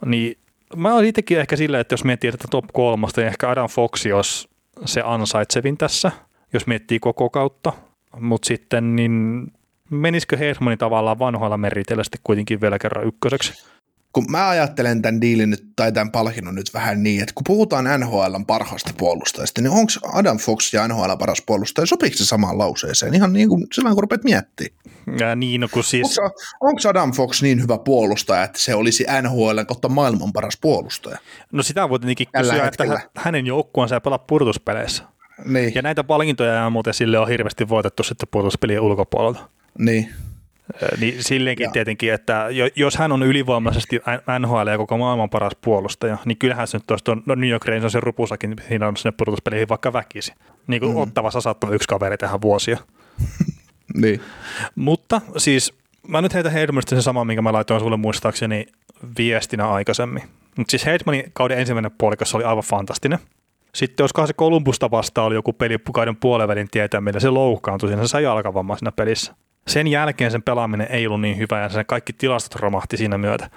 [0.06, 0.38] Niin
[0.76, 4.06] mä olen itsekin ehkä silleen, että jos miettii tätä top kolmasta, niin ehkä Adam Fox
[4.16, 4.50] olisi
[4.86, 6.12] se ansaitsevin tässä,
[6.54, 7.74] jos miettii koko kautta.
[8.20, 9.48] Mutta sitten niin
[9.90, 13.71] menisikö Hedmanin tavallaan vanhoilla meritellä sitten kuitenkin vielä kerran ykköseksi?
[14.14, 18.00] Kun mä ajattelen tämän diilin nyt, tai tämän palkinnon nyt vähän niin, että kun puhutaan
[18.00, 23.14] NHLn parhaasta puolustajasta, niin onko Adam Fox ja NHL paras puolustaja, sopiiko se samaan lauseeseen?
[23.14, 24.82] Ihan niin kuin silloin, kun rupeat miettimään.
[25.20, 26.20] Ja niin, no kun siis...
[26.62, 31.18] Onko, Adam Fox niin hyvä puolustaja, että se olisi NHLn kautta maailman paras puolustaja?
[31.52, 35.04] No sitä voi tietenkin kysyä, että hänen joukkueensa ei pelaa purtuspeleissä.
[35.46, 35.72] Niin.
[35.76, 39.40] Ja näitä palkintoja muuten sille on hirveästi voitettu sitten purtuspelien ulkopuolelta.
[39.78, 40.10] Niin.
[41.00, 41.72] Niin silleenkin ja.
[41.72, 44.02] tietenkin, että jos hän on ylivoimaisesti
[44.40, 48.04] NHL ja koko maailman paras puolustaja, niin kyllähän se nyt tuon no New York Rangersin
[48.04, 50.34] rupusakin siinä on sinne pudotuspeleihin vaikka väkisi.
[50.68, 51.02] Niin kuin mm.
[51.02, 52.78] ottavassa saattaa yksi kaveri tehdä vuosia.
[54.02, 54.22] niin.
[54.76, 55.74] Mutta siis
[56.08, 58.66] mä nyt heitän Heidmanista sen saman, minkä mä laitoin sulle muistaakseni
[59.18, 60.24] viestinä aikaisemmin.
[60.58, 63.20] Mutta siis Heidmanin kauden ensimmäinen puolikas oli aivan fantastinen.
[63.76, 68.04] Sitten jos se Kolumbusta vastaan oli joku peli kauden puolivälin tietää, millä se loukkaantui, siinä
[68.04, 69.36] se sai jalkavammaa siinä pelissä.
[69.68, 73.50] Sen jälkeen sen pelaaminen ei ollut niin hyvä ja sen kaikki tilastot romahti siinä myötä.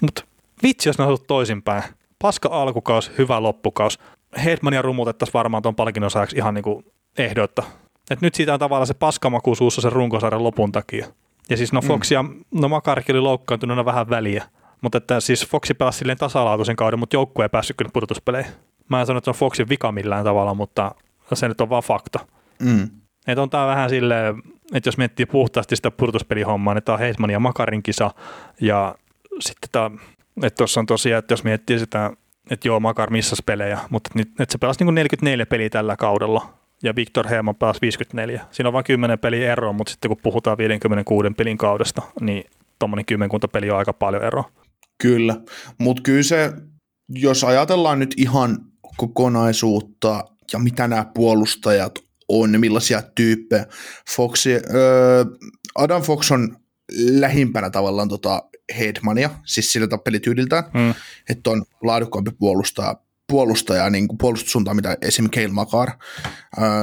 [0.00, 0.24] Mutta
[0.62, 1.82] vitsi, jos ne olisi toisinpäin.
[2.18, 3.98] Paska alkukaus, hyvä loppukaus.
[4.44, 6.84] Hedmania rummutettaisiin varmaan tuon palkinnon saaksi ihan niin kuin
[7.18, 7.62] ehdotta.
[8.10, 11.06] Et nyt siitä on tavallaan se paskamaku suussa sen runkosarjan lopun takia.
[11.50, 11.86] Ja siis no mm.
[11.86, 12.44] Fox ja mm.
[12.54, 14.44] no Makarki oli loukkaantunut vähän väliä.
[14.80, 18.52] Mutta että siis Foxi pelasi silleen tasalaatuisen kauden, mutta joukkue ei päässyt kyllä pudotuspeleihin.
[18.88, 20.94] Mä en sano, että se on Foxin vika millään tavalla, mutta
[21.34, 22.18] se nyt on vaan fakta.
[22.62, 22.90] Mm.
[23.26, 24.42] Että on tää vähän silleen,
[24.74, 28.10] että jos miettii puhtaasti sitä purtuspelihommaa, niin tämä on Heisman ja Makarin kisa,
[28.60, 28.94] ja
[29.40, 29.90] sitten tämä,
[30.42, 32.10] että tuossa on tosiaan, että jos miettii sitä,
[32.50, 36.54] että joo, Makar missasi pelejä, mutta nyt, että se pelasi niin 44 peliä tällä kaudella,
[36.82, 38.44] ja Viktor Helman pelasi 54.
[38.50, 42.44] Siinä on vain 10 peliä eroa, mutta sitten kun puhutaan 56 pelin kaudesta, niin
[42.78, 44.50] tuommoinen kymmenkunta peli on aika paljon eroa.
[45.02, 45.36] Kyllä,
[45.78, 46.52] mutta kyllä se,
[47.08, 48.58] jos ajatellaan nyt ihan
[48.96, 53.66] kokonaisuutta ja mitä nämä puolustajat on, millaisia tyyppejä.
[54.16, 55.24] Foxi, öö,
[55.74, 56.56] Adam Fox on
[56.98, 58.42] lähimpänä tavallaan tota
[58.78, 60.94] Headmania, siis sillä pelityyliltä, mm.
[61.28, 62.96] että on laadukkaampi puolustaja,
[63.28, 65.30] puolustaja niin kuin puolustussuuntaan, mitä esim.
[65.30, 65.90] Keil Makar.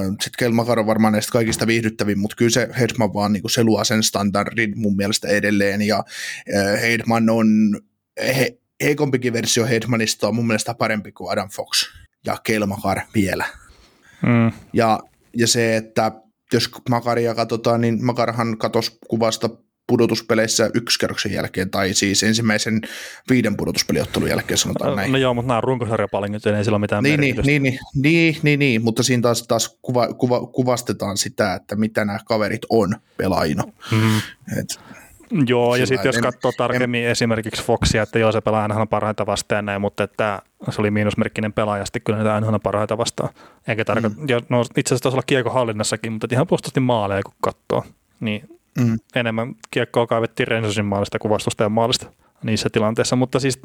[0.10, 3.52] Sitten Keil Makar on varmaan näistä kaikista viihdyttävin, mutta kyllä se Headman vaan niin kuin
[3.52, 6.04] se luo sen standardin mun mielestä edelleen, ja
[6.82, 7.48] Headman on
[8.22, 11.84] he, heikompikin versio Headmanista on mun mielestä parempi kuin Adam Fox
[12.26, 13.46] ja Keil Makar vielä.
[14.22, 14.52] Mm.
[14.74, 15.00] Ja
[15.38, 16.12] ja se, että
[16.54, 19.50] jos Makaria katsotaan, niin Makarhan katosi kuvasta
[19.88, 22.82] pudotuspeleissä kerroksen jälkeen, tai siis ensimmäisen
[23.30, 25.12] viiden pudotuspeliottelun jälkeen sanotaan no, näin.
[25.12, 27.46] No joo, mutta nämä runkosarjapalkinnot ei sillä mitään niin, merkitystä.
[27.52, 32.06] Niin, niin, niin, niin, niin, mutta siinä taas, taas kuva, kuva, kuvastetaan sitä, että mitä
[32.06, 33.64] nämä kaverit on pelaajina.
[33.92, 34.18] Mm.
[34.60, 34.80] Et,
[35.48, 39.26] Joo, ja sitten jos katsoo tarkemmin en, esimerkiksi Foxia, että joo se pelaa aina parhaita
[39.26, 43.30] vastaan näin, mutta että se oli miinusmerkkinen pelaaja sitten kyllä niitä aina parhaita vastaan.
[43.68, 44.30] Eikä tarko- mm.
[44.30, 47.86] ja, no, itse asiassa olla kiekko hallinnassakin, mutta ihan puhtaasti maaleja kun katsoo,
[48.20, 48.50] niin
[48.80, 48.98] mm.
[49.16, 52.12] enemmän kiekkoa kaivettiin Rensosin maalista kuin vastustajan maalista
[52.44, 53.60] niissä tilanteissa, mutta siis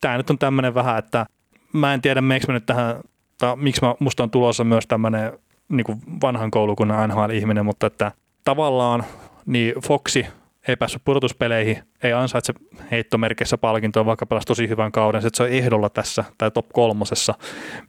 [0.00, 1.26] tämä nyt on tämmöinen vähän, että
[1.72, 2.96] mä en tiedä, miksi mä nyt tähän,
[3.38, 5.32] tai miksi mä, musta on tulossa myös tämmöinen
[5.68, 8.12] niin vanhan koulukunnan NHL-ihminen, mutta että
[8.44, 9.04] tavallaan
[9.46, 10.26] niin Foxi
[10.68, 12.54] ei päässyt pudotuspeleihin, ei ansaitse
[12.90, 17.34] heittomerkeissä palkintoa, vaikka pelasi tosi hyvän kauden, että se on ehdolla tässä tai top kolmosessa,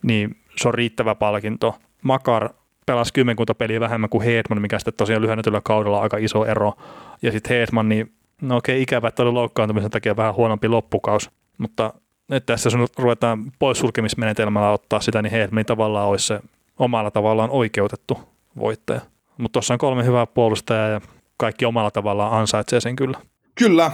[0.03, 1.75] niin se on riittävä palkinto.
[2.01, 2.49] Makar
[2.85, 6.73] pelasi kymmenkunta peliä vähemmän kuin Hedman, mikä sitten tosiaan lyhennetyllä kaudella aika iso ero.
[7.21, 11.93] Ja sitten Hedman, niin no okei, ikävä, että oli loukkaantumisen takia vähän huonompi loppukaus, mutta
[12.29, 16.39] että tässä jos ruvetaan poissulkemismenetelmällä ottaa sitä, niin Hedman tavallaan olisi se
[16.79, 18.19] omalla tavallaan oikeutettu
[18.59, 19.01] voittaja.
[19.37, 21.01] Mutta tuossa on kolme hyvää puolustajaa ja
[21.37, 23.19] kaikki omalla tavallaan ansaitsee sen kyllä.
[23.55, 23.91] Kyllä.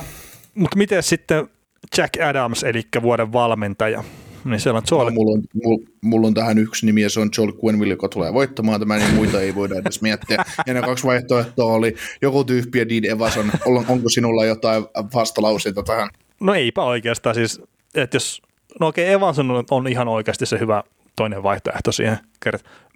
[0.55, 1.49] Mutta miten sitten
[1.97, 4.03] Jack Adams, eli vuoden valmentaja?
[4.45, 5.05] Niin siellä on Joel.
[5.05, 8.09] No, mulla, on, mulla, mulla, on tähän yksi nimi ja se on Joel Quenville, joka
[8.09, 10.45] tulee voittamaan tämän, niin muita ei voida edes miettiä.
[10.67, 13.51] Ja ne kaksi vaihtoehtoa oli joko tyyppi ja Dean Evason.
[13.65, 14.83] Onko sinulla jotain
[15.13, 16.09] vastalauseita tähän?
[16.39, 17.61] No eipä oikeastaan siis,
[17.95, 18.41] että jos,
[18.79, 20.83] no okei, Evanson on, on ihan oikeasti se hyvä
[21.15, 22.17] toinen vaihtoehto siihen.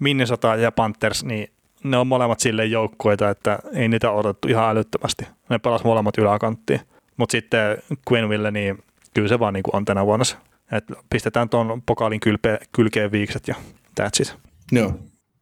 [0.01, 1.52] Minnesota ja Panthers, niin
[1.83, 5.25] ne on molemmat sille joukkueita, että ei niitä odotettu ihan älyttömästi.
[5.49, 6.79] Ne pelas molemmat yläkanttiin.
[7.17, 7.77] Mutta sitten
[8.11, 8.83] Quenville, niin
[9.13, 10.25] kyllä se vaan niin on tänä vuonna.
[10.71, 13.55] Et pistetään tuon pokaalin kylpe, kylkeen viikset ja
[14.01, 14.35] that's it.
[14.71, 14.93] Joo.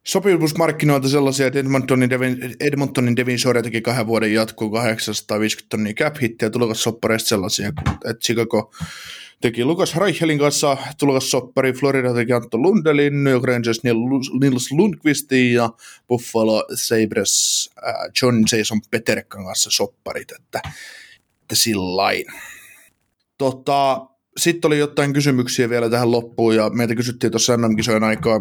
[0.04, 6.16] Sopimusmarkkinoilta sellaisia, että Edmontonin Devin, Edmontonin Devin Shore teki kahden vuoden jatkoon 850 tonnia cap
[6.22, 8.72] hittiä, tulokas soppareista sellaisia, että Chicago
[9.42, 10.76] teki Lukas Reichelin kanssa
[11.18, 13.80] soppari, Florida teki Antto Lundelin, New York Rangers
[14.40, 15.70] Nils Lundqvistin ja
[16.08, 20.60] Buffalo Sabres äh, John Jason Peterkan kanssa sopparit, että,
[21.42, 22.24] että sillain.
[23.38, 24.06] Tota,
[24.36, 28.40] sitten oli jotain kysymyksiä vielä tähän loppuun, ja meitä kysyttiin tuossa NM-kisojen aikaa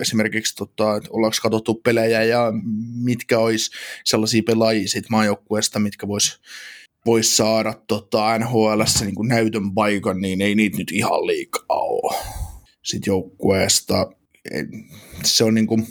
[0.00, 2.52] esimerkiksi, tota, että ollaanko katsottu pelejä, ja
[3.02, 3.70] mitkä olisi
[4.04, 6.40] sellaisia pelaajia siitä maajoukkueesta, mitkä vois
[7.06, 12.16] voisi saada tota, NHL niin näytön paikan, niin ei niitä nyt ihan liikaa ole.
[12.82, 14.10] Sitten joukkueesta
[15.24, 15.86] se on niin kuin,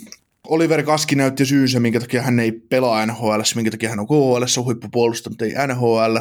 [0.48, 4.62] Oliver Kaski näytti syynsä, minkä takia hän ei pelaa NHL, minkä takia hän on KHL,
[4.64, 6.16] huippupuolusta, mutta ei NHL.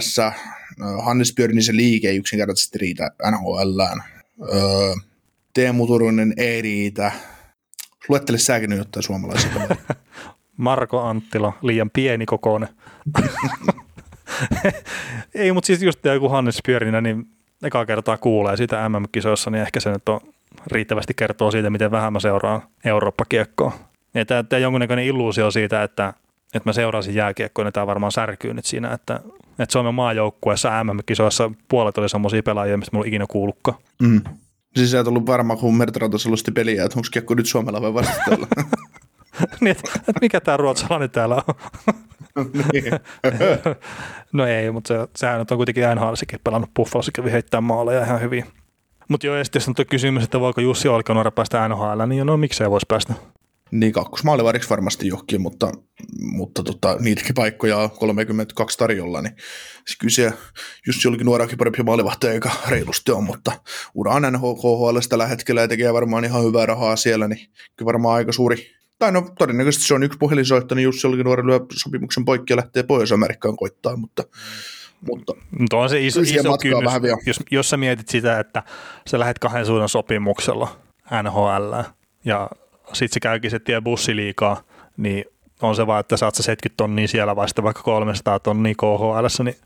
[1.03, 3.81] Hannes Björnisen liike ei yksinkertaisesti riitä NHL.
[3.81, 4.93] Öö,
[5.53, 7.11] Teemu Turunen ei riitä.
[8.09, 9.51] Luettele säkin nyt jotain suomalaisia.
[10.57, 12.69] Marko Anttila, liian pieni kokoinen.
[15.35, 17.27] ei, mutta siis just joku Hannes Björninen, niin
[17.63, 20.19] eka kertaa kuulee sitä MM-kisoissa, niin ehkä se nyt on
[20.67, 23.73] riittävästi kertoo siitä, miten vähän mä seuraan Eurooppa-kiekkoa.
[24.13, 26.13] Ja tämä, tämä jonkunnäköinen illuusio siitä, että,
[26.53, 29.19] että mä seurasin jääkiekkoa, niin tämä varmaan särkyy nyt siinä, että,
[29.59, 33.77] että Suomen maajoukkueessa MM-kisoissa puolet oli semmoisia pelaajia, mistä mulla ikinä kuullutkaan.
[34.01, 34.21] Mm.
[34.75, 35.75] Siis sä et ollut varma, kun
[36.17, 38.47] selosti peliä, että onko kiekko nyt Suomella vai vastustella.
[39.61, 41.55] niin, että, että mikä tämä ruotsalainen täällä on.
[42.73, 42.85] Niin.
[44.33, 48.45] no ei, mutta se, sehän on kuitenkin NHLsikin pelannut Buffalossa, kävi heittää maaleja ihan hyvin.
[49.07, 52.69] Mutta joo, ja sitten on kysymys, että voiko Jussi Olkanuora päästä NHL, niin no miksei
[52.69, 53.13] voisi päästä.
[53.71, 55.71] Niin, kakkosmaalivariksi varmasti johonkin, mutta,
[56.21, 59.35] mutta tota, niitäkin paikkoja on 32 tarjolla, niin
[59.99, 60.33] kyllä se
[60.87, 63.51] just jollakin nuorakin parempi maalivahtaja eikä reilusti on, mutta
[63.93, 68.31] uran NHL tällä hetkellä ja tekee varmaan ihan hyvää rahaa siellä, niin kyllä varmaan aika
[68.31, 68.67] suuri,
[68.99, 72.83] tai no todennäköisesti se on yksi puhelinsoitto, niin just jollakin nuorella sopimuksen poikki ja lähtee
[72.83, 74.23] Pohjois-Amerikkaan koittaa, mutta
[75.09, 77.17] mutta, mutta on se iso, iso kynnys, vähän vielä.
[77.25, 78.63] jos, jos sä mietit sitä, että
[79.07, 80.79] sä lähdet kahden suunnan sopimuksella
[81.23, 81.73] NHL
[82.25, 82.49] ja
[82.93, 84.63] sitten se käykin se tie bussiliikaa,
[84.97, 85.25] niin
[85.61, 89.57] on se vaan, että saat sä 70 tonnia siellä vasta vaikka 300 tonnia KHL, niin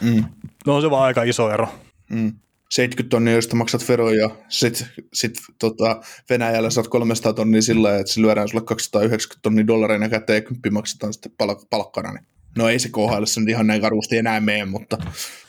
[0.00, 0.24] mm.
[0.66, 1.68] no on se vaan aika iso ero.
[2.10, 2.32] Mm.
[2.70, 6.00] 70 tonnia, josta maksat veroja, sitten sit, tota,
[6.30, 10.70] Venäjällä saat 300 tonnia sillä että se lyödään sulle 290 tonnia dollareina käteen ja kymppi
[10.70, 12.12] maksetaan sitten pal- palkkana.
[12.12, 12.26] Niin.
[12.58, 14.98] No ei se KHL nyt ihan näin karusti enää mene, mutta,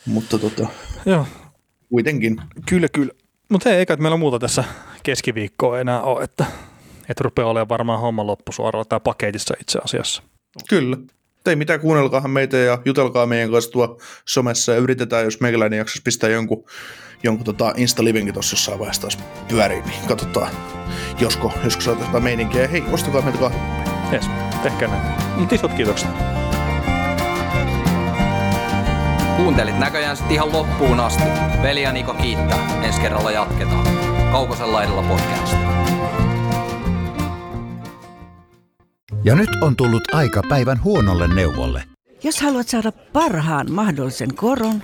[0.05, 0.67] mutta tota,
[1.05, 1.27] Joo.
[1.89, 2.41] kuitenkin.
[2.69, 3.13] Kyllä, kyllä.
[3.49, 4.63] Mutta ei, eikä meillä muuta tässä
[5.03, 6.45] keskiviikkoa enää ole, että,
[7.09, 10.23] että rupeaa olemaan varmaan homma loppusuoralla tai paketissa itse asiassa.
[10.69, 10.97] Kyllä.
[11.45, 16.01] Ei mitään, kuunnelkaahan meitä ja jutelkaa meidän kanssa tuo somessa ja yritetään, jos meikäläinen jaksaisi
[16.01, 16.65] pistää jonkun,
[17.23, 19.17] jonkun tota Insta-livenkin tuossa jossain vaiheessa taas
[19.47, 20.51] pyöriin, niin katsotaan,
[21.19, 22.67] josko, josko saataisiin meininkiä.
[22.67, 23.59] Hei, ostakaa meitä kahvia.
[24.11, 24.25] Jes,
[24.63, 25.23] tehkää näin.
[25.39, 26.09] Mutta isot kiitokset.
[29.37, 31.23] Kuuntelit näköjään sitten ihan loppuun asti.
[31.61, 32.83] Veli ja Niko kiittää.
[32.83, 33.87] Ensi kerralla jatketaan.
[34.31, 35.55] Kaukosella edellä podcast.
[39.23, 41.83] Ja nyt on tullut aika päivän huonolle neuvolle.
[42.23, 44.83] Jos haluat saada parhaan mahdollisen koron,